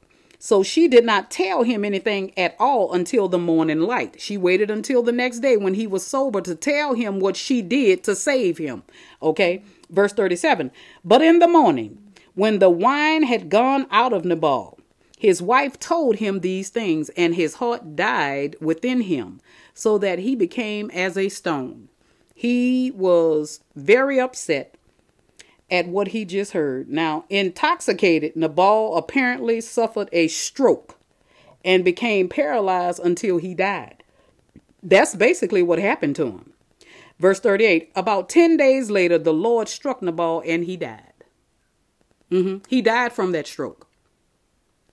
So 0.45 0.63
she 0.63 0.89
did 0.89 1.07
not 1.07 1.31
tell 1.31 1.63
him 1.63 1.87
anything 1.87 2.39
at 2.39 2.55
all 2.59 2.93
until 2.93 3.29
the 3.29 3.39
morning 3.39 3.81
light. 3.81 4.21
She 4.21 4.37
waited 4.37 4.71
until 4.71 5.03
the 5.03 5.11
next 5.11 5.39
day 5.39 5.57
when 5.57 5.73
he 5.73 5.87
was 5.87 6.07
sober 6.07 6.43
to 6.43 6.55
tell 6.55 6.93
him 6.93 7.19
what 7.19 7.35
she 7.35 7.63
did 7.63 8.05
to 8.05 8.15
save 8.15 8.59
him. 8.59 8.83
Okay, 9.23 9.63
verse 9.89 10.13
37. 10.13 10.71
But 11.03 11.23
in 11.23 11.39
the 11.39 11.49
morning, 11.49 11.97
when 12.35 12.59
the 12.59 12.69
wine 12.69 13.23
had 13.23 13.49
gone 13.49 13.87
out 13.91 14.13
of 14.13 14.27
Nabal, 14.27 14.79
his 15.17 15.41
wife 15.41 15.81
told 15.81 16.17
him 16.17 16.41
these 16.41 16.69
things, 16.69 17.09
and 17.17 17.35
his 17.35 17.55
heart 17.55 17.97
died 17.97 18.55
within 18.61 19.01
him, 19.01 19.41
so 19.73 19.97
that 19.97 20.19
he 20.19 20.37
became 20.37 20.91
as 20.91 21.17
a 21.17 21.31
stone. 21.31 21.89
He 22.35 22.91
was 22.91 23.61
very 23.75 24.21
upset 24.21 24.74
at 25.71 25.89
what 25.89 26.09
he 26.09 26.25
just 26.25 26.53
heard. 26.53 26.89
Now, 26.89 27.25
intoxicated, 27.31 28.37
Nabal 28.37 28.97
apparently 28.97 29.61
suffered 29.61 30.09
a 30.13 30.29
stroke 30.29 30.99
and 31.65 31.85
became 31.85 32.29
paralyzed 32.29 33.01
until 33.03 33.39
he 33.39 33.55
died. 33.55 34.03
That's 34.83 35.15
basically 35.15 35.63
what 35.63 35.79
happened 35.79 36.17
to 36.17 36.27
him. 36.27 36.53
Verse 37.19 37.41
38 37.41 37.91
About 37.95 38.29
10 38.29 38.57
days 38.57 38.91
later, 38.91 39.19
the 39.19 39.33
Lord 39.33 39.69
struck 39.69 40.03
Nabal 40.03 40.43
and 40.47 40.65
he 40.65 40.77
died. 40.77 41.13
Mm-hmm. 42.31 42.65
He 42.69 42.83
died 42.83 43.13
from 43.13 43.33
that 43.33 43.47
stroke. 43.47 43.87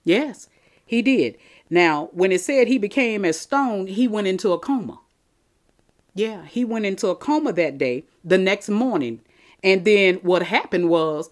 Yes, 0.04 0.48
he 0.84 1.02
did. 1.02 1.36
Now, 1.68 2.10
when 2.12 2.32
it 2.32 2.40
said 2.40 2.68
he 2.68 2.78
became 2.78 3.24
as 3.24 3.38
stone, 3.40 3.86
he 3.86 4.06
went 4.08 4.26
into 4.26 4.52
a 4.52 4.58
coma. 4.58 5.00
Yeah, 6.14 6.44
he 6.44 6.64
went 6.64 6.86
into 6.86 7.08
a 7.08 7.16
coma 7.16 7.52
that 7.54 7.78
day. 7.78 8.04
The 8.24 8.38
next 8.38 8.68
morning, 8.68 9.20
and 9.62 9.84
then 9.84 10.16
what 10.16 10.42
happened 10.42 10.88
was 10.88 11.30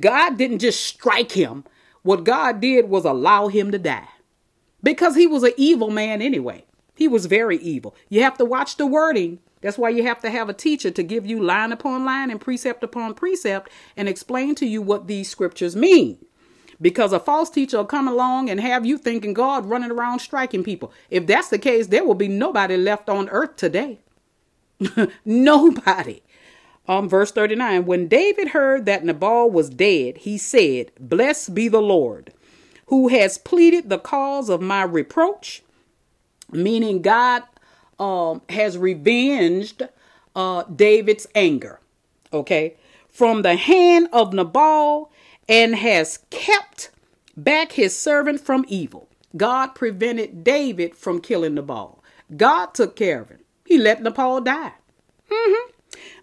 God 0.00 0.36
didn't 0.36 0.60
just 0.60 0.84
strike 0.84 1.32
him. 1.32 1.64
What 2.02 2.24
God 2.24 2.60
did 2.60 2.88
was 2.88 3.04
allow 3.04 3.48
him 3.48 3.72
to 3.72 3.78
die 3.78 4.08
because 4.82 5.16
he 5.16 5.26
was 5.26 5.42
an 5.42 5.52
evil 5.56 5.90
man 5.90 6.22
anyway. 6.22 6.64
He 6.94 7.08
was 7.08 7.26
very 7.26 7.58
evil. 7.58 7.94
You 8.08 8.22
have 8.22 8.38
to 8.38 8.44
watch 8.44 8.76
the 8.76 8.86
wording. 8.86 9.40
That's 9.60 9.78
why 9.78 9.90
you 9.90 10.04
have 10.04 10.20
to 10.22 10.30
have 10.30 10.48
a 10.48 10.54
teacher 10.54 10.90
to 10.90 11.02
give 11.02 11.26
you 11.26 11.42
line 11.42 11.72
upon 11.72 12.04
line 12.04 12.30
and 12.30 12.40
precept 12.40 12.82
upon 12.84 13.14
precept 13.14 13.70
and 13.96 14.08
explain 14.08 14.54
to 14.56 14.66
you 14.66 14.80
what 14.80 15.08
these 15.08 15.28
scriptures 15.28 15.74
mean. 15.74 16.18
Because 16.80 17.12
a 17.12 17.18
false 17.20 17.50
teacher 17.50 17.78
will 17.78 17.86
come 17.86 18.06
along 18.06 18.50
and 18.50 18.60
have 18.60 18.86
you 18.86 18.98
thinking 18.98 19.32
God 19.32 19.66
running 19.66 19.90
around 19.90 20.20
striking 20.20 20.62
people. 20.62 20.92
If 21.10 21.26
that's 21.26 21.48
the 21.48 21.58
case, 21.58 21.88
there 21.88 22.04
will 22.04 22.14
be 22.14 22.28
nobody 22.28 22.76
left 22.76 23.08
on 23.08 23.28
earth 23.30 23.56
today. 23.56 24.00
nobody. 25.24 26.22
Um, 26.88 27.08
verse 27.08 27.32
39 27.32 27.86
When 27.86 28.08
David 28.08 28.48
heard 28.48 28.86
that 28.86 29.04
Nabal 29.04 29.50
was 29.50 29.70
dead, 29.70 30.18
he 30.18 30.38
said, 30.38 30.92
Blessed 31.00 31.54
be 31.54 31.68
the 31.68 31.82
Lord, 31.82 32.32
who 32.86 33.08
has 33.08 33.38
pleaded 33.38 33.88
the 33.88 33.98
cause 33.98 34.48
of 34.48 34.60
my 34.60 34.82
reproach, 34.82 35.62
meaning 36.52 37.02
God 37.02 37.42
um, 37.98 38.42
has 38.48 38.78
revenged 38.78 39.82
uh, 40.34 40.64
David's 40.64 41.26
anger, 41.34 41.80
okay, 42.32 42.76
from 43.08 43.42
the 43.42 43.56
hand 43.56 44.08
of 44.12 44.32
Nabal 44.32 45.10
and 45.48 45.74
has 45.76 46.20
kept 46.30 46.90
back 47.36 47.72
his 47.72 47.96
servant 47.98 48.40
from 48.40 48.64
evil. 48.68 49.08
God 49.36 49.68
prevented 49.68 50.44
David 50.44 50.96
from 50.96 51.20
killing 51.20 51.54
Nabal. 51.54 52.02
God 52.36 52.74
took 52.74 52.96
care 52.96 53.22
of 53.22 53.28
him. 53.30 53.40
He 53.64 53.78
let 53.78 54.02
Nabal 54.02 54.40
die. 54.40 54.72
Mm-hmm. 55.30 55.75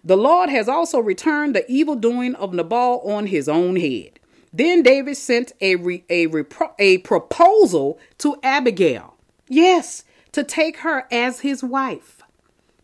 The 0.04 0.16
Lord 0.16 0.50
has 0.50 0.68
also 0.68 0.98
returned 0.98 1.54
the 1.54 1.70
evil 1.70 1.96
doing 1.96 2.34
of 2.34 2.52
Nabal 2.52 3.00
on 3.00 3.28
his 3.28 3.48
own 3.48 3.76
head. 3.76 4.20
Then 4.52 4.82
David 4.82 5.16
sent 5.16 5.52
a, 5.60 5.76
re, 5.76 6.04
a, 6.10 6.28
repro, 6.28 6.72
a 6.78 6.98
proposal 6.98 7.98
to 8.18 8.36
Abigail. 8.42 9.16
Yes, 9.48 10.04
to 10.32 10.44
take 10.44 10.78
her 10.78 11.06
as 11.10 11.40
his 11.40 11.64
wife. 11.64 12.22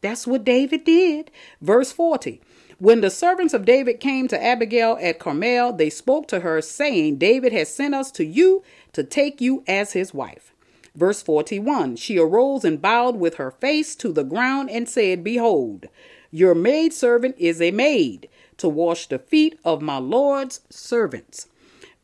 That's 0.00 0.26
what 0.26 0.44
David 0.44 0.84
did. 0.84 1.30
Verse 1.60 1.92
40. 1.92 2.40
When 2.78 3.02
the 3.02 3.10
servants 3.10 3.52
of 3.52 3.66
David 3.66 4.00
came 4.00 4.26
to 4.28 4.42
Abigail 4.42 4.96
at 5.02 5.18
Carmel, 5.18 5.74
they 5.74 5.90
spoke 5.90 6.26
to 6.28 6.40
her, 6.40 6.62
saying, 6.62 7.16
David 7.16 7.52
has 7.52 7.72
sent 7.72 7.94
us 7.94 8.10
to 8.12 8.24
you 8.24 8.62
to 8.94 9.04
take 9.04 9.42
you 9.42 9.62
as 9.68 9.92
his 9.92 10.14
wife. 10.14 10.54
Verse 10.94 11.22
41 11.22 11.96
She 11.96 12.18
arose 12.18 12.64
and 12.64 12.80
bowed 12.80 13.16
with 13.16 13.34
her 13.34 13.50
face 13.50 13.94
to 13.96 14.12
the 14.12 14.24
ground 14.24 14.70
and 14.70 14.88
said, 14.88 15.22
Behold, 15.22 15.86
your 16.30 16.54
maidservant 16.54 17.36
is 17.38 17.60
a 17.60 17.70
maid 17.70 18.28
to 18.58 18.68
wash 18.68 19.06
the 19.06 19.18
feet 19.18 19.58
of 19.64 19.82
my 19.82 19.98
Lord's 19.98 20.60
servants. 20.70 21.48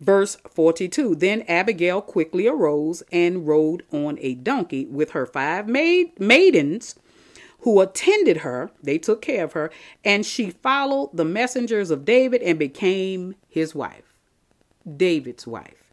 Verse 0.01 0.37
42 0.51 1.15
Then 1.15 1.43
Abigail 1.43 2.01
quickly 2.01 2.47
arose 2.47 3.03
and 3.13 3.47
rode 3.47 3.85
on 3.93 4.19
a 4.21 4.35
donkey 4.35 4.87
with 4.87 5.11
her 5.13 5.27
five 5.27 5.69
maid- 5.69 6.19
maidens 6.19 6.97
who 7.61 7.81
attended 7.81 8.39
her. 8.39 8.71
They 8.83 8.99
took 8.99 9.23
care 9.23 9.45
of 9.45 9.53
her, 9.53 9.71
and 10.05 10.25
she 10.25 10.51
followed 10.51 11.11
the 11.15 11.25
messengers 11.25 11.91
of 11.91 12.05
David 12.05 12.43
and 12.43 12.59
became 12.59 13.35
his 13.49 13.75
wife. 13.75 14.13
David's 14.97 15.47
wife. 15.47 15.93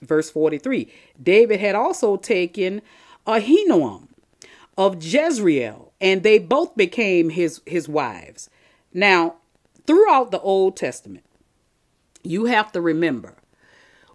Verse 0.00 0.30
43 0.30 0.92
David 1.22 1.60
had 1.60 1.74
also 1.74 2.16
taken 2.16 2.82
Ahinoam 3.26 4.08
of 4.76 5.02
Jezreel 5.02 5.91
and 6.02 6.22
they 6.22 6.38
both 6.38 6.76
became 6.76 7.30
his 7.30 7.62
his 7.64 7.88
wives. 7.88 8.50
Now, 8.92 9.36
throughout 9.86 10.30
the 10.32 10.40
Old 10.40 10.76
Testament, 10.76 11.24
you 12.22 12.46
have 12.46 12.72
to 12.72 12.80
remember 12.82 13.36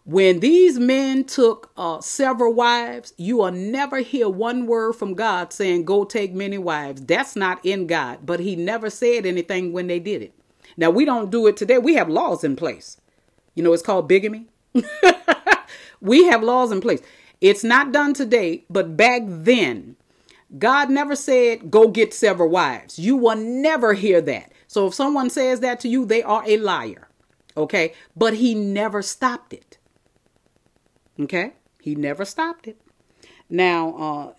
when 0.08 0.40
these 0.40 0.80
men 0.80 1.26
took 1.26 1.70
uh, 1.76 2.00
several 2.00 2.54
wives, 2.54 3.14
you 3.18 3.38
will 3.38 3.52
never 3.52 4.00
hear 4.00 4.30
one 4.30 4.66
word 4.66 4.94
from 4.94 5.16
God 5.16 5.52
saying, 5.52 5.84
Go 5.84 6.06
take 6.06 6.34
many 6.34 6.58
wives. 6.58 7.02
That's 7.02 7.36
not 7.36 7.60
in 7.66 7.88
God, 7.88 8.20
but 8.26 8.40
He 8.40 8.56
never 8.56 8.90
said 8.90 9.26
anything 9.26 9.74
when 9.74 9.88
they 9.88 10.00
did 10.00 10.22
it. 10.22 10.34
Now, 10.78 10.92
we 10.92 11.04
don't 11.04 11.30
do 11.30 11.46
it 11.48 11.58
today. 11.58 11.78
We 11.78 11.96
have 11.96 12.08
laws 12.08 12.46
in 12.46 12.56
place. 12.56 13.02
You 13.54 13.64
know, 13.64 13.74
it's 13.74 13.84
called 13.84 14.08
bigamy. 14.08 14.46
we 16.02 16.24
have 16.26 16.42
laws 16.42 16.72
in 16.72 16.80
place. 16.80 17.02
It's 17.42 17.66
not 17.66 17.92
done 17.92 18.14
today, 18.14 18.64
but 18.70 18.96
back 18.96 19.24
then, 19.26 19.98
God 20.58 20.90
never 20.90 21.16
said, 21.16 21.72
go 21.72 21.88
get 21.90 22.14
several 22.14 22.50
wives. 22.50 22.98
You 22.98 23.18
will 23.18 23.36
never 23.36 23.94
hear 23.94 24.22
that. 24.22 24.52
So 24.68 24.88
if 24.88 24.94
someone 24.94 25.30
says 25.30 25.60
that 25.60 25.80
to 25.82 25.90
you, 25.90 26.06
they 26.06 26.24
are 26.24 26.44
a 26.46 26.58
liar. 26.58 27.10
Okay. 27.56 27.94
But 28.16 28.36
he 28.36 28.54
never 28.54 29.02
stopped 29.02 29.54
it. 29.54 29.78
Okay. 31.20 31.54
He 31.82 31.96
never 31.96 32.26
stopped 32.26 32.68
it. 32.68 32.80
Now, 33.50 34.34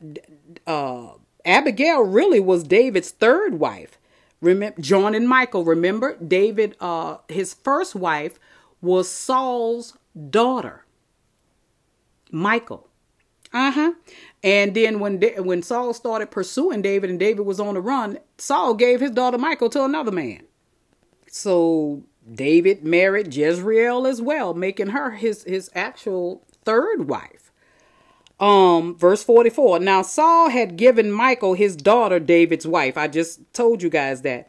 uh, 0.67 0.71
uh, 0.71 1.13
Abigail 1.45 2.03
really 2.03 2.41
was 2.41 2.63
David's 2.63 3.11
third 3.11 3.59
wife. 3.59 3.99
Remember 4.41 4.81
John 4.81 5.15
and 5.15 5.29
Michael. 5.29 5.65
Remember 5.65 6.17
David. 6.17 6.77
Uh, 6.81 7.19
his 7.29 7.55
first 7.55 7.95
wife 7.95 8.39
was 8.81 9.11
Saul's 9.11 9.97
daughter, 10.31 10.85
Michael. 12.31 12.89
Uh 13.53 13.73
huh. 13.73 13.93
And 14.43 14.75
then 14.75 15.01
when 15.01 15.21
when 15.39 15.63
Saul 15.63 15.93
started 15.93 16.31
pursuing 16.31 16.83
David 16.83 17.11
and 17.11 17.19
David 17.19 17.45
was 17.45 17.59
on 17.59 17.75
the 17.75 17.81
run, 17.81 18.19
Saul 18.39 18.75
gave 18.75 19.01
his 19.01 19.11
daughter 19.11 19.39
Michael 19.39 19.69
to 19.71 19.85
another 19.85 20.13
man. 20.13 20.43
So 21.29 22.05
David 22.33 22.85
married 22.85 23.35
Jezreel 23.35 24.07
as 24.07 24.23
well, 24.23 24.55
making 24.55 24.89
her 24.89 25.13
his 25.13 25.43
his 25.45 25.71
actual 25.75 26.45
third 26.65 27.09
wife. 27.09 27.51
Um, 28.39 28.97
verse 28.97 29.25
44. 29.25 29.81
Now 29.81 30.03
Saul 30.03 30.51
had 30.51 30.77
given 30.77 31.11
Michael 31.11 31.55
his 31.55 31.75
daughter, 31.75 32.21
David's 32.21 32.67
wife. 32.67 32.97
I 32.97 33.09
just 33.09 33.53
told 33.53 33.83
you 33.83 33.91
guys 33.91 34.23
that. 34.23 34.49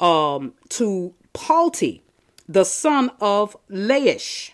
Um, 0.00 0.54
to 0.70 1.14
Palti, 1.32 2.02
the 2.48 2.64
son 2.64 3.10
of 3.20 3.56
Laish, 3.70 4.50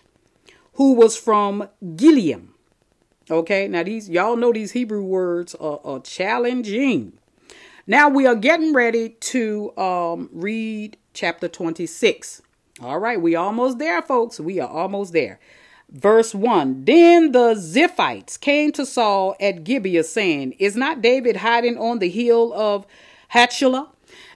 who 0.73 0.93
was 0.93 1.17
from 1.17 1.67
Gallim. 1.83 2.50
Okay, 3.29 3.67
now 3.67 3.83
these 3.83 4.09
y'all 4.09 4.35
know 4.35 4.51
these 4.51 4.71
Hebrew 4.71 5.03
words 5.03 5.55
are, 5.55 5.79
are 5.83 5.99
challenging. 5.99 7.13
Now 7.87 8.09
we 8.09 8.25
are 8.25 8.35
getting 8.35 8.73
ready 8.73 9.09
to 9.09 9.77
um, 9.77 10.29
read 10.31 10.97
chapter 11.13 11.47
26. 11.47 12.41
All 12.81 12.99
right, 12.99 13.21
we 13.21 13.35
almost 13.35 13.79
there, 13.79 14.01
folks. 14.01 14.39
We 14.39 14.59
are 14.59 14.69
almost 14.69 15.13
there. 15.13 15.39
Verse 15.91 16.33
1 16.33 16.85
Then 16.85 17.31
the 17.31 17.53
Ziphites 17.53 18.39
came 18.39 18.71
to 18.73 18.85
Saul 18.85 19.35
at 19.39 19.63
Gibeah, 19.63 20.03
saying, 20.03 20.53
Is 20.53 20.75
not 20.75 21.01
David 21.01 21.37
hiding 21.37 21.77
on 21.77 21.99
the 21.99 22.09
hill 22.09 22.53
of 22.53 22.85
Hachilah? 23.33 23.89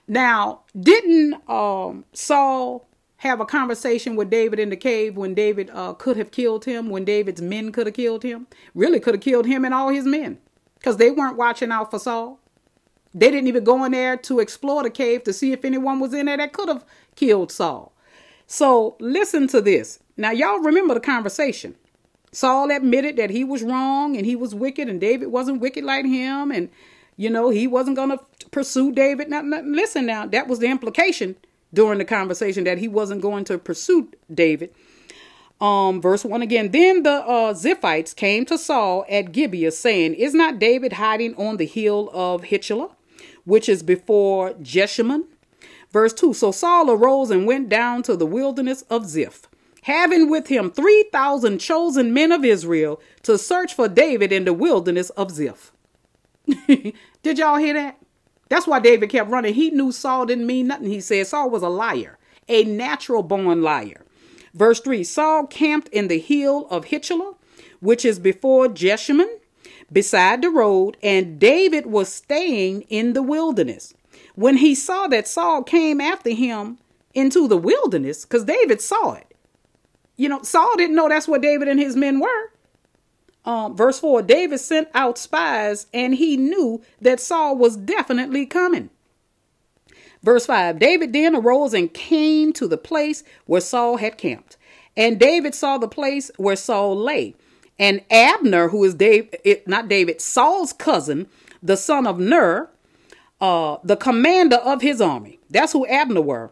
Now, 0.06 0.60
didn't 0.78 1.34
um, 1.48 2.04
Saul 2.12 2.85
have 3.18 3.40
a 3.40 3.46
conversation 3.46 4.16
with 4.16 4.30
David 4.30 4.58
in 4.58 4.70
the 4.70 4.76
cave 4.76 5.16
when 5.16 5.34
David 5.34 5.70
uh, 5.72 5.94
could 5.94 6.16
have 6.16 6.30
killed 6.30 6.64
him, 6.64 6.90
when 6.90 7.04
David's 7.04 7.40
men 7.40 7.72
could 7.72 7.86
have 7.86 7.94
killed 7.94 8.22
him? 8.22 8.46
Really 8.74 9.00
could 9.00 9.14
have 9.14 9.22
killed 9.22 9.46
him 9.46 9.64
and 9.64 9.72
all 9.72 9.88
his 9.88 10.04
men 10.04 10.38
because 10.78 10.98
they 10.98 11.10
weren't 11.10 11.36
watching 11.36 11.72
out 11.72 11.90
for 11.90 11.98
Saul. 11.98 12.38
They 13.14 13.30
didn't 13.30 13.48
even 13.48 13.64
go 13.64 13.82
in 13.84 13.92
there 13.92 14.16
to 14.18 14.40
explore 14.40 14.82
the 14.82 14.90
cave 14.90 15.24
to 15.24 15.32
see 15.32 15.52
if 15.52 15.64
anyone 15.64 16.00
was 16.00 16.12
in 16.12 16.26
there 16.26 16.36
that 16.36 16.52
could 16.52 16.68
have 16.68 16.84
killed 17.14 17.50
Saul. 17.50 17.92
So 18.46 18.96
listen 19.00 19.48
to 19.48 19.62
this. 19.62 19.98
Now, 20.18 20.30
y'all 20.30 20.58
remember 20.58 20.94
the 20.94 21.00
conversation. 21.00 21.74
Saul 22.32 22.70
admitted 22.70 23.16
that 23.16 23.30
he 23.30 23.44
was 23.44 23.62
wrong 23.62 24.16
and 24.16 24.26
he 24.26 24.36
was 24.36 24.54
wicked, 24.54 24.88
and 24.88 25.00
David 25.00 25.28
wasn't 25.28 25.62
wicked 25.62 25.84
like 25.84 26.04
him, 26.04 26.50
and 26.50 26.68
you 27.16 27.30
know 27.30 27.48
he 27.48 27.66
wasn't 27.66 27.96
going 27.96 28.10
to 28.10 28.20
pursue 28.50 28.92
David. 28.92 29.30
Now, 29.30 29.40
now, 29.40 29.62
listen, 29.62 30.04
now 30.04 30.26
that 30.26 30.46
was 30.46 30.58
the 30.58 30.66
implication 30.66 31.36
during 31.76 31.98
the 31.98 32.04
conversation 32.04 32.64
that 32.64 32.78
he 32.78 32.88
wasn't 32.88 33.22
going 33.22 33.44
to 33.44 33.58
pursue 33.58 34.10
David. 34.32 34.74
Um, 35.60 36.02
verse 36.02 36.24
one 36.24 36.42
again. 36.42 36.72
Then 36.72 37.04
the 37.04 37.24
uh, 37.24 37.54
Ziphites 37.54 38.16
came 38.16 38.44
to 38.46 38.58
Saul 38.58 39.04
at 39.08 39.30
Gibeah, 39.32 39.70
saying, 39.70 40.14
"Is 40.14 40.34
not 40.34 40.58
David 40.58 40.94
hiding 40.94 41.36
on 41.36 41.58
the 41.58 41.66
hill 41.66 42.10
of 42.12 42.42
Hitchelah, 42.42 42.90
which 43.44 43.68
is 43.68 43.82
before 43.82 44.54
Jeshimon?" 44.54 45.24
Verse 45.92 46.12
2 46.12 46.34
So 46.34 46.50
Saul 46.50 46.90
arose 46.90 47.30
and 47.30 47.46
went 47.46 47.68
down 47.68 48.02
to 48.02 48.16
the 48.16 48.26
wilderness 48.26 48.82
of 48.90 49.06
Ziph 49.06 49.48
having 49.86 50.28
with 50.28 50.48
him 50.48 50.68
3,000 50.68 51.60
chosen 51.60 52.12
men 52.12 52.32
of 52.32 52.44
Israel 52.44 53.00
to 53.22 53.38
search 53.38 53.72
for 53.72 53.86
David 53.88 54.32
in 54.32 54.44
the 54.44 54.52
wilderness 54.52 55.10
of 55.10 55.30
Ziph. 55.30 55.70
Did 57.22 57.38
y'all 57.38 57.58
hear 57.58 57.74
that? 57.74 57.96
That's 58.48 58.66
why 58.66 58.80
David 58.80 59.10
kept 59.10 59.30
running. 59.30 59.54
He 59.54 59.70
knew 59.70 59.92
Saul 59.92 60.26
didn't 60.26 60.46
mean 60.46 60.68
nothing. 60.68 60.88
He 60.88 61.00
said 61.00 61.26
Saul 61.26 61.50
was 61.50 61.62
a 61.62 61.68
liar, 61.68 62.18
a 62.48 62.64
natural 62.64 63.22
born 63.22 63.62
liar. 63.62 64.04
Verse 64.54 64.80
3 64.80 65.04
Saul 65.04 65.46
camped 65.46 65.88
in 65.88 66.08
the 66.08 66.18
hill 66.18 66.66
of 66.70 66.86
Hitchelah, 66.86 67.34
which 67.80 68.04
is 68.04 68.18
before 68.18 68.68
Jeshimon, 68.68 69.28
beside 69.92 70.42
the 70.42 70.50
road, 70.50 70.96
and 71.02 71.38
David 71.38 71.86
was 71.86 72.12
staying 72.12 72.82
in 72.82 73.12
the 73.12 73.22
wilderness. 73.22 73.94
When 74.34 74.58
he 74.58 74.74
saw 74.74 75.08
that 75.08 75.28
Saul 75.28 75.62
came 75.62 76.00
after 76.00 76.30
him 76.30 76.78
into 77.14 77.48
the 77.48 77.56
wilderness, 77.56 78.24
because 78.24 78.44
David 78.44 78.80
saw 78.80 79.14
it, 79.14 79.34
you 80.16 80.28
know, 80.28 80.42
Saul 80.42 80.76
didn't 80.76 80.96
know 80.96 81.08
that's 81.08 81.28
what 81.28 81.42
David 81.42 81.68
and 81.68 81.80
his 81.80 81.96
men 81.96 82.20
were. 82.20 82.50
Um, 83.46 83.76
verse 83.76 84.00
4 84.00 84.22
David 84.22 84.58
sent 84.58 84.88
out 84.92 85.16
spies 85.16 85.86
and 85.94 86.14
he 86.16 86.36
knew 86.36 86.82
that 87.00 87.20
Saul 87.20 87.56
was 87.56 87.76
definitely 87.76 88.44
coming. 88.44 88.90
Verse 90.22 90.46
5 90.46 90.78
David 90.80 91.12
then 91.12 91.36
arose 91.36 91.72
and 91.72 91.94
came 91.94 92.52
to 92.54 92.66
the 92.66 92.76
place 92.76 93.22
where 93.46 93.60
Saul 93.60 93.96
had 93.96 94.18
camped. 94.18 94.56
And 94.96 95.20
David 95.20 95.54
saw 95.54 95.78
the 95.78 95.88
place 95.88 96.30
where 96.36 96.56
Saul 96.56 96.96
lay. 96.96 97.34
And 97.78 98.02
Abner, 98.10 98.68
who 98.68 98.82
is 98.84 98.94
David, 98.94 99.62
not 99.66 99.88
David, 99.88 100.20
Saul's 100.20 100.72
cousin, 100.72 101.28
the 101.62 101.76
son 101.76 102.06
of 102.06 102.18
Ner, 102.18 102.70
uh, 103.40 103.76
the 103.84 103.96
commander 103.96 104.56
of 104.56 104.80
his 104.80 105.00
army. 105.00 105.38
That's 105.50 105.72
who 105.72 105.86
Abner 105.86 106.22
were. 106.22 106.50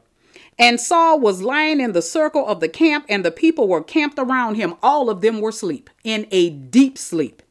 And 0.58 0.80
Saul 0.80 1.18
was 1.18 1.42
lying 1.42 1.80
in 1.80 1.92
the 1.92 2.02
circle 2.02 2.46
of 2.46 2.60
the 2.60 2.68
camp, 2.68 3.06
and 3.08 3.24
the 3.24 3.30
people 3.30 3.66
were 3.66 3.82
camped 3.82 4.18
around 4.18 4.54
him. 4.54 4.74
All 4.82 5.10
of 5.10 5.20
them 5.20 5.40
were 5.40 5.48
asleep 5.48 5.90
in 6.04 6.26
a 6.30 6.50
deep 6.50 6.96
sleep. 6.96 7.42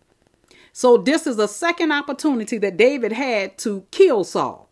So, 0.71 0.97
this 0.97 1.27
is 1.27 1.37
a 1.37 1.47
second 1.47 1.91
opportunity 1.91 2.57
that 2.57 2.77
David 2.77 3.11
had 3.11 3.57
to 3.59 3.85
kill 3.91 4.23
Saul. 4.23 4.69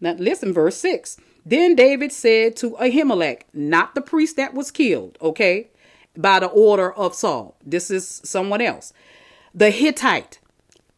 Now, 0.00 0.12
listen, 0.12 0.52
verse 0.52 0.76
6. 0.76 1.16
Then 1.44 1.74
David 1.74 2.12
said 2.12 2.56
to 2.56 2.72
Ahimelech, 2.72 3.42
not 3.52 3.94
the 3.94 4.00
priest 4.00 4.36
that 4.36 4.54
was 4.54 4.70
killed, 4.70 5.16
okay, 5.22 5.68
by 6.16 6.40
the 6.40 6.46
order 6.46 6.92
of 6.92 7.14
Saul. 7.14 7.56
This 7.64 7.90
is 7.90 8.20
someone 8.24 8.60
else. 8.60 8.92
The 9.54 9.70
Hittite, 9.70 10.38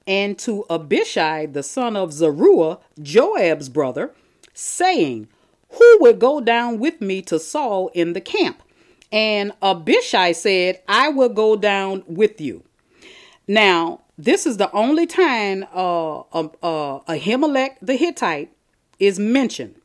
and 0.07 0.39
to 0.41 0.65
Abishai, 0.71 1.47
the 1.47 1.63
son 1.63 1.97
of 1.97 2.13
Zeruiah, 2.13 2.79
Joab's 3.01 3.69
brother, 3.69 4.15
saying, 4.55 5.29
who 5.71 5.99
would 6.01 6.19
go 6.19 6.41
down 6.41 6.79
with 6.79 7.01
me 7.01 7.23
to 7.23 7.39
Saul 7.39 7.91
in 7.95 8.12
the 8.12 8.21
camp? 8.21 8.62
And 9.11 9.53
Abishai 9.62 10.33
said, 10.33 10.83
I 10.89 11.09
will 11.09 11.29
go 11.29 11.57
down 11.57 12.05
with 12.07 12.41
you. 12.41 12.62
Now, 13.47 14.03
this 14.19 14.47
is 14.47 14.57
the 14.57 14.71
only 14.73 15.07
time 15.07 15.64
uh, 15.73 16.19
uh, 16.21 16.49
uh, 16.62 17.01
Ahimelech 17.01 17.77
the 17.81 17.97
Hittite 17.97 18.51
is 18.99 19.19
mentioned. 19.19 19.77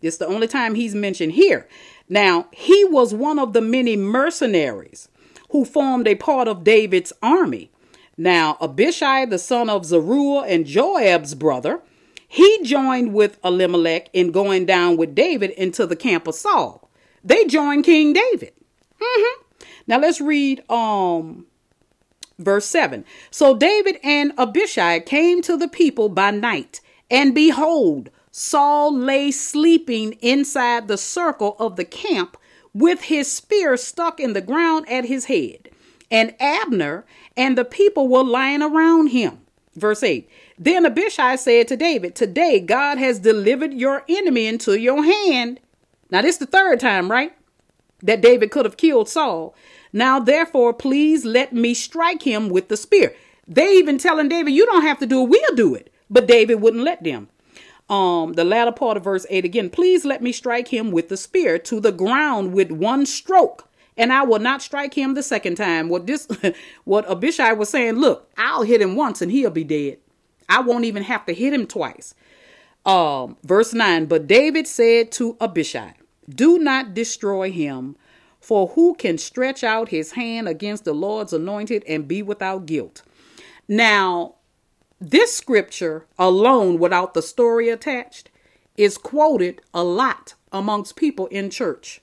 It's 0.00 0.18
the 0.18 0.26
only 0.26 0.46
time 0.46 0.74
he's 0.74 0.94
mentioned 0.94 1.32
here. 1.32 1.66
Now, 2.08 2.46
he 2.52 2.84
was 2.84 3.14
one 3.14 3.38
of 3.38 3.52
the 3.52 3.60
many 3.60 3.96
mercenaries 3.96 5.08
who 5.50 5.64
formed 5.64 6.06
a 6.06 6.14
part 6.14 6.46
of 6.48 6.64
David's 6.64 7.12
army. 7.22 7.70
Now, 8.16 8.56
Abishai, 8.60 9.26
the 9.26 9.38
son 9.38 9.68
of 9.68 9.84
Zeruiah 9.84 10.46
and 10.46 10.66
Joab's 10.66 11.34
brother, 11.34 11.80
he 12.34 12.64
joined 12.64 13.14
with 13.14 13.38
Elimelech 13.44 14.10
in 14.12 14.32
going 14.32 14.66
down 14.66 14.96
with 14.96 15.14
David 15.14 15.50
into 15.52 15.86
the 15.86 15.94
camp 15.94 16.26
of 16.26 16.34
Saul. 16.34 16.90
They 17.22 17.44
joined 17.44 17.84
King 17.84 18.12
David. 18.12 18.52
Mm-hmm. 19.00 19.64
Now 19.86 20.00
let's 20.00 20.20
read 20.20 20.68
um 20.68 21.46
verse 22.40 22.66
7. 22.66 23.04
So 23.30 23.56
David 23.56 24.00
and 24.02 24.32
Abishai 24.36 24.98
came 24.98 25.42
to 25.42 25.56
the 25.56 25.68
people 25.68 26.08
by 26.08 26.32
night, 26.32 26.80
and 27.08 27.36
behold, 27.36 28.10
Saul 28.32 28.92
lay 28.92 29.30
sleeping 29.30 30.14
inside 30.14 30.88
the 30.88 30.98
circle 30.98 31.54
of 31.60 31.76
the 31.76 31.84
camp 31.84 32.36
with 32.72 33.02
his 33.02 33.32
spear 33.32 33.76
stuck 33.76 34.18
in 34.18 34.32
the 34.32 34.40
ground 34.40 34.88
at 34.88 35.04
his 35.04 35.26
head. 35.26 35.70
And 36.10 36.34
Abner 36.40 37.06
and 37.36 37.56
the 37.56 37.64
people 37.64 38.08
were 38.08 38.24
lying 38.24 38.60
around 38.60 39.10
him. 39.10 39.38
Verse 39.76 40.02
8 40.02 40.28
Then 40.58 40.86
Abishai 40.86 41.36
said 41.36 41.68
to 41.68 41.76
David, 41.76 42.14
Today 42.14 42.60
God 42.60 42.98
has 42.98 43.18
delivered 43.18 43.74
your 43.74 44.04
enemy 44.08 44.46
into 44.46 44.78
your 44.78 45.04
hand. 45.04 45.60
Now, 46.10 46.22
this 46.22 46.36
is 46.36 46.38
the 46.38 46.46
third 46.46 46.80
time, 46.80 47.10
right? 47.10 47.32
That 48.02 48.20
David 48.20 48.50
could 48.50 48.64
have 48.64 48.76
killed 48.76 49.08
Saul. 49.08 49.54
Now, 49.92 50.20
therefore, 50.20 50.72
please 50.72 51.24
let 51.24 51.52
me 51.52 51.74
strike 51.74 52.22
him 52.22 52.48
with 52.48 52.68
the 52.68 52.76
spear. 52.76 53.14
They 53.48 53.72
even 53.72 53.98
telling 53.98 54.28
David, 54.28 54.52
You 54.52 54.66
don't 54.66 54.82
have 54.82 54.98
to 55.00 55.06
do 55.06 55.24
it, 55.24 55.30
we'll 55.30 55.56
do 55.56 55.74
it. 55.74 55.92
But 56.08 56.26
David 56.26 56.56
wouldn't 56.56 56.84
let 56.84 57.02
them. 57.02 57.28
Um, 57.90 58.34
the 58.34 58.44
latter 58.44 58.72
part 58.72 58.96
of 58.96 59.04
verse 59.04 59.26
8 59.28 59.44
again, 59.44 59.70
please 59.70 60.04
let 60.04 60.22
me 60.22 60.32
strike 60.32 60.68
him 60.68 60.90
with 60.90 61.08
the 61.08 61.16
spear 61.16 61.58
to 61.58 61.80
the 61.80 61.92
ground 61.92 62.54
with 62.54 62.70
one 62.70 63.04
stroke 63.04 63.68
and 63.96 64.12
I 64.12 64.22
will 64.22 64.38
not 64.38 64.62
strike 64.62 64.94
him 64.94 65.14
the 65.14 65.22
second 65.22 65.56
time. 65.56 65.88
What 65.88 66.06
this, 66.06 66.26
what 66.84 67.08
Abishai 67.10 67.52
was 67.52 67.68
saying, 67.68 67.94
look, 67.94 68.30
I'll 68.36 68.62
hit 68.62 68.80
him 68.80 68.96
once 68.96 69.22
and 69.22 69.30
he'll 69.30 69.50
be 69.50 69.64
dead. 69.64 69.98
I 70.48 70.60
won't 70.60 70.84
even 70.84 71.02
have 71.04 71.26
to 71.26 71.34
hit 71.34 71.52
him 71.52 71.66
twice. 71.66 72.14
Um, 72.86 73.36
verse 73.42 73.72
9, 73.72 74.06
but 74.06 74.26
David 74.26 74.66
said 74.66 75.10
to 75.12 75.36
Abishai, 75.40 75.94
do 76.28 76.58
not 76.58 76.94
destroy 76.94 77.50
him, 77.50 77.96
for 78.40 78.68
who 78.68 78.94
can 78.94 79.16
stretch 79.16 79.64
out 79.64 79.88
his 79.88 80.12
hand 80.12 80.48
against 80.48 80.84
the 80.84 80.92
Lord's 80.92 81.32
anointed 81.32 81.82
and 81.88 82.08
be 82.08 82.22
without 82.22 82.66
guilt? 82.66 83.02
Now, 83.68 84.34
this 85.00 85.34
scripture 85.34 86.06
alone, 86.18 86.78
without 86.78 87.14
the 87.14 87.22
story 87.22 87.68
attached, 87.68 88.30
is 88.76 88.98
quoted 88.98 89.62
a 89.72 89.82
lot 89.84 90.34
amongst 90.52 90.96
people 90.96 91.26
in 91.28 91.50
church. 91.50 92.00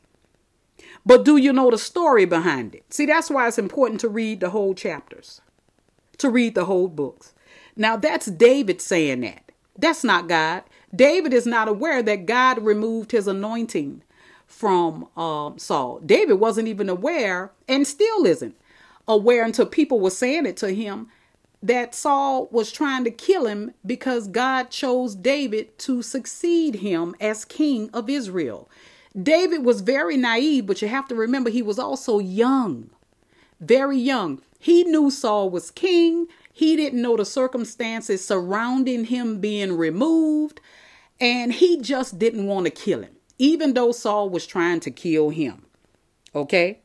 But 1.05 1.25
do 1.25 1.37
you 1.37 1.53
know 1.53 1.71
the 1.71 1.77
story 1.77 2.25
behind 2.25 2.75
it? 2.75 2.93
See, 2.93 3.05
that's 3.05 3.29
why 3.29 3.47
it's 3.47 3.57
important 3.57 3.99
to 4.01 4.09
read 4.09 4.39
the 4.39 4.49
whole 4.49 4.73
chapters, 4.73 5.41
to 6.17 6.29
read 6.29 6.55
the 6.55 6.65
whole 6.65 6.87
books. 6.87 7.33
Now, 7.81 7.97
that's 7.97 8.27
David 8.27 8.79
saying 8.79 9.21
that. 9.21 9.51
That's 9.75 10.03
not 10.03 10.29
God. 10.29 10.61
David 10.95 11.33
is 11.33 11.47
not 11.47 11.67
aware 11.67 12.03
that 12.03 12.27
God 12.27 12.63
removed 12.63 13.11
his 13.11 13.27
anointing 13.27 14.03
from 14.45 15.07
um, 15.17 15.57
Saul. 15.57 15.99
David 16.05 16.35
wasn't 16.35 16.67
even 16.67 16.89
aware, 16.89 17.51
and 17.67 17.87
still 17.87 18.27
isn't 18.27 18.55
aware 19.07 19.43
until 19.43 19.65
people 19.65 19.99
were 19.99 20.11
saying 20.11 20.45
it 20.45 20.57
to 20.57 20.71
him 20.71 21.07
that 21.63 21.95
Saul 21.95 22.49
was 22.51 22.71
trying 22.71 23.03
to 23.05 23.09
kill 23.09 23.47
him 23.47 23.73
because 23.83 24.27
God 24.27 24.69
chose 24.69 25.15
David 25.15 25.75
to 25.79 26.03
succeed 26.03 26.75
him 26.75 27.15
as 27.19 27.45
king 27.45 27.89
of 27.93 28.11
Israel. 28.11 28.69
David 29.19 29.65
was 29.65 29.81
very 29.81 30.17
naive, 30.17 30.67
but 30.67 30.83
you 30.83 30.87
have 30.87 31.07
to 31.07 31.15
remember 31.15 31.49
he 31.49 31.63
was 31.63 31.79
also 31.79 32.19
young, 32.19 32.91
very 33.59 33.97
young. 33.97 34.39
He 34.59 34.83
knew 34.83 35.09
Saul 35.09 35.49
was 35.49 35.71
king. 35.71 36.27
He 36.61 36.75
didn't 36.75 37.01
know 37.01 37.17
the 37.17 37.25
circumstances 37.25 38.23
surrounding 38.23 39.05
him 39.05 39.39
being 39.39 39.75
removed, 39.75 40.61
and 41.19 41.51
he 41.51 41.81
just 41.81 42.19
didn't 42.19 42.45
want 42.45 42.65
to 42.65 42.69
kill 42.69 43.01
him, 43.01 43.15
even 43.39 43.73
though 43.73 43.91
Saul 43.91 44.29
was 44.29 44.45
trying 44.45 44.79
to 44.81 44.91
kill 44.91 45.31
him. 45.31 45.65
Okay? 46.35 46.77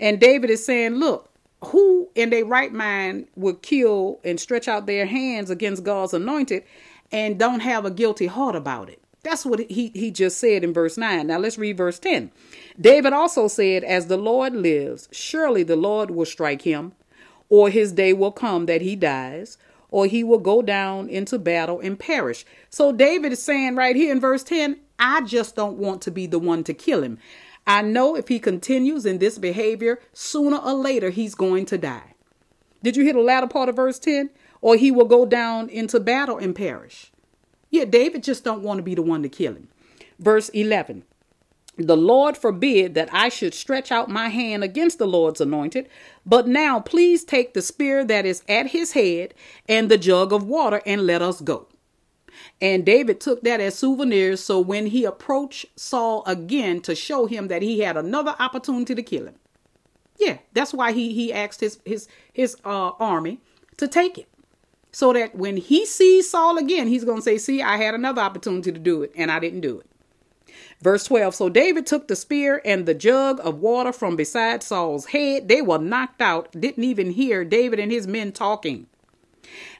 And 0.00 0.18
David 0.18 0.48
is 0.48 0.64
saying, 0.64 0.94
Look, 0.94 1.28
who 1.62 2.08
in 2.14 2.30
their 2.30 2.46
right 2.46 2.72
mind 2.72 3.28
would 3.36 3.60
kill 3.60 4.18
and 4.24 4.40
stretch 4.40 4.66
out 4.66 4.86
their 4.86 5.04
hands 5.04 5.50
against 5.50 5.84
God's 5.84 6.14
anointed 6.14 6.64
and 7.12 7.38
don't 7.38 7.60
have 7.60 7.84
a 7.84 7.90
guilty 7.90 8.28
heart 8.28 8.56
about 8.56 8.88
it? 8.88 9.02
That's 9.24 9.44
what 9.44 9.60
he, 9.60 9.88
he 9.94 10.10
just 10.10 10.38
said 10.38 10.64
in 10.64 10.72
verse 10.72 10.96
9. 10.96 11.26
Now 11.26 11.36
let's 11.36 11.58
read 11.58 11.76
verse 11.76 11.98
10. 11.98 12.32
David 12.80 13.12
also 13.12 13.46
said, 13.46 13.84
As 13.84 14.06
the 14.06 14.16
Lord 14.16 14.54
lives, 14.54 15.06
surely 15.12 15.64
the 15.64 15.76
Lord 15.76 16.10
will 16.12 16.24
strike 16.24 16.62
him, 16.62 16.94
or 17.48 17.70
his 17.70 17.92
day 17.92 18.12
will 18.12 18.32
come 18.32 18.66
that 18.66 18.82
he 18.82 18.96
dies, 18.96 19.58
or 19.90 20.06
he 20.06 20.22
will 20.22 20.38
go 20.38 20.62
down 20.62 21.08
into 21.08 21.38
battle 21.38 21.80
and 21.80 21.98
perish. 21.98 22.44
So 22.70 22.92
David 22.92 23.32
is 23.32 23.42
saying 23.42 23.76
right 23.76 23.96
here 23.96 24.12
in 24.12 24.20
verse 24.20 24.42
10, 24.42 24.78
I 24.98 25.22
just 25.22 25.56
don't 25.56 25.78
want 25.78 26.02
to 26.02 26.10
be 26.10 26.26
the 26.26 26.38
one 26.38 26.64
to 26.64 26.74
kill 26.74 27.02
him. 27.02 27.18
I 27.66 27.82
know 27.82 28.16
if 28.16 28.28
he 28.28 28.38
continues 28.38 29.06
in 29.06 29.18
this 29.18 29.38
behavior, 29.38 30.00
sooner 30.12 30.56
or 30.56 30.72
later 30.72 31.10
he's 31.10 31.34
going 31.34 31.66
to 31.66 31.78
die. 31.78 32.14
Did 32.82 32.96
you 32.96 33.04
hear 33.04 33.12
the 33.12 33.20
latter 33.20 33.46
part 33.46 33.68
of 33.68 33.76
verse 33.76 33.98
10? 33.98 34.30
Or 34.60 34.76
he 34.76 34.90
will 34.90 35.04
go 35.04 35.24
down 35.24 35.68
into 35.68 36.00
battle 36.00 36.38
and 36.38 36.54
perish. 36.54 37.12
Yeah, 37.70 37.84
David 37.84 38.22
just 38.22 38.42
don't 38.44 38.62
want 38.62 38.78
to 38.78 38.82
be 38.82 38.94
the 38.94 39.02
one 39.02 39.22
to 39.22 39.28
kill 39.28 39.54
him. 39.54 39.68
Verse 40.18 40.48
11. 40.48 41.04
The 41.78 41.96
Lord 41.96 42.36
forbid 42.36 42.94
that 42.94 43.08
I 43.12 43.28
should 43.28 43.54
stretch 43.54 43.92
out 43.92 44.10
my 44.10 44.30
hand 44.30 44.64
against 44.64 44.98
the 44.98 45.06
Lord's 45.06 45.40
anointed, 45.40 45.88
but 46.26 46.48
now 46.48 46.80
please 46.80 47.22
take 47.22 47.54
the 47.54 47.62
spear 47.62 48.04
that 48.04 48.26
is 48.26 48.42
at 48.48 48.68
his 48.68 48.92
head 48.92 49.32
and 49.68 49.88
the 49.88 49.96
jug 49.96 50.32
of 50.32 50.42
water 50.42 50.82
and 50.84 51.06
let 51.06 51.22
us 51.22 51.40
go. 51.40 51.68
And 52.60 52.84
David 52.84 53.20
took 53.20 53.42
that 53.42 53.60
as 53.60 53.76
souvenirs. 53.76 54.42
So 54.42 54.58
when 54.58 54.86
he 54.86 55.04
approached 55.04 55.66
Saul 55.76 56.24
again 56.26 56.80
to 56.80 56.96
show 56.96 57.26
him 57.26 57.46
that 57.46 57.62
he 57.62 57.78
had 57.80 57.96
another 57.96 58.34
opportunity 58.40 58.96
to 58.96 59.02
kill 59.02 59.26
him, 59.26 59.36
yeah, 60.18 60.38
that's 60.52 60.74
why 60.74 60.90
he 60.90 61.12
he 61.14 61.32
asked 61.32 61.60
his 61.60 61.78
his 61.84 62.08
his 62.32 62.56
uh, 62.64 62.90
army 62.98 63.40
to 63.76 63.86
take 63.86 64.18
it 64.18 64.28
so 64.90 65.12
that 65.12 65.36
when 65.36 65.56
he 65.56 65.86
sees 65.86 66.28
Saul 66.28 66.58
again, 66.58 66.88
he's 66.88 67.04
going 67.04 67.18
to 67.18 67.22
say, 67.22 67.38
See, 67.38 67.62
I 67.62 67.76
had 67.76 67.94
another 67.94 68.20
opportunity 68.20 68.72
to 68.72 68.78
do 68.80 69.02
it, 69.02 69.12
and 69.16 69.30
I 69.30 69.38
didn't 69.38 69.60
do 69.60 69.78
it. 69.78 69.86
Verse 70.80 71.04
12 71.04 71.34
So 71.34 71.48
David 71.48 71.86
took 71.86 72.08
the 72.08 72.16
spear 72.16 72.60
and 72.64 72.86
the 72.86 72.94
jug 72.94 73.40
of 73.42 73.60
water 73.60 73.92
from 73.92 74.16
beside 74.16 74.62
Saul's 74.62 75.06
head. 75.06 75.48
They 75.48 75.62
were 75.62 75.78
knocked 75.78 76.20
out, 76.20 76.52
didn't 76.52 76.84
even 76.84 77.10
hear 77.10 77.44
David 77.44 77.80
and 77.80 77.90
his 77.90 78.06
men 78.06 78.32
talking. 78.32 78.86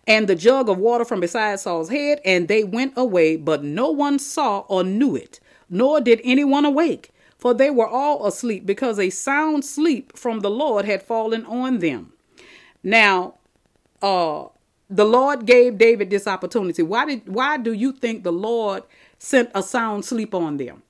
And 0.06 0.26
the 0.26 0.34
jug 0.34 0.68
of 0.68 0.78
water 0.78 1.04
from 1.04 1.20
beside 1.20 1.60
Saul's 1.60 1.90
head, 1.90 2.20
and 2.24 2.48
they 2.48 2.64
went 2.64 2.94
away, 2.96 3.36
but 3.36 3.62
no 3.62 3.90
one 3.90 4.18
saw 4.18 4.60
or 4.60 4.82
knew 4.82 5.14
it, 5.14 5.38
nor 5.68 6.00
did 6.00 6.22
anyone 6.24 6.64
awake, 6.64 7.10
for 7.36 7.52
they 7.52 7.68
were 7.68 7.86
all 7.86 8.26
asleep, 8.26 8.64
because 8.64 8.98
a 8.98 9.10
sound 9.10 9.66
sleep 9.66 10.16
from 10.16 10.40
the 10.40 10.50
Lord 10.50 10.86
had 10.86 11.02
fallen 11.02 11.44
on 11.44 11.80
them. 11.80 12.14
Now, 12.82 13.34
uh, 14.00 14.46
the 14.88 15.04
Lord 15.04 15.44
gave 15.44 15.76
David 15.76 16.08
this 16.08 16.26
opportunity. 16.26 16.82
Why 16.82 17.04
did 17.04 17.28
why 17.28 17.58
do 17.58 17.72
you 17.72 17.92
think 17.92 18.24
the 18.24 18.32
Lord 18.32 18.84
sent 19.18 19.50
a 19.54 19.62
sound 19.62 20.06
sleep 20.06 20.34
on 20.34 20.56
them? 20.56 20.82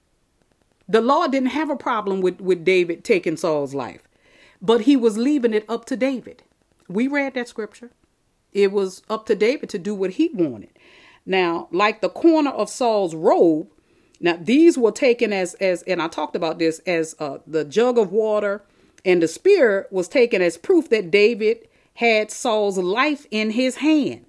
The 0.88 1.00
law 1.00 1.26
didn't 1.26 1.50
have 1.50 1.70
a 1.70 1.76
problem 1.76 2.20
with, 2.20 2.40
with 2.40 2.64
David 2.64 3.04
taking 3.04 3.36
Saul's 3.36 3.74
life, 3.74 4.08
but 4.62 4.82
he 4.82 4.96
was 4.96 5.18
leaving 5.18 5.52
it 5.52 5.66
up 5.68 5.84
to 5.86 5.96
David. 5.96 6.42
We 6.88 7.06
read 7.06 7.34
that 7.34 7.48
scripture. 7.48 7.90
It 8.52 8.72
was 8.72 9.02
up 9.10 9.26
to 9.26 9.34
David 9.34 9.68
to 9.70 9.78
do 9.78 9.94
what 9.94 10.12
he 10.12 10.30
wanted. 10.32 10.70
Now, 11.26 11.68
like 11.70 12.00
the 12.00 12.08
corner 12.08 12.50
of 12.50 12.70
Saul's 12.70 13.14
robe, 13.14 13.68
now 14.18 14.38
these 14.40 14.78
were 14.78 14.90
taken 14.90 15.32
as 15.32 15.54
as 15.54 15.82
and 15.82 16.00
I 16.00 16.08
talked 16.08 16.34
about 16.34 16.58
this 16.58 16.80
as 16.80 17.14
uh, 17.18 17.38
the 17.46 17.64
jug 17.64 17.98
of 17.98 18.10
water 18.10 18.64
and 19.04 19.22
the 19.22 19.28
spear 19.28 19.86
was 19.90 20.08
taken 20.08 20.42
as 20.42 20.56
proof 20.56 20.88
that 20.88 21.10
David 21.10 21.68
had 21.94 22.30
Saul's 22.30 22.78
life 22.78 23.26
in 23.30 23.50
his 23.50 23.76
hand. 23.76 24.24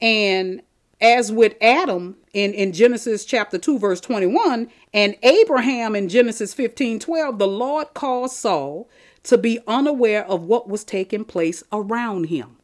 And 0.00 0.62
as 1.04 1.30
with 1.30 1.54
Adam 1.60 2.16
in, 2.32 2.54
in 2.54 2.72
Genesis 2.72 3.26
chapter 3.26 3.58
2, 3.58 3.78
verse 3.78 4.00
21, 4.00 4.70
and 4.94 5.14
Abraham 5.22 5.94
in 5.94 6.08
Genesis 6.08 6.54
15 6.54 6.98
12, 6.98 7.38
the 7.38 7.46
Lord 7.46 7.92
caused 7.92 8.34
Saul 8.36 8.88
to 9.24 9.36
be 9.36 9.60
unaware 9.66 10.24
of 10.24 10.44
what 10.44 10.66
was 10.66 10.82
taking 10.82 11.26
place 11.26 11.62
around 11.70 12.24
him. 12.24 12.56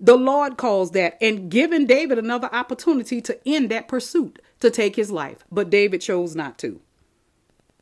The 0.00 0.16
Lord 0.16 0.56
caused 0.56 0.94
that 0.94 1.18
and 1.20 1.50
given 1.50 1.84
David 1.84 2.18
another 2.18 2.48
opportunity 2.50 3.20
to 3.20 3.38
end 3.46 3.70
that 3.70 3.88
pursuit 3.88 4.40
to 4.60 4.70
take 4.70 4.96
his 4.96 5.10
life, 5.10 5.44
but 5.52 5.68
David 5.68 6.00
chose 6.00 6.34
not 6.34 6.56
to. 6.58 6.80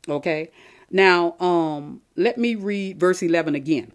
Okay. 0.09 0.51
Now, 0.91 1.39
um, 1.39 2.01
let 2.17 2.37
me 2.37 2.55
read 2.55 2.99
verse 2.99 3.21
11 3.21 3.55
again. 3.55 3.93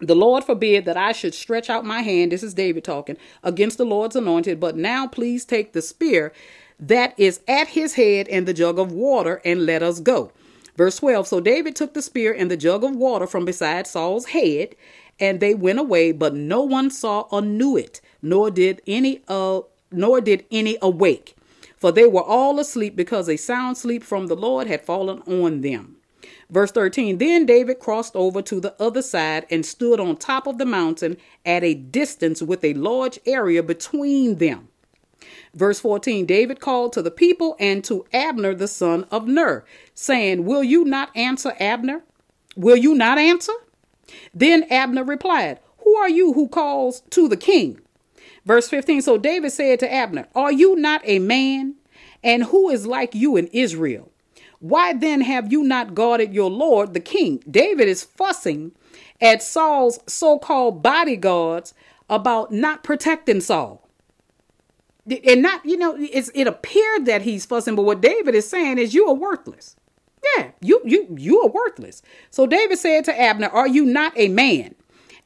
The 0.00 0.16
Lord 0.16 0.44
forbid 0.44 0.84
that 0.86 0.96
I 0.96 1.12
should 1.12 1.34
stretch 1.34 1.70
out 1.70 1.84
my 1.84 2.02
hand, 2.02 2.32
this 2.32 2.42
is 2.42 2.54
David 2.54 2.84
talking, 2.84 3.16
against 3.42 3.78
the 3.78 3.84
Lord's 3.84 4.16
anointed, 4.16 4.58
but 4.58 4.76
now 4.76 5.06
please 5.06 5.44
take 5.44 5.72
the 5.72 5.82
spear 5.82 6.32
that 6.80 7.14
is 7.16 7.40
at 7.46 7.68
his 7.68 7.94
head 7.94 8.28
and 8.28 8.46
the 8.46 8.54
jug 8.54 8.78
of 8.78 8.92
water 8.92 9.40
and 9.44 9.64
let 9.64 9.82
us 9.82 10.00
go. 10.00 10.32
Verse 10.76 10.96
12 10.96 11.28
So 11.28 11.40
David 11.40 11.76
took 11.76 11.94
the 11.94 12.02
spear 12.02 12.32
and 12.32 12.50
the 12.50 12.56
jug 12.56 12.82
of 12.82 12.96
water 12.96 13.26
from 13.26 13.44
beside 13.44 13.86
Saul's 13.86 14.26
head, 14.26 14.74
and 15.20 15.38
they 15.38 15.54
went 15.54 15.78
away, 15.78 16.10
but 16.10 16.34
no 16.34 16.62
one 16.62 16.90
saw 16.90 17.22
or 17.30 17.40
knew 17.40 17.76
it, 17.76 18.00
nor 18.20 18.50
did 18.50 18.82
any 18.86 19.22
uh 19.28 19.60
nor 19.92 20.20
did 20.20 20.44
any 20.50 20.76
awake. 20.82 21.36
For 21.76 21.92
they 21.92 22.06
were 22.06 22.22
all 22.22 22.58
asleep 22.58 22.96
because 22.96 23.28
a 23.28 23.36
sound 23.36 23.76
sleep 23.76 24.02
from 24.02 24.26
the 24.26 24.34
Lord 24.34 24.66
had 24.66 24.84
fallen 24.84 25.20
on 25.20 25.60
them. 25.60 25.98
Verse 26.50 26.70
13 26.70 27.18
Then 27.18 27.46
David 27.46 27.78
crossed 27.78 28.14
over 28.14 28.42
to 28.42 28.60
the 28.60 28.74
other 28.80 29.02
side 29.02 29.46
and 29.50 29.64
stood 29.64 30.00
on 30.00 30.16
top 30.16 30.46
of 30.46 30.58
the 30.58 30.66
mountain 30.66 31.16
at 31.44 31.64
a 31.64 31.74
distance 31.74 32.42
with 32.42 32.64
a 32.64 32.74
large 32.74 33.18
area 33.26 33.62
between 33.62 34.36
them. 34.36 34.68
Verse 35.54 35.80
14 35.80 36.26
David 36.26 36.60
called 36.60 36.92
to 36.92 37.02
the 37.02 37.10
people 37.10 37.56
and 37.58 37.82
to 37.84 38.04
Abner 38.12 38.54
the 38.54 38.68
son 38.68 39.04
of 39.10 39.26
Ner, 39.26 39.64
saying, 39.94 40.44
Will 40.44 40.64
you 40.64 40.84
not 40.84 41.10
answer, 41.16 41.54
Abner? 41.58 42.02
Will 42.56 42.76
you 42.76 42.94
not 42.94 43.18
answer? 43.18 43.52
Then 44.34 44.64
Abner 44.64 45.04
replied, 45.04 45.60
Who 45.78 45.94
are 45.96 46.08
you 46.08 46.32
who 46.32 46.48
calls 46.48 47.02
to 47.10 47.28
the 47.28 47.36
king? 47.36 47.80
Verse 48.44 48.68
15 48.68 49.02
So 49.02 49.16
David 49.16 49.50
said 49.50 49.80
to 49.80 49.92
Abner, 49.92 50.28
Are 50.34 50.52
you 50.52 50.76
not 50.76 51.00
a 51.04 51.18
man? 51.18 51.76
And 52.22 52.44
who 52.44 52.70
is 52.70 52.86
like 52.86 53.14
you 53.14 53.36
in 53.36 53.48
Israel? 53.48 54.10
Why 54.64 54.94
then 54.94 55.20
have 55.20 55.52
you 55.52 55.62
not 55.62 55.94
guarded 55.94 56.32
your 56.32 56.50
Lord 56.50 56.94
the 56.94 57.00
king? 57.00 57.42
David 57.50 57.86
is 57.86 58.02
fussing 58.02 58.72
at 59.20 59.42
Saul's 59.42 59.98
so 60.06 60.38
called 60.38 60.82
bodyguards 60.82 61.74
about 62.08 62.50
not 62.50 62.82
protecting 62.82 63.42
Saul. 63.42 63.86
And 65.06 65.42
not, 65.42 65.66
you 65.66 65.76
know, 65.76 65.94
it 65.98 66.46
appeared 66.46 67.04
that 67.04 67.20
he's 67.20 67.44
fussing, 67.44 67.76
but 67.76 67.82
what 67.82 68.00
David 68.00 68.34
is 68.34 68.48
saying 68.48 68.78
is 68.78 68.94
you 68.94 69.06
are 69.06 69.14
worthless. 69.14 69.76
Yeah, 70.34 70.52
you 70.62 70.80
you 70.86 71.14
you 71.14 71.42
are 71.42 71.48
worthless. 71.48 72.00
So 72.30 72.46
David 72.46 72.78
said 72.78 73.04
to 73.04 73.20
Abner, 73.20 73.48
Are 73.48 73.68
you 73.68 73.84
not 73.84 74.14
a 74.16 74.28
man? 74.28 74.76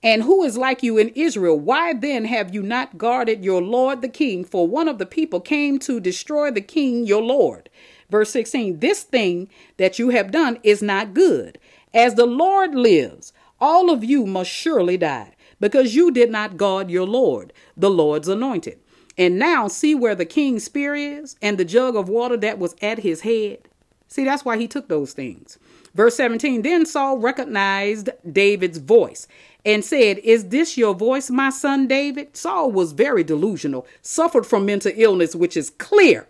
And 0.02 0.22
who 0.24 0.44
is 0.44 0.56
like 0.58 0.82
you 0.82 0.98
in 0.98 1.10
Israel? 1.10 1.58
Why 1.58 1.92
then 1.92 2.24
have 2.24 2.54
you 2.54 2.62
not 2.62 2.98
guarded 2.98 3.44
your 3.44 3.62
Lord 3.62 4.02
the 4.02 4.08
king? 4.08 4.44
For 4.44 4.66
one 4.66 4.88
of 4.88 4.98
the 4.98 5.06
people 5.06 5.40
came 5.40 5.78
to 5.80 6.00
destroy 6.00 6.50
the 6.50 6.60
king, 6.60 7.06
your 7.06 7.22
Lord. 7.22 7.68
Verse 8.10 8.30
16 8.30 8.80
This 8.80 9.02
thing 9.02 9.48
that 9.76 9.98
you 9.98 10.10
have 10.10 10.30
done 10.30 10.58
is 10.62 10.82
not 10.82 11.14
good. 11.14 11.58
As 11.94 12.14
the 12.14 12.26
Lord 12.26 12.74
lives, 12.74 13.32
all 13.60 13.90
of 13.90 14.04
you 14.04 14.26
must 14.26 14.50
surely 14.50 14.96
die, 14.96 15.34
because 15.60 15.94
you 15.94 16.10
did 16.10 16.30
not 16.30 16.56
guard 16.56 16.90
your 16.90 17.06
Lord, 17.06 17.52
the 17.76 17.90
Lord's 17.90 18.28
anointed. 18.28 18.78
And 19.16 19.38
now 19.38 19.66
see 19.66 19.94
where 19.94 20.14
the 20.14 20.24
king's 20.24 20.64
spear 20.64 20.94
is 20.94 21.36
and 21.42 21.58
the 21.58 21.64
jug 21.64 21.96
of 21.96 22.08
water 22.08 22.36
that 22.36 22.58
was 22.58 22.76
at 22.80 23.00
his 23.00 23.22
head. 23.22 23.68
See, 24.06 24.24
that's 24.24 24.44
why 24.44 24.56
he 24.56 24.68
took 24.68 24.88
those 24.88 25.12
things. 25.12 25.58
Verse 25.94 26.16
17 26.16 26.62
Then 26.62 26.86
Saul 26.86 27.18
recognized 27.18 28.10
David's 28.30 28.78
voice 28.78 29.26
and 29.64 29.84
said, 29.84 30.18
Is 30.18 30.48
this 30.48 30.78
your 30.78 30.94
voice, 30.94 31.30
my 31.30 31.50
son 31.50 31.88
David? 31.88 32.36
Saul 32.36 32.70
was 32.70 32.92
very 32.92 33.24
delusional, 33.24 33.86
suffered 34.00 34.46
from 34.46 34.64
mental 34.64 34.92
illness, 34.94 35.34
which 35.34 35.56
is 35.56 35.70
clear. 35.70 36.26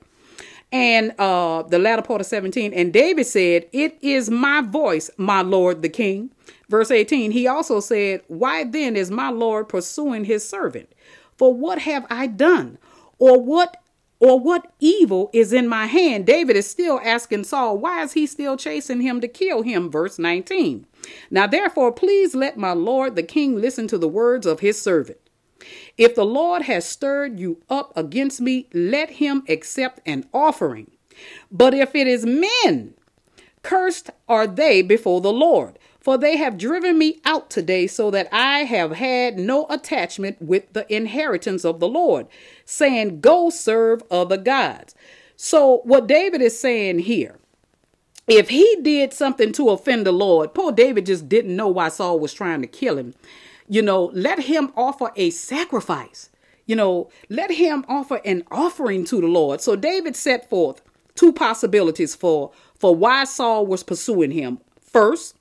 And 0.70 1.14
uh, 1.18 1.62
the 1.62 1.78
latter 1.78 2.02
part 2.02 2.20
of 2.20 2.26
17, 2.26 2.74
and 2.74 2.92
David 2.92 3.24
said, 3.24 3.66
It 3.72 3.98
is 4.02 4.28
my 4.30 4.60
voice, 4.60 5.10
my 5.16 5.40
lord 5.40 5.80
the 5.82 5.88
king. 5.88 6.30
Verse 6.68 6.90
18, 6.90 7.30
he 7.30 7.46
also 7.46 7.80
said, 7.80 8.22
Why 8.28 8.64
then 8.64 8.94
is 8.94 9.10
my 9.10 9.30
lord 9.30 9.68
pursuing 9.68 10.24
his 10.24 10.46
servant? 10.46 10.92
For 11.36 11.54
what 11.54 11.78
have 11.80 12.06
I 12.10 12.26
done? 12.26 12.78
Or 13.18 13.40
what 13.40 13.78
or 14.20 14.40
what 14.40 14.72
evil 14.80 15.30
is 15.32 15.52
in 15.52 15.68
my 15.68 15.86
hand? 15.86 16.26
David 16.26 16.56
is 16.56 16.68
still 16.68 17.00
asking 17.04 17.44
Saul, 17.44 17.78
why 17.78 18.02
is 18.02 18.14
he 18.14 18.26
still 18.26 18.56
chasing 18.56 19.00
him 19.00 19.20
to 19.20 19.28
kill 19.28 19.62
him? 19.62 19.90
Verse 19.90 20.18
19. 20.18 20.86
Now 21.30 21.46
therefore, 21.46 21.92
please 21.92 22.34
let 22.34 22.58
my 22.58 22.72
lord 22.72 23.14
the 23.14 23.22
king 23.22 23.60
listen 23.60 23.86
to 23.88 23.96
the 23.98 24.08
words 24.08 24.44
of 24.44 24.58
his 24.60 24.80
servant. 24.82 25.18
If 25.98 26.14
the 26.14 26.24
Lord 26.24 26.62
has 26.62 26.86
stirred 26.86 27.40
you 27.40 27.60
up 27.68 27.92
against 27.96 28.40
me, 28.40 28.68
let 28.72 29.10
him 29.10 29.42
accept 29.48 30.00
an 30.06 30.26
offering. 30.32 30.92
But 31.50 31.74
if 31.74 31.94
it 31.96 32.06
is 32.06 32.24
men, 32.24 32.94
cursed 33.62 34.10
are 34.28 34.46
they 34.46 34.80
before 34.80 35.20
the 35.20 35.32
Lord. 35.32 35.78
For 36.00 36.16
they 36.16 36.36
have 36.36 36.56
driven 36.56 36.96
me 36.96 37.20
out 37.24 37.50
today, 37.50 37.86
so 37.86 38.10
that 38.12 38.28
I 38.32 38.60
have 38.60 38.92
had 38.92 39.38
no 39.38 39.66
attachment 39.68 40.40
with 40.40 40.72
the 40.72 40.90
inheritance 40.94 41.64
of 41.66 41.80
the 41.80 41.88
Lord, 41.88 42.28
saying, 42.64 43.20
Go 43.20 43.50
serve 43.50 44.02
other 44.10 44.38
gods. 44.38 44.94
So, 45.36 45.82
what 45.84 46.06
David 46.06 46.40
is 46.40 46.58
saying 46.58 47.00
here, 47.00 47.38
if 48.26 48.48
he 48.48 48.78
did 48.80 49.12
something 49.12 49.52
to 49.52 49.70
offend 49.70 50.06
the 50.06 50.12
Lord, 50.12 50.54
poor 50.54 50.72
David 50.72 51.04
just 51.06 51.28
didn't 51.28 51.56
know 51.56 51.68
why 51.68 51.88
Saul 51.88 52.20
was 52.20 52.32
trying 52.32 52.62
to 52.62 52.68
kill 52.68 52.96
him. 52.96 53.14
You 53.68 53.82
know, 53.82 54.10
let 54.14 54.40
him 54.40 54.72
offer 54.76 55.10
a 55.16 55.30
sacrifice. 55.30 56.30
You 56.66 56.76
know, 56.76 57.10
let 57.28 57.50
him 57.50 57.84
offer 57.88 58.20
an 58.24 58.44
offering 58.50 59.04
to 59.06 59.20
the 59.20 59.26
Lord. 59.26 59.60
So 59.60 59.76
David 59.76 60.16
set 60.16 60.48
forth 60.48 60.82
two 61.14 61.32
possibilities 61.32 62.14
for 62.14 62.52
for 62.78 62.94
why 62.94 63.24
Saul 63.24 63.66
was 63.66 63.82
pursuing 63.82 64.30
him. 64.30 64.60
First, 64.80 65.36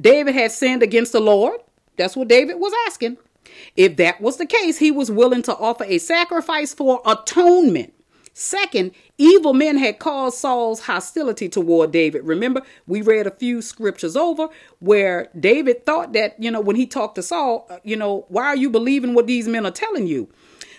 David 0.00 0.34
had 0.34 0.52
sinned 0.52 0.82
against 0.82 1.12
the 1.12 1.20
Lord. 1.20 1.60
That's 1.96 2.16
what 2.16 2.28
David 2.28 2.54
was 2.56 2.72
asking. 2.86 3.18
If 3.76 3.96
that 3.96 4.20
was 4.20 4.36
the 4.36 4.46
case, 4.46 4.78
he 4.78 4.90
was 4.90 5.10
willing 5.10 5.42
to 5.42 5.56
offer 5.56 5.84
a 5.84 5.98
sacrifice 5.98 6.74
for 6.74 7.00
atonement. 7.06 7.92
Second, 8.34 8.92
evil 9.18 9.52
men 9.52 9.76
had 9.76 9.98
caused 9.98 10.38
Saul's 10.38 10.80
hostility 10.80 11.48
toward 11.48 11.92
David. 11.92 12.24
Remember, 12.24 12.62
we 12.86 13.02
read 13.02 13.26
a 13.26 13.30
few 13.30 13.60
scriptures 13.60 14.16
over 14.16 14.48
where 14.78 15.28
David 15.38 15.84
thought 15.84 16.14
that, 16.14 16.42
you 16.42 16.50
know, 16.50 16.60
when 16.60 16.76
he 16.76 16.86
talked 16.86 17.16
to 17.16 17.22
Saul, 17.22 17.66
uh, 17.68 17.78
you 17.84 17.96
know, 17.96 18.24
why 18.28 18.46
are 18.46 18.56
you 18.56 18.70
believing 18.70 19.12
what 19.12 19.26
these 19.26 19.46
men 19.46 19.66
are 19.66 19.70
telling 19.70 20.06
you? 20.06 20.28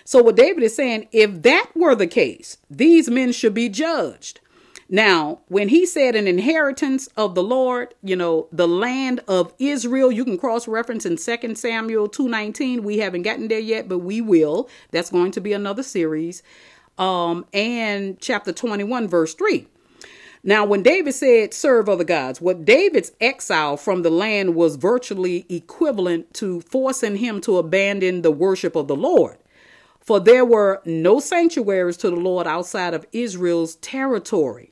So, 0.04 0.22
what 0.22 0.36
David 0.36 0.64
is 0.64 0.74
saying, 0.74 1.08
if 1.12 1.42
that 1.42 1.70
were 1.74 1.94
the 1.94 2.06
case, 2.06 2.58
these 2.68 3.08
men 3.08 3.32
should 3.32 3.54
be 3.54 3.68
judged. 3.68 4.40
Now, 4.88 5.40
when 5.48 5.70
he 5.70 5.86
said 5.86 6.14
an 6.14 6.28
inheritance 6.28 7.08
of 7.16 7.34
the 7.34 7.42
Lord, 7.42 7.94
you 8.02 8.16
know, 8.16 8.48
the 8.52 8.68
land 8.68 9.20
of 9.26 9.54
Israel, 9.58 10.12
you 10.12 10.24
can 10.24 10.36
cross 10.36 10.68
reference 10.68 11.06
in 11.06 11.16
2 11.16 11.56
Samuel 11.56 12.08
2:19. 12.08 12.82
We 12.82 12.98
haven't 12.98 13.22
gotten 13.22 13.48
there 13.48 13.58
yet, 13.58 13.88
but 13.88 14.00
we 14.00 14.20
will. 14.20 14.68
That's 14.90 15.10
going 15.10 15.30
to 15.32 15.40
be 15.40 15.54
another 15.54 15.82
series. 15.82 16.42
Um 16.98 17.46
and 17.52 18.18
chapter 18.20 18.52
21 18.52 19.08
verse 19.08 19.34
3. 19.34 19.66
Now, 20.46 20.66
when 20.66 20.82
David 20.82 21.14
said 21.14 21.54
serve 21.54 21.88
other 21.88 22.04
gods, 22.04 22.38
what 22.38 22.66
David's 22.66 23.12
exile 23.18 23.78
from 23.78 24.02
the 24.02 24.10
land 24.10 24.54
was 24.54 24.76
virtually 24.76 25.46
equivalent 25.48 26.34
to 26.34 26.60
forcing 26.60 27.16
him 27.16 27.40
to 27.42 27.56
abandon 27.56 28.20
the 28.20 28.30
worship 28.30 28.76
of 28.76 28.86
the 28.86 28.94
Lord. 28.94 29.38
For 30.00 30.20
there 30.20 30.44
were 30.44 30.82
no 30.84 31.18
sanctuaries 31.18 31.96
to 31.98 32.10
the 32.10 32.16
Lord 32.16 32.46
outside 32.46 32.92
of 32.92 33.06
Israel's 33.10 33.76
territory. 33.76 34.70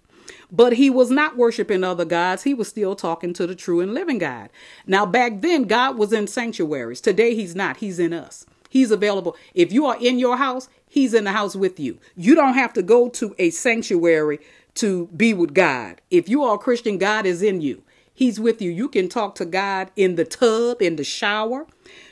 But 0.50 0.74
he 0.74 0.90
was 0.90 1.10
not 1.10 1.38
worshiping 1.38 1.82
other 1.82 2.04
gods. 2.04 2.42
He 2.42 2.52
was 2.52 2.68
still 2.68 2.94
talking 2.94 3.32
to 3.32 3.46
the 3.46 3.54
true 3.54 3.80
and 3.80 3.94
living 3.94 4.18
God. 4.18 4.50
Now, 4.86 5.06
back 5.06 5.40
then, 5.40 5.62
God 5.64 5.96
was 5.96 6.12
in 6.12 6.26
sanctuaries. 6.26 7.00
Today, 7.00 7.34
he's 7.34 7.56
not. 7.56 7.78
He's 7.78 7.98
in 7.98 8.12
us. 8.12 8.44
He's 8.72 8.90
available. 8.90 9.36
If 9.52 9.70
you 9.70 9.84
are 9.84 9.98
in 10.00 10.18
your 10.18 10.38
house, 10.38 10.70
he's 10.88 11.12
in 11.12 11.24
the 11.24 11.32
house 11.32 11.54
with 11.54 11.78
you. 11.78 11.98
You 12.16 12.34
don't 12.34 12.54
have 12.54 12.72
to 12.72 12.82
go 12.82 13.10
to 13.10 13.34
a 13.38 13.50
sanctuary 13.50 14.38
to 14.76 15.08
be 15.08 15.34
with 15.34 15.52
God. 15.52 16.00
If 16.10 16.26
you 16.26 16.42
are 16.42 16.54
a 16.54 16.58
Christian, 16.58 16.96
God 16.96 17.26
is 17.26 17.42
in 17.42 17.60
you. 17.60 17.82
He's 18.14 18.40
with 18.40 18.62
you. 18.62 18.70
You 18.70 18.88
can 18.88 19.10
talk 19.10 19.34
to 19.34 19.44
God 19.44 19.90
in 19.94 20.14
the 20.14 20.24
tub, 20.24 20.80
in 20.80 20.96
the 20.96 21.04
shower. 21.04 21.66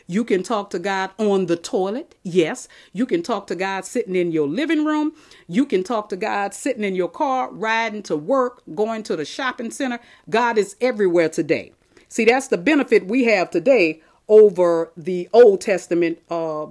You 0.07 0.23
can 0.23 0.43
talk 0.43 0.69
to 0.71 0.79
God 0.79 1.13
on 1.17 1.47
the 1.47 1.57
toilet. 1.57 2.15
Yes. 2.25 2.69
You 2.93 3.07
can 3.07 3.23
talk 3.23 3.47
to 3.47 3.55
God 3.55 3.87
sitting 3.87 4.15
in 4.15 4.31
your 4.31 4.47
living 4.47 4.85
room. 4.85 5.15
You 5.49 5.65
can 5.65 5.83
talk 5.83 6.11
to 6.11 6.17
God 6.17 6.53
sitting 6.53 6.85
in 6.85 6.95
your 6.95 7.09
car, 7.09 7.51
riding 7.51 8.03
to 8.03 8.19
work, 8.19 8.61
going 8.75 9.03
to 9.05 9.17
the 9.17 9.25
shopping 9.25 9.71
center. 9.71 9.99
God 10.29 10.59
is 10.59 10.77
everywhere 10.79 11.31
today. 11.31 11.73
See, 12.11 12.27
that's 12.27 12.49
the 12.49 12.59
benefit 12.59 13.07
we 13.07 13.25
have 13.25 13.49
today 13.49 14.03
over 14.31 14.93
the 14.97 15.29
Old 15.35 15.61
Testament 15.61 16.21
uh, 16.31 16.67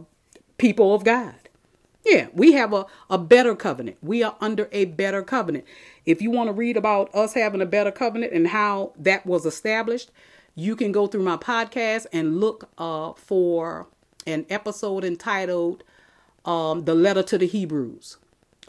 people 0.58 0.96
of 0.96 1.04
God. 1.04 1.36
Yeah, 2.06 2.30
we 2.34 2.54
have 2.54 2.74
a, 2.74 2.86
a 3.10 3.18
better 3.18 3.56
covenant. 3.56 3.98
We 4.02 4.24
are 4.24 4.36
under 4.40 4.70
a 4.72 4.86
better 4.86 5.22
covenant. 5.22 5.66
If 6.06 6.22
you 6.22 6.32
want 6.32 6.48
to 6.48 6.54
read 6.54 6.78
about 6.78 7.14
us 7.14 7.34
having 7.34 7.62
a 7.62 7.66
better 7.68 7.92
covenant 7.92 8.34
and 8.34 8.48
how 8.48 8.94
that 8.98 9.26
was 9.26 9.46
established, 9.46 10.10
you 10.56 10.76
can 10.76 10.92
go 10.92 11.06
through 11.06 11.24
my 11.24 11.38
podcast 11.38 12.08
and 12.14 12.40
look 12.40 12.70
uh, 12.78 13.14
for 13.14 13.88
an 14.26 14.46
episode 14.50 15.04
entitled 15.04 15.84
um, 16.46 16.86
"The 16.86 16.96
Letter 16.96 17.24
to 17.24 17.38
the 17.38 17.48
Hebrews." 17.48 18.18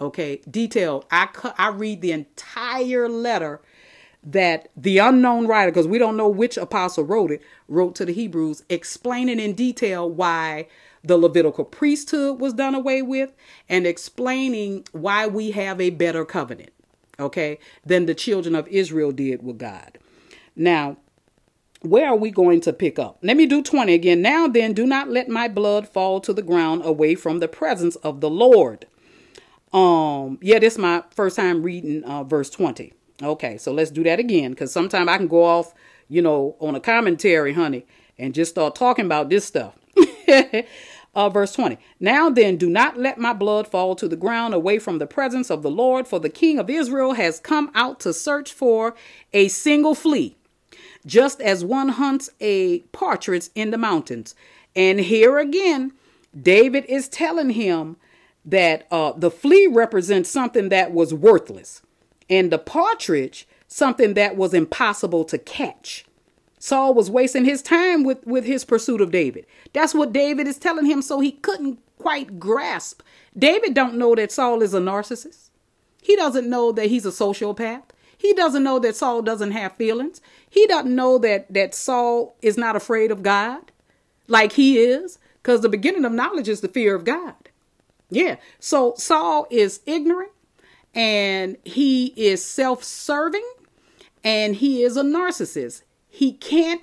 Okay, 0.01 0.41
detailed. 0.51 1.07
I 1.11 1.26
cu- 1.26 1.53
I 1.57 1.68
read 1.68 2.01
the 2.01 2.12
entire 2.12 3.09
letter 3.09 3.61
that 4.23 4.71
the 4.77 4.99
unknown 4.99 5.47
writer, 5.47 5.71
because 5.71 5.87
we 5.87 5.99
don't 5.99 6.16
know 6.16 6.29
which 6.29 6.57
apostle 6.57 7.05
wrote 7.05 7.31
it, 7.31 7.43
wrote 7.68 7.95
to 7.97 8.05
the 8.05 8.12
Hebrews, 8.12 8.62
explaining 8.68 9.41
in 9.41 9.55
detail 9.55 10.09
why 10.11 10.66
the 11.03 11.16
Levitical 11.16 11.64
priesthood 11.64 12.41
was 12.41 12.53
done 12.53 12.75
away 12.75 13.03
with 13.03 13.33
and 13.68 13.87
explaining 13.87 14.85
why 14.93 15.27
we 15.27 15.53
have 15.53 15.81
a 15.81 15.91
better 15.91 16.25
covenant, 16.25 16.71
okay, 17.18 17.59
than 17.85 18.07
the 18.07 18.14
children 18.14 18.55
of 18.55 18.68
Israel 18.68 19.12
did 19.12 19.43
with 19.43 19.59
God. 19.59 19.99
Now, 20.55 20.99
where 21.81 22.09
are 22.09 22.16
we 22.16 22.31
going 22.31 22.61
to 22.62 22.75
pick 22.75 22.99
up? 22.99 23.18
Let 23.23 23.39
me 23.39 23.47
do 23.47 23.62
20 23.62 23.95
again. 23.95 24.21
Now 24.21 24.47
then, 24.47 24.75
do 24.75 24.87
not 24.87 25.09
let 25.09 25.31
my 25.31 25.49
blood 25.49 25.89
fall 25.89 26.21
to 26.21 26.35
the 26.35 26.43
ground 26.43 26.83
away 26.85 27.14
from 27.14 27.39
the 27.39 27.49
presence 27.49 27.97
of 27.97 28.21
the 28.21 28.29
Lord. 28.29 28.87
Um, 29.73 30.39
yeah, 30.43 30.59
this 30.59 30.75
is 30.75 30.79
my 30.79 31.05
first 31.11 31.37
time 31.37 31.62
reading 31.62 32.05
uh, 32.05 32.25
verse 32.25 32.51
20. 32.51 32.93
Okay, 33.23 33.59
so 33.59 33.73
let's 33.73 33.91
do 33.91 34.03
that 34.05 34.18
again 34.18 34.51
because 34.53 34.73
sometimes 34.73 35.09
I 35.09 35.16
can 35.16 35.29
go 35.29 35.45
off, 35.45 35.75
you 36.09 36.23
know, 36.23 36.57
on 36.59 36.75
a 36.75 36.81
commentary, 36.81 37.53
honey, 37.53 37.87
and 38.18 38.35
just 38.35 38.53
start 38.53 38.75
talking 38.75 39.05
about 39.07 39.29
this 39.29 39.45
stuff. 39.45 39.79
uh, 41.14 41.29
verse 41.29 41.53
20. 41.53 41.79
Now 41.99 42.31
then, 42.31 42.57
do 42.57 42.71
not 42.71 42.97
let 42.97 43.18
my 43.18 43.33
blood 43.33 43.68
fall 43.68 43.95
to 43.97 44.09
the 44.09 44.16
ground 44.16 44.55
away 44.55 44.79
from 44.79 44.99
the 44.99 45.07
presence 45.07 45.51
of 45.51 45.62
the 45.62 45.71
Lord, 45.71 46.09
for 46.09 46.18
the 46.18 46.31
king 46.31 46.59
of 46.59 46.71
Israel 46.71 47.14
has 47.14 47.41
come 47.41 47.71
out 47.75 48.01
to 48.01 48.14
search 48.14 48.53
for 48.53 48.95
a 49.33 49.49
single 49.49 49.95
flea 49.95 50.37
just 51.07 51.41
as 51.41 51.64
one 51.64 51.91
hunts 51.91 52.31
a 52.41 52.81
partridge 52.93 53.49
in 53.55 53.71
the 53.71 53.79
mountains. 53.79 54.35
And 54.77 55.01
here 55.01 55.39
again, 55.39 55.93
David 56.41 56.85
is 56.87 57.09
telling 57.09 57.51
him 57.51 57.97
that 58.45 58.87
uh, 58.91 59.12
the 59.16 59.31
flea 59.31 59.66
represents 59.66 60.31
something 60.31 60.68
that 60.68 60.93
was 60.93 61.12
worthless, 61.12 61.83
and 62.31 62.51
the 62.51 62.59
partridge, 62.59 63.47
something 63.66 64.14
that 64.14 64.37
was 64.37 64.55
impossible 64.55 65.24
to 65.24 65.37
catch. 65.37 66.07
Saul 66.59 66.95
was 66.95 67.11
wasting 67.11 67.45
his 67.45 67.62
time 67.62 68.05
with, 68.05 68.24
with 68.26 68.45
his 68.45 68.64
pursuit 68.64 69.01
of 69.01 69.11
David. 69.11 69.47
That's 69.72 69.95
what 69.95 70.12
David 70.12 70.47
is 70.47 70.59
telling 70.59 70.87
him, 70.87 71.03
so 71.03 71.20
he 71.20 71.33
couldn't 71.33 71.81
quite 71.99 72.39
grasp. 72.39 73.03
David 73.37 73.74
don't 73.74 73.97
know 73.97 74.14
that 74.14 74.33
Saul 74.33 74.62
is 74.62 74.74
a 74.74 74.81
narcissist. 74.81 75.51
He 76.03 76.16
doesn't 76.16 76.49
know 76.49 76.72
that 76.72 76.87
he's 76.87 77.07
a 77.07 77.11
sociopath. 77.11 77.83
He 78.16 78.35
doesn't 78.35 78.62
know 78.62 78.78
that 78.78 78.97
Saul 78.97 79.22
doesn't 79.22 79.53
have 79.53 79.76
feelings. 79.76 80.20
He 80.49 80.66
doesn't 80.66 80.95
know 80.95 81.18
that 81.18 81.53
that 81.53 81.74
Saul 81.74 82.37
is 82.43 82.59
not 82.59 82.76
afraid 82.76 83.11
of 83.11 83.22
God 83.22 83.72
like 84.28 84.53
he 84.53 84.78
is 84.78 85.18
because 85.43 85.62
the 85.62 85.68
beginning 85.70 86.05
of 86.05 86.12
knowledge 86.12 86.49
is 86.49 86.61
the 86.61 86.68
fear 86.68 86.95
of 86.95 87.05
God. 87.05 87.35
Yeah. 88.11 88.37
So 88.59 88.95
Saul 88.99 89.47
is 89.51 89.81
ignorant 89.87 90.33
and 90.95 91.57
he 91.64 92.07
is 92.16 92.45
self-serving 92.45 93.49
and 94.24 94.57
he 94.57 94.82
is 94.82 94.97
a 94.97 95.03
narcissist. 95.03 95.82
He 96.09 96.32
can't 96.32 96.82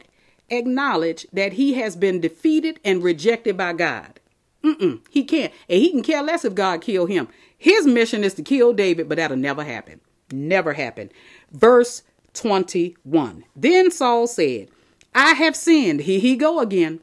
acknowledge 0.49 1.27
that 1.33 1.53
he 1.53 1.73
has 1.73 1.95
been 1.95 2.21
defeated 2.21 2.79
and 2.83 3.03
rejected 3.03 3.57
by 3.57 3.73
God. 3.73 4.19
Mm-mm, 4.63 5.01
he 5.09 5.23
can't. 5.23 5.53
And 5.69 5.79
he 5.79 5.91
can 5.91 6.03
care 6.03 6.23
less 6.23 6.45
if 6.45 6.55
God 6.55 6.81
kill 6.81 7.05
him. 7.05 7.27
His 7.57 7.85
mission 7.85 8.23
is 8.23 8.33
to 8.35 8.43
kill 8.43 8.73
David, 8.73 9.09
but 9.09 9.17
that'll 9.17 9.37
never 9.37 9.63
happen. 9.63 10.01
Never 10.31 10.73
happen. 10.73 11.11
Verse 11.51 12.03
21. 12.33 13.45
Then 13.55 13.91
Saul 13.91 14.27
said, 14.27 14.69
I 15.15 15.33
have 15.33 15.55
sinned. 15.55 16.01
Here 16.01 16.19
he 16.19 16.35
go 16.35 16.59
again. 16.59 16.99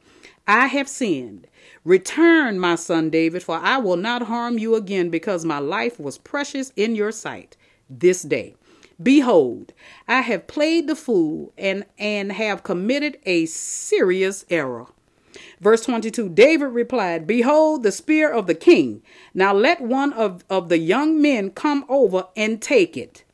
I 0.46 0.66
have 0.66 0.88
sinned. 0.88 1.46
Return, 1.84 2.58
my 2.58 2.76
son 2.76 3.10
David, 3.10 3.42
for 3.42 3.56
I 3.56 3.76
will 3.76 3.96
not 3.96 4.22
harm 4.22 4.58
you 4.58 4.74
again 4.74 5.10
because 5.10 5.44
my 5.44 5.58
life 5.58 6.00
was 6.00 6.16
precious 6.16 6.72
in 6.76 6.94
your 6.94 7.12
sight 7.12 7.56
this 7.90 8.22
day. 8.22 8.54
Behold, 9.02 9.72
I 10.08 10.22
have 10.22 10.46
played 10.46 10.86
the 10.86 10.96
fool 10.96 11.52
and, 11.58 11.84
and 11.98 12.32
have 12.32 12.62
committed 12.62 13.18
a 13.26 13.46
serious 13.46 14.46
error. 14.48 14.86
Verse 15.60 15.82
22 15.82 16.30
David 16.30 16.66
replied, 16.66 17.26
Behold, 17.26 17.82
the 17.82 17.92
spear 17.92 18.32
of 18.32 18.46
the 18.46 18.54
king. 18.54 19.02
Now 19.34 19.52
let 19.52 19.80
one 19.80 20.12
of, 20.12 20.44
of 20.48 20.68
the 20.68 20.78
young 20.78 21.20
men 21.20 21.50
come 21.50 21.84
over 21.88 22.28
and 22.36 22.62
take 22.62 22.96
it. 22.96 23.24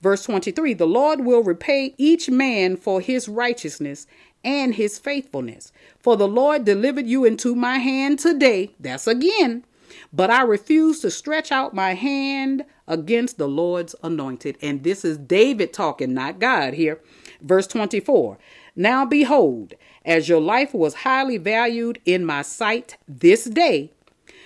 Verse 0.00 0.24
23 0.24 0.74
The 0.74 0.86
Lord 0.86 1.24
will 1.24 1.42
repay 1.42 1.94
each 1.98 2.28
man 2.30 2.76
for 2.76 3.00
his 3.00 3.28
righteousness 3.28 4.06
and 4.44 4.74
his 4.74 4.98
faithfulness. 4.98 5.72
For 5.98 6.16
the 6.16 6.28
Lord 6.28 6.64
delivered 6.64 7.06
you 7.06 7.24
into 7.24 7.54
my 7.54 7.78
hand 7.78 8.18
today. 8.18 8.70
That's 8.80 9.06
again. 9.06 9.64
But 10.12 10.30
I 10.30 10.42
refuse 10.42 11.00
to 11.00 11.10
stretch 11.10 11.52
out 11.52 11.74
my 11.74 11.94
hand 11.94 12.64
against 12.86 13.38
the 13.38 13.48
Lord's 13.48 13.94
anointed. 14.02 14.56
And 14.62 14.82
this 14.82 15.04
is 15.04 15.18
David 15.18 15.72
talking, 15.72 16.14
not 16.14 16.38
God 16.38 16.74
here. 16.74 17.00
Verse 17.40 17.66
24 17.66 18.38
Now 18.76 19.04
behold, 19.04 19.74
as 20.04 20.28
your 20.28 20.40
life 20.40 20.74
was 20.74 20.94
highly 20.94 21.38
valued 21.38 22.00
in 22.04 22.24
my 22.24 22.42
sight 22.42 22.96
this 23.08 23.44
day, 23.44 23.92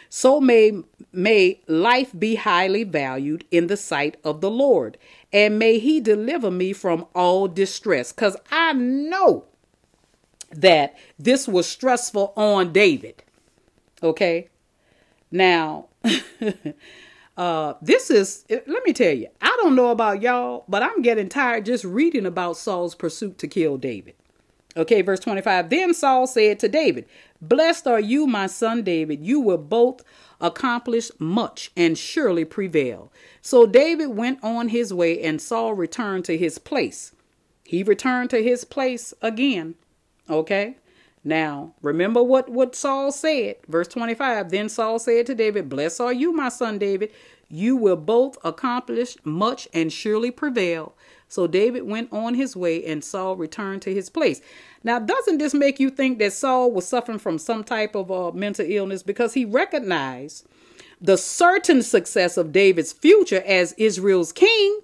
so 0.08 0.40
may, 0.40 0.82
may 1.12 1.60
life 1.66 2.12
be 2.16 2.36
highly 2.36 2.84
valued 2.84 3.44
in 3.50 3.66
the 3.66 3.76
sight 3.76 4.16
of 4.22 4.40
the 4.40 4.50
Lord. 4.50 4.96
And 5.32 5.58
may 5.58 5.78
he 5.78 6.00
deliver 6.00 6.50
me 6.50 6.72
from 6.72 7.06
all 7.14 7.48
distress. 7.48 8.12
Because 8.12 8.36
I 8.52 8.72
know 8.74 9.46
that 10.60 10.96
this 11.18 11.46
was 11.48 11.66
stressful 11.66 12.32
on 12.36 12.72
David. 12.72 13.22
Okay. 14.02 14.48
Now, 15.30 15.88
uh, 17.36 17.74
this 17.82 18.10
is, 18.10 18.44
let 18.48 18.84
me 18.84 18.92
tell 18.92 19.14
you, 19.14 19.28
I 19.40 19.56
don't 19.62 19.74
know 19.74 19.90
about 19.90 20.22
y'all, 20.22 20.64
but 20.68 20.82
I'm 20.82 21.02
getting 21.02 21.28
tired 21.28 21.66
just 21.66 21.84
reading 21.84 22.26
about 22.26 22.56
Saul's 22.56 22.94
pursuit 22.94 23.38
to 23.38 23.48
kill 23.48 23.76
David. 23.76 24.14
Okay, 24.76 25.02
verse 25.02 25.20
25. 25.20 25.70
Then 25.70 25.94
Saul 25.94 26.26
said 26.26 26.58
to 26.60 26.68
David, 26.68 27.06
Blessed 27.40 27.86
are 27.86 28.00
you, 28.00 28.26
my 28.26 28.46
son 28.46 28.82
David. 28.82 29.24
You 29.24 29.40
will 29.40 29.58
both 29.58 30.02
accomplish 30.40 31.10
much 31.18 31.70
and 31.76 31.96
surely 31.96 32.44
prevail. 32.44 33.12
So 33.40 33.66
David 33.66 34.08
went 34.08 34.42
on 34.42 34.68
his 34.68 34.92
way, 34.92 35.22
and 35.22 35.40
Saul 35.40 35.74
returned 35.74 36.24
to 36.26 36.36
his 36.36 36.58
place. 36.58 37.12
He 37.64 37.82
returned 37.82 38.30
to 38.30 38.42
his 38.42 38.64
place 38.64 39.14
again. 39.22 39.76
Okay. 40.28 40.76
Now, 41.22 41.72
remember 41.80 42.22
what, 42.22 42.50
what 42.50 42.74
Saul 42.74 43.10
said. 43.10 43.56
Verse 43.66 43.88
25 43.88 44.50
Then 44.50 44.68
Saul 44.68 44.98
said 44.98 45.26
to 45.26 45.34
David, 45.34 45.68
Blessed 45.68 46.00
are 46.00 46.12
you, 46.12 46.32
my 46.32 46.50
son 46.50 46.78
David. 46.78 47.10
You 47.48 47.76
will 47.76 47.96
both 47.96 48.36
accomplish 48.44 49.16
much 49.24 49.68
and 49.72 49.92
surely 49.92 50.30
prevail. 50.30 50.94
So 51.28 51.46
David 51.46 51.84
went 51.84 52.12
on 52.12 52.34
his 52.34 52.56
way, 52.56 52.84
and 52.84 53.02
Saul 53.02 53.36
returned 53.36 53.82
to 53.82 53.94
his 53.94 54.10
place. 54.10 54.40
Now, 54.82 54.98
doesn't 54.98 55.38
this 55.38 55.54
make 55.54 55.80
you 55.80 55.90
think 55.90 56.18
that 56.18 56.32
Saul 56.32 56.70
was 56.70 56.86
suffering 56.86 57.18
from 57.18 57.38
some 57.38 57.64
type 57.64 57.94
of 57.94 58.10
uh, 58.10 58.32
mental 58.32 58.66
illness 58.68 59.02
because 59.02 59.34
he 59.34 59.44
recognized 59.44 60.46
the 61.00 61.16
certain 61.16 61.82
success 61.82 62.36
of 62.36 62.52
David's 62.52 62.92
future 62.92 63.42
as 63.46 63.72
Israel's 63.74 64.32
king? 64.32 64.80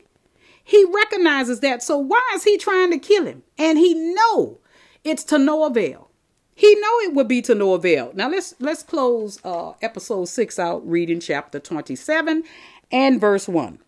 He 0.63 0.85
recognizes 0.85 1.61
that. 1.61 1.83
So 1.83 1.99
why 1.99 2.23
is 2.35 2.45
he 2.45 2.57
trying 2.57 2.91
to 2.93 2.99
kill 2.99 3.27
him? 3.27 3.43
And 3.59 3.79
he 3.79 3.95
know 3.95 4.60
it's 5.05 5.25
to 5.25 5.39
no 5.39 5.65
avail. 5.65 6.11
He 6.55 6.75
know 6.75 7.01
it 7.01 7.15
would 7.15 7.29
be 7.29 7.41
to 7.43 7.55
no 7.55 7.73
avail. 7.75 8.13
Now 8.15 8.29
let's 8.29 8.55
let's 8.61 8.83
close 8.83 9.39
uh, 9.45 9.73
episode 9.81 10.27
six 10.27 10.59
out 10.59 10.87
reading 10.87 11.21
chapter 11.21 11.59
twenty 11.59 11.97
seven 11.97 12.45
and 12.93 13.21
verse 13.21 13.49
one. 13.49 13.79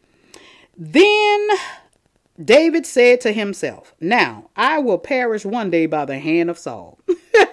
Then 0.77 1.49
David 2.43 2.87
said 2.87 3.21
to 3.23 3.33
himself, 3.33 3.95
Now 4.01 4.51
I 4.57 4.79
will 4.79 4.99
perish 4.99 5.45
one 5.45 5.71
day 5.71 5.87
by 5.87 6.05
the 6.05 6.19
hand 6.19 6.51
of 6.51 6.59
Saul. 6.59 6.99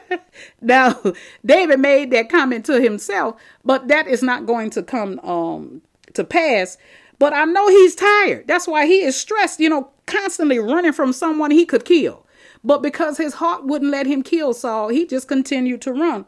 now, 0.61 1.01
David 1.45 1.79
made 1.79 2.11
that 2.11 2.29
comment 2.29 2.65
to 2.65 2.81
himself, 2.81 3.39
but 3.63 3.87
that 3.89 4.07
is 4.07 4.23
not 4.23 4.45
going 4.45 4.69
to 4.71 4.83
come 4.83 5.19
um, 5.19 5.81
to 6.13 6.23
pass. 6.23 6.77
But 7.17 7.33
I 7.33 7.43
know 7.43 7.67
he's 7.67 7.95
tired. 7.95 8.47
That's 8.47 8.67
why 8.67 8.85
he 8.85 9.01
is 9.01 9.19
stressed, 9.19 9.59
you 9.59 9.69
know, 9.69 9.91
constantly 10.05 10.57
running 10.57 10.93
from 10.93 11.11
someone 11.11 11.51
he 11.51 11.65
could 11.65 11.83
kill. 11.83 12.25
But 12.63 12.81
because 12.81 13.17
his 13.17 13.35
heart 13.35 13.65
wouldn't 13.65 13.91
let 13.91 14.05
him 14.05 14.23
kill 14.23 14.53
Saul, 14.53 14.89
he 14.89 15.05
just 15.05 15.27
continued 15.27 15.81
to 15.83 15.93
run. 15.93 16.25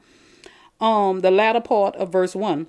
Um, 0.79 1.19
the 1.19 1.31
latter 1.31 1.61
part 1.61 1.95
of 1.95 2.11
verse 2.11 2.35
1. 2.35 2.67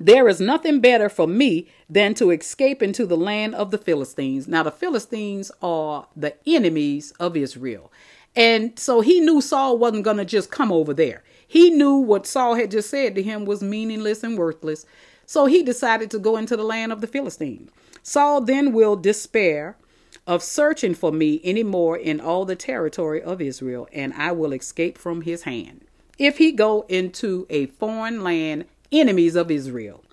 There 0.00 0.28
is 0.28 0.40
nothing 0.40 0.80
better 0.80 1.08
for 1.08 1.26
me 1.26 1.68
than 1.90 2.14
to 2.14 2.30
escape 2.30 2.82
into 2.82 3.04
the 3.04 3.16
land 3.16 3.56
of 3.56 3.72
the 3.72 3.78
Philistines. 3.78 4.46
Now, 4.46 4.62
the 4.62 4.70
Philistines 4.70 5.50
are 5.60 6.06
the 6.14 6.36
enemies 6.46 7.12
of 7.18 7.36
Israel. 7.36 7.90
And 8.36 8.78
so 8.78 9.00
he 9.00 9.18
knew 9.18 9.40
Saul 9.40 9.76
wasn't 9.76 10.04
going 10.04 10.18
to 10.18 10.24
just 10.24 10.52
come 10.52 10.70
over 10.70 10.94
there. 10.94 11.24
He 11.48 11.70
knew 11.70 11.96
what 11.96 12.26
Saul 12.26 12.54
had 12.54 12.70
just 12.70 12.90
said 12.90 13.16
to 13.16 13.22
him 13.22 13.44
was 13.44 13.62
meaningless 13.62 14.22
and 14.22 14.38
worthless. 14.38 14.86
So 15.26 15.46
he 15.46 15.64
decided 15.64 16.10
to 16.12 16.18
go 16.20 16.36
into 16.36 16.56
the 16.56 16.62
land 16.62 16.92
of 16.92 17.00
the 17.00 17.08
Philistines. 17.08 17.70
Saul 18.04 18.40
then 18.40 18.72
will 18.72 18.94
despair 18.94 19.76
of 20.28 20.42
searching 20.42 20.94
for 20.94 21.10
me 21.10 21.40
any 21.42 21.64
more 21.64 21.96
in 21.96 22.20
all 22.20 22.44
the 22.44 22.54
territory 22.54 23.20
of 23.20 23.40
Israel, 23.40 23.88
and 23.92 24.12
I 24.12 24.30
will 24.30 24.52
escape 24.52 24.98
from 24.98 25.22
his 25.22 25.42
hand. 25.42 25.86
If 26.18 26.36
he 26.36 26.52
go 26.52 26.84
into 26.88 27.46
a 27.48 27.66
foreign 27.66 28.22
land, 28.22 28.66
enemies 28.92 29.34
of 29.34 29.50
Israel. 29.50 30.04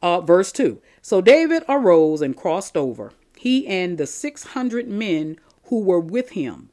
Uh, 0.00 0.20
verse 0.22 0.52
2 0.52 0.80
So 1.02 1.20
David 1.20 1.64
arose 1.68 2.22
and 2.22 2.36
crossed 2.36 2.76
over, 2.76 3.12
he 3.36 3.66
and 3.66 3.98
the 3.98 4.06
600 4.06 4.88
men 4.88 5.38
who 5.64 5.80
were 5.80 6.00
with 6.00 6.30
him, 6.30 6.70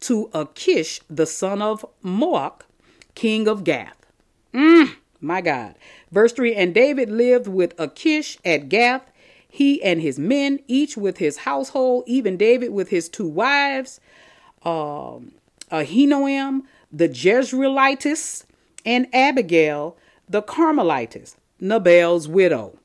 to 0.00 0.30
Achish, 0.34 1.00
the 1.08 1.26
son 1.26 1.62
of 1.62 1.84
Maoch, 2.04 2.60
king 3.14 3.48
of 3.48 3.64
Gath. 3.64 3.96
Mm, 4.52 4.96
my 5.20 5.40
God. 5.40 5.74
Verse 6.12 6.32
3 6.32 6.54
And 6.54 6.74
David 6.74 7.10
lived 7.10 7.48
with 7.48 7.78
Achish 7.80 8.38
at 8.44 8.68
Gath 8.68 9.10
he 9.48 9.82
and 9.82 10.00
his 10.00 10.18
men, 10.18 10.60
each 10.66 10.96
with 10.96 11.18
his 11.18 11.38
household, 11.38 12.04
even 12.06 12.36
David 12.36 12.72
with 12.72 12.90
his 12.90 13.08
two 13.08 13.28
wives, 13.28 14.00
um, 14.62 15.32
Ahinoam, 15.70 16.62
the 16.92 17.08
Jezreelitess, 17.08 18.44
and 18.84 19.06
Abigail, 19.14 19.96
the 20.28 20.42
Carmelitess, 20.42 21.36
Nabal's 21.60 22.28
widow. 22.28 22.78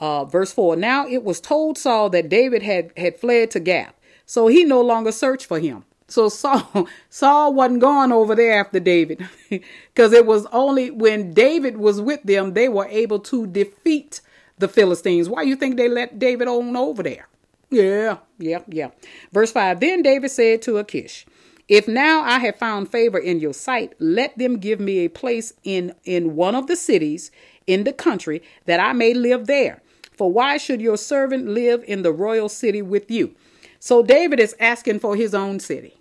Uh, 0.00 0.24
verse 0.24 0.52
4 0.52 0.76
Now 0.76 1.06
it 1.06 1.22
was 1.22 1.40
told 1.40 1.78
Saul 1.78 2.10
that 2.10 2.28
David 2.28 2.62
had, 2.62 2.90
had 2.96 3.18
fled 3.18 3.50
to 3.52 3.60
Gath, 3.60 3.94
so 4.26 4.48
he 4.48 4.64
no 4.64 4.80
longer 4.80 5.12
searched 5.12 5.46
for 5.46 5.58
him. 5.58 5.84
So 6.08 6.28
Saul, 6.28 6.88
Saul 7.10 7.54
wasn't 7.54 7.80
going 7.80 8.12
over 8.12 8.34
there 8.34 8.58
after 8.58 8.80
David 8.80 9.26
because 9.50 10.12
it 10.12 10.26
was 10.26 10.46
only 10.46 10.90
when 10.90 11.32
David 11.32 11.76
was 11.76 12.00
with 12.00 12.22
them 12.22 12.54
they 12.54 12.68
were 12.68 12.86
able 12.88 13.18
to 13.20 13.46
defeat 13.46 14.20
the 14.64 14.72
Philistines. 14.72 15.28
Why 15.28 15.42
you 15.42 15.56
think 15.56 15.76
they 15.76 15.88
let 15.88 16.18
David 16.18 16.48
on 16.48 16.74
over 16.74 17.02
there? 17.02 17.28
Yeah, 17.70 18.18
yeah, 18.38 18.60
yeah. 18.66 18.90
Verse 19.30 19.52
5 19.52 19.78
Then 19.78 20.00
David 20.00 20.30
said 20.30 20.62
to 20.62 20.78
Achish, 20.78 21.26
If 21.68 21.86
now 21.86 22.22
I 22.22 22.38
have 22.38 22.56
found 22.56 22.90
favor 22.90 23.18
in 23.18 23.40
your 23.40 23.52
sight, 23.52 23.92
let 23.98 24.38
them 24.38 24.58
give 24.58 24.80
me 24.80 25.00
a 25.00 25.08
place 25.10 25.52
in, 25.64 25.94
in 26.04 26.34
one 26.34 26.54
of 26.54 26.66
the 26.66 26.76
cities 26.76 27.30
in 27.66 27.84
the 27.84 27.92
country 27.92 28.42
that 28.64 28.80
I 28.80 28.94
may 28.94 29.12
live 29.12 29.46
there. 29.46 29.82
For 30.16 30.32
why 30.32 30.56
should 30.56 30.80
your 30.80 30.96
servant 30.96 31.46
live 31.48 31.84
in 31.86 32.02
the 32.02 32.12
royal 32.12 32.48
city 32.48 32.80
with 32.80 33.10
you? 33.10 33.34
So 33.80 34.02
David 34.02 34.40
is 34.40 34.56
asking 34.58 35.00
for 35.00 35.14
his 35.14 35.34
own 35.34 35.60
city. 35.60 35.98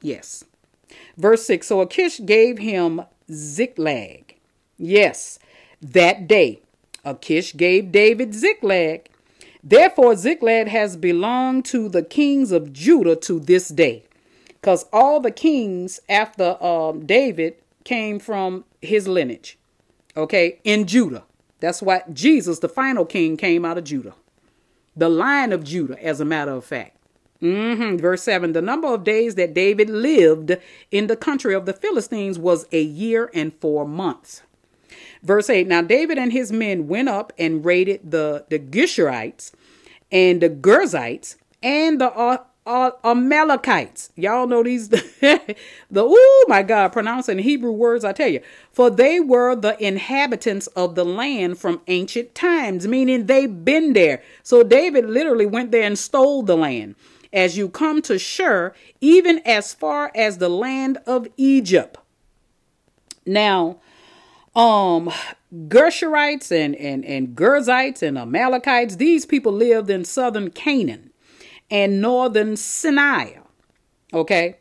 Yes. 0.00 0.44
Verse 1.16 1.44
6 1.46 1.66
So 1.66 1.80
Achish 1.80 2.20
gave 2.24 2.58
him 2.58 3.02
Ziklag. 3.32 4.36
Yes, 4.78 5.40
that 5.80 6.28
day 6.28 6.60
Achish 7.06 7.56
gave 7.56 7.92
David 7.92 8.34
Ziklag. 8.34 9.08
Therefore, 9.64 10.14
Ziklag 10.16 10.68
has 10.68 10.96
belonged 10.96 11.64
to 11.66 11.88
the 11.88 12.02
kings 12.02 12.52
of 12.52 12.72
Judah 12.72 13.16
to 13.16 13.40
this 13.40 13.68
day. 13.68 14.04
Because 14.48 14.84
all 14.92 15.20
the 15.20 15.30
kings 15.30 16.00
after 16.08 16.62
um, 16.62 17.06
David 17.06 17.54
came 17.84 18.18
from 18.18 18.64
his 18.82 19.08
lineage. 19.08 19.56
Okay, 20.16 20.58
in 20.64 20.86
Judah. 20.86 21.24
That's 21.60 21.80
why 21.80 22.02
Jesus, 22.12 22.58
the 22.58 22.68
final 22.68 23.04
king, 23.04 23.36
came 23.36 23.64
out 23.64 23.78
of 23.78 23.84
Judah. 23.84 24.14
The 24.96 25.08
line 25.08 25.52
of 25.52 25.64
Judah, 25.64 26.02
as 26.02 26.20
a 26.20 26.24
matter 26.24 26.52
of 26.52 26.64
fact. 26.64 26.96
Mm-hmm. 27.42 27.98
Verse 27.98 28.22
7 28.22 28.52
The 28.52 28.62
number 28.62 28.88
of 28.88 29.04
days 29.04 29.34
that 29.34 29.54
David 29.54 29.90
lived 29.90 30.56
in 30.90 31.06
the 31.06 31.16
country 31.16 31.54
of 31.54 31.66
the 31.66 31.72
Philistines 31.72 32.38
was 32.38 32.66
a 32.72 32.80
year 32.80 33.30
and 33.34 33.54
four 33.60 33.86
months. 33.86 34.42
Verse 35.26 35.50
8 35.50 35.66
Now 35.66 35.82
David 35.82 36.18
and 36.18 36.32
his 36.32 36.52
men 36.52 36.86
went 36.86 37.08
up 37.08 37.32
and 37.36 37.64
raided 37.64 38.12
the, 38.12 38.46
the 38.48 38.60
Geshurites 38.60 39.52
and 40.12 40.40
the 40.40 40.48
Girzites 40.48 41.34
and 41.62 42.00
the 42.00 42.12
uh, 42.12 42.38
uh, 42.64 42.92
Amalekites. 43.04 44.10
Y'all 44.14 44.46
know 44.46 44.62
these, 44.62 44.88
the, 44.88 45.56
oh 45.96 46.44
my 46.48 46.62
God, 46.62 46.92
pronouncing 46.92 47.38
Hebrew 47.38 47.72
words, 47.72 48.04
I 48.04 48.12
tell 48.12 48.28
you. 48.28 48.40
For 48.70 48.88
they 48.88 49.18
were 49.18 49.56
the 49.56 49.82
inhabitants 49.84 50.68
of 50.68 50.94
the 50.94 51.04
land 51.04 51.58
from 51.58 51.80
ancient 51.88 52.34
times, 52.36 52.86
meaning 52.86 53.26
they've 53.26 53.64
been 53.64 53.94
there. 53.94 54.22
So 54.44 54.62
David 54.62 55.06
literally 55.06 55.46
went 55.46 55.72
there 55.72 55.82
and 55.82 55.98
stole 55.98 56.44
the 56.44 56.56
land. 56.56 56.94
As 57.32 57.58
you 57.58 57.68
come 57.68 58.00
to 58.02 58.18
Shur, 58.18 58.74
even 59.00 59.40
as 59.40 59.74
far 59.74 60.12
as 60.14 60.38
the 60.38 60.48
land 60.48 60.98
of 61.04 61.26
Egypt. 61.36 61.98
Now, 63.26 63.78
um, 64.56 65.12
Geshurites 65.52 66.50
and, 66.50 66.74
and, 66.76 67.04
and 67.04 67.36
Girzites 67.36 68.02
and 68.02 68.18
Amalekites, 68.18 68.96
these 68.96 69.26
people 69.26 69.52
lived 69.52 69.90
in 69.90 70.04
southern 70.04 70.50
Canaan 70.50 71.10
and 71.70 72.00
northern 72.00 72.56
Sinai. 72.56 73.34
Okay? 74.12 74.56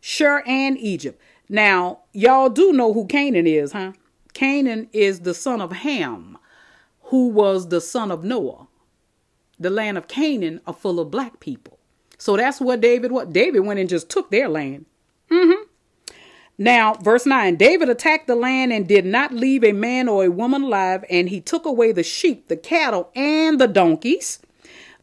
Shur 0.00 0.42
and 0.46 0.76
Egypt. 0.78 1.20
Now, 1.48 2.00
y'all 2.12 2.48
do 2.48 2.72
know 2.72 2.92
who 2.92 3.06
Canaan 3.06 3.46
is, 3.46 3.72
huh? 3.72 3.92
Canaan 4.34 4.88
is 4.92 5.20
the 5.20 5.32
son 5.32 5.60
of 5.60 5.72
Ham, 5.72 6.36
who 7.04 7.28
was 7.28 7.68
the 7.68 7.80
son 7.80 8.10
of 8.10 8.24
Noah. 8.24 8.66
The 9.58 9.70
land 9.70 9.96
of 9.96 10.08
Canaan 10.08 10.60
are 10.66 10.74
full 10.74 11.00
of 11.00 11.10
black 11.10 11.40
people. 11.40 11.78
So 12.18 12.36
that's 12.36 12.60
what 12.60 12.80
David 12.80 13.12
what 13.12 13.32
David 13.32 13.60
went 13.60 13.80
and 13.80 13.88
just 13.88 14.10
took 14.10 14.30
their 14.30 14.48
land. 14.48 14.86
Mm-hmm. 15.30 15.55
Now, 16.58 16.94
verse 16.94 17.26
9 17.26 17.56
David 17.56 17.88
attacked 17.88 18.26
the 18.26 18.34
land 18.34 18.72
and 18.72 18.88
did 18.88 19.04
not 19.04 19.32
leave 19.32 19.62
a 19.62 19.72
man 19.72 20.08
or 20.08 20.24
a 20.24 20.30
woman 20.30 20.62
alive, 20.62 21.04
and 21.10 21.28
he 21.28 21.40
took 21.40 21.66
away 21.66 21.92
the 21.92 22.02
sheep, 22.02 22.48
the 22.48 22.56
cattle, 22.56 23.10
and 23.14 23.60
the 23.60 23.68
donkeys, 23.68 24.40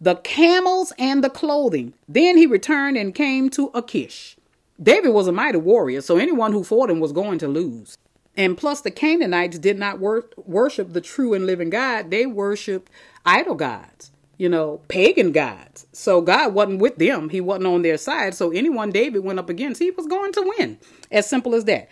the 0.02 0.16
camels, 0.16 0.94
and 0.98 1.24
the 1.24 1.30
clothing. 1.30 1.94
Then 2.08 2.38
he 2.38 2.46
returned 2.48 2.98
and 2.98 3.14
came 3.14 3.50
to 3.52 3.70
Achish. 3.76 4.36
David 4.82 5.10
was 5.10 5.28
a 5.28 5.32
mighty 5.32 5.60
warrior, 5.60 6.02
so 6.02 6.18
anyone 6.18 6.52
who 6.52 6.64
fought 6.64 6.90
him 6.90 7.00
was 7.00 7.12
going 7.12 7.38
to 7.40 7.48
lose. 7.48 7.98
And 8.36 8.58
plus, 8.58 8.82
the 8.82 8.90
Canaanites 8.90 9.60
did 9.60 9.78
not 9.78 10.00
wor- 10.00 10.26
worship 10.38 10.94
the 10.94 11.02
true 11.02 11.36
and 11.36 11.46
living 11.46 11.70
God, 11.70 12.10
they 12.10 12.26
worshiped 12.26 12.92
idol 13.26 13.54
gods 13.54 14.13
you 14.44 14.50
know, 14.50 14.82
pagan 14.90 15.32
gods. 15.32 15.88
So 15.94 16.20
God 16.20 16.54
wasn't 16.54 16.82
with 16.82 16.98
them. 16.98 17.30
He 17.30 17.40
wasn't 17.40 17.68
on 17.68 17.82
their 17.82 17.98
side. 17.98 18.36
So 18.36 18.52
anyone 18.52 18.92
David 18.92 19.24
went 19.24 19.40
up 19.40 19.50
against, 19.50 19.82
he 19.82 19.90
was 19.92 20.06
going 20.06 20.34
to 20.34 20.54
win. 20.58 20.80
As 21.10 21.30
simple 21.30 21.56
as 21.56 21.64
that. 21.64 21.88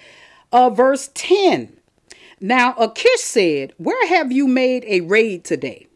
Uh, 0.51 0.69
verse 0.69 1.09
10. 1.13 1.77
Now 2.41 2.75
Achish 2.77 3.21
said, 3.21 3.71
Where 3.77 4.05
have 4.09 4.33
you 4.33 4.49
made 4.49 4.83
a 4.85 4.99
raid 4.99 5.45
today? 5.45 5.87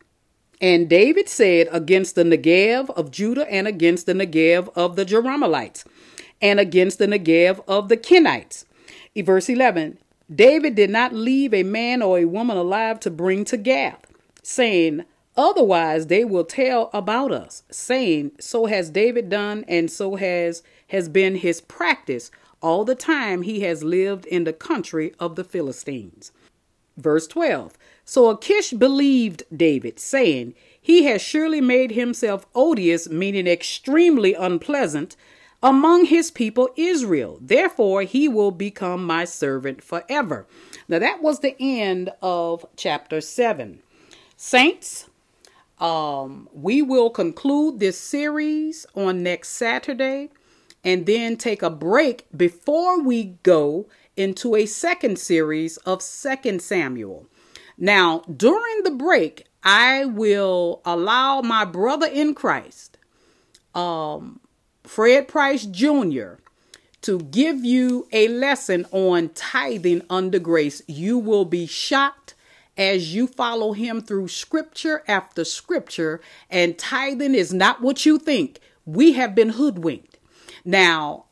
And 0.61 0.87
David 0.87 1.27
said, 1.27 1.67
Against 1.73 2.15
the 2.15 2.23
Negev 2.23 2.89
of 2.91 3.11
Judah 3.11 3.51
and 3.51 3.67
against 3.67 4.05
the 4.05 4.13
Negev 4.13 4.69
of 4.77 4.95
the 4.95 5.05
Jerahmeelites 5.05 5.83
and 6.41 6.57
against 6.57 6.99
the 6.99 7.07
Negev 7.07 7.61
of 7.67 7.89
the 7.89 7.97
Kenites. 7.97 8.63
Verse 9.13 9.49
11 9.49 9.97
David 10.33 10.75
did 10.75 10.89
not 10.89 11.11
leave 11.11 11.53
a 11.53 11.63
man 11.63 12.01
or 12.01 12.17
a 12.17 12.23
woman 12.23 12.55
alive 12.55 13.01
to 13.01 13.11
bring 13.11 13.43
to 13.43 13.57
Gath, 13.57 14.07
saying, 14.41 15.03
Otherwise, 15.37 16.07
they 16.07 16.23
will 16.23 16.45
tell 16.45 16.89
about 16.93 17.31
us, 17.31 17.63
saying, 17.69 18.31
So 18.39 18.67
has 18.67 18.89
David 18.89 19.29
done, 19.29 19.65
and 19.67 19.91
so 19.91 20.15
has 20.15 20.63
has 20.87 21.09
been 21.09 21.35
his 21.35 21.61
practice 21.61 22.31
all 22.61 22.85
the 22.85 22.95
time 22.95 23.41
he 23.41 23.61
has 23.61 23.83
lived 23.83 24.25
in 24.25 24.43
the 24.43 24.53
country 24.53 25.13
of 25.19 25.35
the 25.35 25.43
Philistines. 25.43 26.31
Verse 26.97 27.27
12 27.27 27.77
So 28.05 28.29
Achish 28.29 28.71
believed 28.71 29.43
David, 29.55 29.99
saying, 29.99 30.53
He 30.79 31.03
has 31.03 31.21
surely 31.21 31.59
made 31.59 31.91
himself 31.91 32.45
odious, 32.55 33.09
meaning 33.09 33.47
extremely 33.47 34.33
unpleasant, 34.33 35.17
among 35.61 36.05
his 36.05 36.31
people 36.31 36.69
Israel. 36.77 37.39
Therefore, 37.41 38.03
he 38.03 38.29
will 38.29 38.51
become 38.51 39.03
my 39.03 39.25
servant 39.25 39.83
forever. 39.83 40.45
Now, 40.87 40.99
that 40.99 41.21
was 41.21 41.39
the 41.39 41.55
end 41.59 42.11
of 42.21 42.65
chapter 42.77 43.19
7. 43.19 43.79
Saints, 44.37 45.09
um, 45.79 46.47
we 46.53 46.81
will 46.81 47.09
conclude 47.09 47.79
this 47.79 47.99
series 47.99 48.85
on 48.95 49.23
next 49.23 49.49
Saturday 49.49 50.29
and 50.83 51.05
then 51.05 51.35
take 51.35 51.61
a 51.61 51.69
break 51.69 52.25
before 52.35 53.01
we 53.01 53.37
go 53.43 53.87
into 54.15 54.55
a 54.55 54.65
second 54.65 55.19
series 55.19 55.77
of 55.77 56.01
Second 56.01 56.61
Samuel. 56.61 57.27
Now, 57.77 58.19
during 58.33 58.83
the 58.83 58.91
break, 58.91 59.47
I 59.63 60.05
will 60.05 60.81
allow 60.85 61.41
my 61.41 61.65
brother 61.65 62.07
in 62.07 62.35
Christ, 62.35 62.97
um, 63.73 64.39
Fred 64.83 65.27
Price 65.27 65.65
Jr., 65.65 66.35
to 67.01 67.19
give 67.19 67.65
you 67.65 68.07
a 68.11 68.27
lesson 68.27 68.85
on 68.91 69.29
tithing 69.29 70.03
under 70.09 70.39
grace. 70.39 70.81
You 70.87 71.17
will 71.17 71.45
be 71.45 71.65
shocked 71.65 72.34
as 72.77 73.13
you 73.13 73.27
follow 73.27 73.73
him 73.73 74.01
through 74.01 74.27
scripture 74.27 75.03
after 75.07 75.45
scripture, 75.45 76.21
and 76.49 76.77
tithing 76.77 77.35
is 77.35 77.53
not 77.53 77.81
what 77.81 78.05
you 78.05 78.19
think. 78.19 78.59
We 78.85 79.13
have 79.13 79.33
been 79.33 79.49
hoodwinked. 79.49 80.19
Now, 80.63 81.25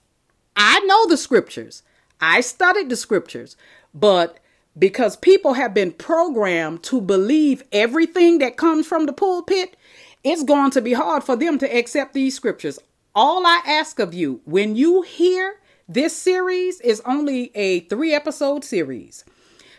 I 0.56 0.80
know 0.82 1.08
the 1.08 1.18
scriptures, 1.18 1.84
I 2.22 2.42
studied 2.42 2.90
the 2.90 2.96
scriptures, 2.96 3.58
but 3.94 4.40
because 4.78 5.16
people 5.18 5.54
have 5.54 5.74
been 5.74 5.92
programmed 5.92 6.84
to 6.84 7.02
believe 7.02 7.64
everything 7.72 8.40
that 8.40 8.58
comes 8.58 8.88
from 8.88 9.06
the 9.06 9.14
pulpit, 9.14 9.76
it's 10.24 10.44
going 10.44 10.72
to 10.72 10.82
be 10.82 10.94
hard 10.94 11.24
for 11.24 11.36
them 11.36 11.58
to 11.60 11.78
accept 11.78 12.14
these 12.14 12.36
scriptures. 12.36 12.80
All 13.14 13.46
I 13.46 13.62
ask 13.66 14.00
of 14.00 14.14
you 14.14 14.42
when 14.46 14.76
you 14.76 15.02
hear 15.02 15.60
this 15.88 16.16
series 16.16 16.80
is 16.82 17.02
only 17.06 17.52
a 17.56 17.82
three 17.82 18.14
episode 18.14 18.64
series. 18.64 19.26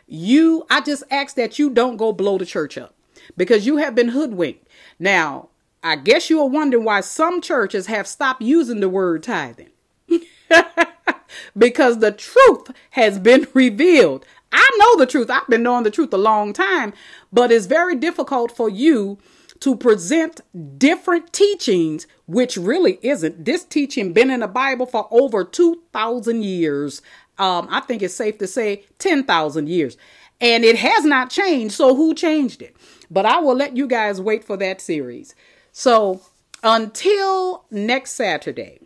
You, 0.06 0.66
I 0.70 0.80
just 0.80 1.04
ask 1.10 1.36
that 1.36 1.58
you 1.58 1.70
don't 1.70 1.96
go 1.96 2.12
blow 2.12 2.38
the 2.38 2.46
church 2.46 2.76
up 2.76 2.94
because 3.36 3.66
you 3.66 3.78
have 3.78 3.94
been 3.94 4.08
hoodwinked. 4.08 4.66
Now, 4.98 5.48
I 5.82 5.96
guess 5.96 6.30
you 6.30 6.40
are 6.40 6.48
wondering 6.48 6.84
why 6.84 7.00
some 7.00 7.40
churches 7.40 7.86
have 7.86 8.06
stopped 8.06 8.42
using 8.42 8.80
the 8.80 8.88
word 8.88 9.22
tithing. 9.22 9.70
because 11.56 11.98
the 11.98 12.12
truth 12.12 12.70
has 12.90 13.18
been 13.18 13.46
revealed. 13.54 14.24
I 14.52 14.68
know 14.78 14.96
the 14.96 15.06
truth. 15.06 15.30
I've 15.30 15.48
been 15.48 15.62
knowing 15.62 15.84
the 15.84 15.90
truth 15.90 16.12
a 16.12 16.18
long 16.18 16.52
time, 16.52 16.92
but 17.32 17.50
it's 17.50 17.66
very 17.66 17.96
difficult 17.96 18.54
for 18.54 18.68
you 18.68 19.18
to 19.60 19.76
present 19.76 20.40
different 20.78 21.32
teachings, 21.32 22.06
which 22.26 22.56
really 22.56 22.98
isn't. 23.02 23.44
This 23.44 23.64
teaching 23.64 24.12
been 24.12 24.30
in 24.30 24.40
the 24.40 24.48
Bible 24.48 24.86
for 24.86 25.08
over 25.10 25.44
2,000 25.44 26.44
years 26.44 27.02
um, 27.38 27.68
I 27.70 27.80
think 27.80 28.02
it's 28.02 28.14
safe 28.14 28.38
to 28.38 28.46
say 28.46 28.84
10,000 28.98 29.68
years. 29.68 29.96
And 30.40 30.64
it 30.64 30.76
has 30.76 31.04
not 31.04 31.30
changed. 31.30 31.74
So 31.74 31.94
who 31.94 32.14
changed 32.14 32.62
it? 32.62 32.76
But 33.10 33.26
I 33.26 33.38
will 33.38 33.54
let 33.54 33.76
you 33.76 33.86
guys 33.86 34.20
wait 34.20 34.44
for 34.44 34.56
that 34.58 34.80
series. 34.80 35.34
So 35.72 36.22
until 36.62 37.64
next 37.70 38.12
Saturday, 38.12 38.80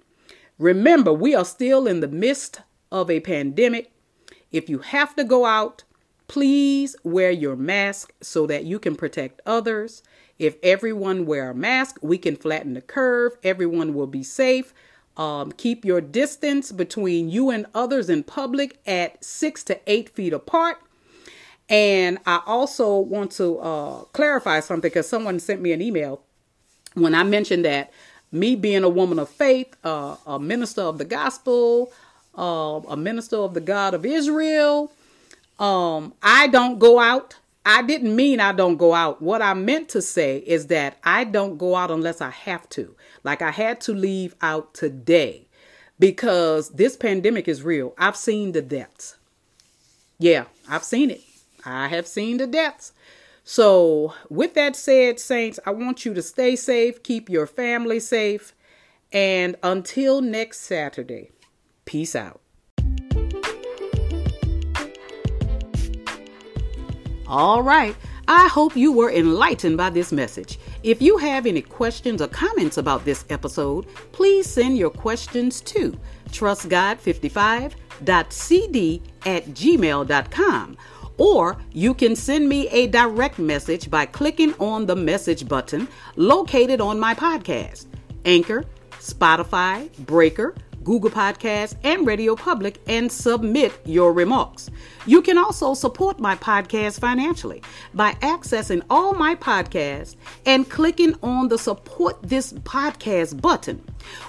remember, 0.58 1.12
we 1.12 1.34
are 1.34 1.44
still 1.44 1.86
in 1.86 2.00
the 2.00 2.08
midst 2.08 2.60
of 2.90 3.10
a 3.10 3.20
pandemic. 3.20 3.92
If 4.50 4.68
you 4.68 4.78
have 4.78 5.14
to 5.16 5.24
go 5.24 5.44
out, 5.44 5.84
please 6.26 6.96
wear 7.02 7.30
your 7.30 7.56
mask 7.56 8.12
so 8.20 8.46
that 8.46 8.64
you 8.64 8.78
can 8.78 8.96
protect 8.96 9.40
others. 9.46 10.02
If 10.38 10.56
everyone 10.62 11.26
wear 11.26 11.50
a 11.50 11.54
mask, 11.54 11.98
we 12.02 12.18
can 12.18 12.36
flatten 12.36 12.74
the 12.74 12.80
curve. 12.80 13.36
Everyone 13.42 13.94
will 13.94 14.06
be 14.06 14.22
safe. 14.22 14.72
Um, 15.18 15.52
keep 15.52 15.84
your 15.84 16.00
distance 16.00 16.72
between 16.72 17.28
you 17.28 17.50
and 17.50 17.66
others 17.74 18.08
in 18.08 18.22
public 18.22 18.78
at 18.86 19.22
six 19.22 19.64
to 19.64 19.80
eight 19.86 20.08
feet 20.10 20.32
apart. 20.32 20.78
And 21.68 22.18
I 22.24 22.40
also 22.46 22.98
want 22.98 23.32
to 23.32 23.58
uh, 23.58 23.98
clarify 24.12 24.60
something 24.60 24.88
because 24.88 25.08
someone 25.08 25.38
sent 25.40 25.60
me 25.60 25.72
an 25.72 25.82
email 25.82 26.22
when 26.94 27.14
I 27.14 27.22
mentioned 27.22 27.64
that 27.64 27.92
me 28.30 28.56
being 28.56 28.84
a 28.84 28.88
woman 28.88 29.18
of 29.18 29.28
faith, 29.28 29.76
uh, 29.84 30.16
a 30.26 30.38
minister 30.38 30.82
of 30.82 30.98
the 30.98 31.04
gospel, 31.04 31.92
uh, 32.36 32.80
a 32.88 32.96
minister 32.96 33.36
of 33.36 33.54
the 33.54 33.60
God 33.60 33.94
of 33.94 34.04
Israel, 34.04 34.92
um, 35.58 36.14
I 36.22 36.46
don't 36.48 36.78
go 36.78 36.98
out 37.00 37.36
I 37.70 37.82
didn't 37.82 38.16
mean 38.16 38.40
I 38.40 38.52
don't 38.52 38.78
go 38.78 38.94
out. 38.94 39.20
What 39.20 39.42
I 39.42 39.52
meant 39.52 39.90
to 39.90 40.00
say 40.00 40.38
is 40.38 40.68
that 40.68 40.96
I 41.04 41.24
don't 41.24 41.58
go 41.58 41.76
out 41.76 41.90
unless 41.90 42.22
I 42.22 42.30
have 42.30 42.66
to. 42.70 42.96
Like 43.24 43.42
I 43.42 43.50
had 43.50 43.78
to 43.82 43.92
leave 43.92 44.34
out 44.40 44.72
today 44.72 45.48
because 45.98 46.70
this 46.70 46.96
pandemic 46.96 47.46
is 47.46 47.62
real. 47.62 47.92
I've 47.98 48.16
seen 48.16 48.52
the 48.52 48.62
deaths. 48.62 49.18
Yeah, 50.18 50.44
I've 50.66 50.82
seen 50.82 51.10
it. 51.10 51.20
I 51.62 51.88
have 51.88 52.06
seen 52.06 52.38
the 52.38 52.46
deaths. 52.46 52.94
So, 53.44 54.14
with 54.30 54.54
that 54.54 54.74
said, 54.74 55.20
Saints, 55.20 55.60
I 55.66 55.70
want 55.72 56.06
you 56.06 56.14
to 56.14 56.22
stay 56.22 56.56
safe, 56.56 57.02
keep 57.02 57.28
your 57.28 57.46
family 57.46 58.00
safe, 58.00 58.54
and 59.12 59.56
until 59.62 60.22
next 60.22 60.60
Saturday, 60.60 61.32
peace 61.84 62.16
out. 62.16 62.40
All 67.28 67.62
right. 67.62 67.94
I 68.26 68.48
hope 68.48 68.76
you 68.76 68.92
were 68.92 69.10
enlightened 69.10 69.76
by 69.76 69.90
this 69.90 70.12
message. 70.12 70.58
If 70.82 71.00
you 71.00 71.16
have 71.18 71.46
any 71.46 71.62
questions 71.62 72.20
or 72.20 72.26
comments 72.28 72.76
about 72.76 73.04
this 73.04 73.24
episode, 73.30 73.86
please 74.12 74.46
send 74.46 74.76
your 74.76 74.90
questions 74.90 75.60
to 75.62 75.96
trustgod55.cd 76.30 79.02
at 79.26 79.46
gmail.com. 79.46 80.76
Or 81.16 81.58
you 81.72 81.94
can 81.94 82.16
send 82.16 82.48
me 82.48 82.68
a 82.68 82.86
direct 82.86 83.38
message 83.38 83.90
by 83.90 84.06
clicking 84.06 84.54
on 84.58 84.86
the 84.86 84.96
message 84.96 85.48
button 85.48 85.88
located 86.16 86.80
on 86.80 87.00
my 87.00 87.14
podcast, 87.14 87.86
Anchor, 88.24 88.64
Spotify, 89.00 89.90
Breaker, 90.06 90.54
Google 90.84 91.10
Podcasts, 91.10 91.76
and 91.84 92.06
Radio 92.06 92.34
Public 92.34 92.80
and 92.88 93.10
submit 93.10 93.72
your 93.84 94.12
remarks. 94.12 94.70
You 95.06 95.22
can 95.22 95.38
also 95.38 95.74
support 95.74 96.18
my 96.20 96.34
podcast 96.36 97.00
financially 97.00 97.62
by 97.94 98.12
accessing 98.14 98.82
all 98.90 99.14
my 99.14 99.34
podcasts 99.34 100.16
and 100.46 100.68
clicking 100.68 101.14
on 101.22 101.48
the 101.48 101.58
support 101.58 102.22
this 102.22 102.52
podcast 102.52 103.40
button. 103.40 103.84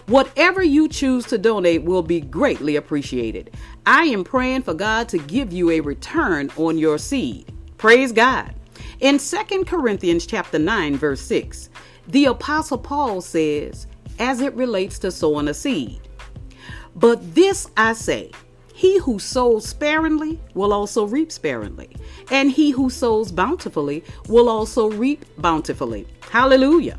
Whatever 0.08 0.64
you 0.64 0.88
choose 0.88 1.26
to 1.28 1.38
donate 1.38 1.84
will 1.84 2.04
be 2.04 2.22
greatly 2.22 2.76
appreciated. 2.76 3.52
I 3.86 4.04
am 4.04 4.24
praying 4.24 4.64
for 4.64 4.74
God 4.74 5.10
to 5.10 5.18
give 5.18 5.54
you 5.54 5.70
a 5.72 5.80
return 5.80 6.50
on 6.58 6.78
your 6.78 6.97
seed. 6.97 7.54
Praise 7.78 8.12
God. 8.12 8.54
In 9.00 9.18
2 9.18 9.64
Corinthians 9.66 10.26
chapter 10.26 10.60
9 10.60 10.97
verse 10.97 11.22
6, 11.22 11.70
the 12.08 12.26
apostle 12.26 12.78
Paul 12.78 13.22
says, 13.22 13.88
as 14.18 14.41
it 14.41 14.54
relates 14.56 15.00
to 15.00 15.12
sowing 15.12 15.47
a 15.47 15.54
seed, 15.54 16.02
but 16.96 17.36
this 17.36 17.70
I 17.78 17.94
say 17.94 18.32
he 18.74 18.98
who 19.00 19.20
sows 19.20 19.68
sparingly 19.68 20.40
will 20.54 20.72
also 20.72 21.06
reap 21.06 21.32
sparingly, 21.32 21.90
and 22.32 22.50
he 22.50 22.72
who 22.72 22.90
sows 22.90 23.32
bountifully 23.32 24.04
will 24.28 24.48
also 24.48 24.90
reap 24.90 25.26
bountifully. 25.38 26.08
Hallelujah. 26.32 26.98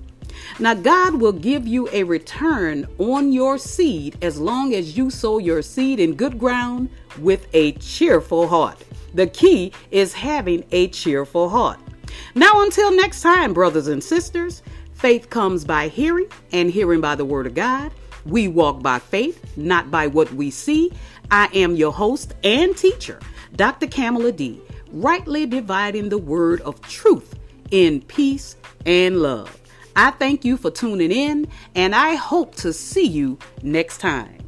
Now, 0.59 0.75
God 0.75 1.15
will 1.15 1.33
give 1.33 1.67
you 1.67 1.89
a 1.93 2.03
return 2.05 2.87
on 2.99 3.33
your 3.33 3.57
seed 3.57 4.19
as 4.23 4.39
long 4.39 4.75
as 4.75 4.97
you 4.97 5.11
sow 5.11 5.39
your 5.39 5.63
seed 5.63 6.01
in 6.01 6.15
good 6.15 6.39
ground 6.39 6.91
with 7.19 7.47
a 7.55 7.73
cheerful 7.73 8.47
heart. 8.47 8.83
The 9.15 9.27
key 9.27 9.73
is 9.91 10.13
having 10.13 10.65
a 10.73 10.89
cheerful 10.89 11.49
heart. 11.49 11.79
Now, 12.35 12.63
until 12.63 12.95
next 12.95 13.23
time, 13.23 13.55
brothers 13.55 13.89
and 13.89 14.05
sisters, 14.05 14.63
faith 14.93 15.31
comes 15.31 15.65
by 15.65 15.89
hearing, 15.89 16.29
and 16.53 16.71
hearing 16.71 17.01
by 17.01 17.15
the 17.15 17.25
word 17.25 17.47
of 17.47 17.55
God. 17.55 17.91
We 18.27 18.49
walk 18.49 18.83
by 18.83 18.99
faith, 18.99 19.57
not 19.57 19.91
by 19.91 20.07
what 20.07 20.33
we 20.33 20.51
see. 20.51 20.93
I 21.31 21.49
am 21.55 21.77
your 21.77 21.93
host 21.93 22.35
and 22.45 22.77
teacher, 22.77 23.21
Dr. 23.57 23.87
Kamala 23.87 24.33
D, 24.33 24.61
rightly 24.93 25.47
dividing 25.47 26.09
the 26.09 26.19
word 26.19 26.61
of 26.63 26.81
truth 26.83 27.39
in 27.71 28.03
peace 28.03 28.57
and 28.85 29.23
love. 29.23 29.57
I 29.97 30.11
thank 30.13 30.45
you 30.45 30.57
for 30.57 30.71
tuning 30.71 31.13
in, 31.13 31.49
and 31.75 31.95
I 31.95 32.15
hope 32.15 32.55
to 32.57 32.73
see 32.73 33.07
you 33.07 33.39
next 33.63 33.99
time. 33.99 34.40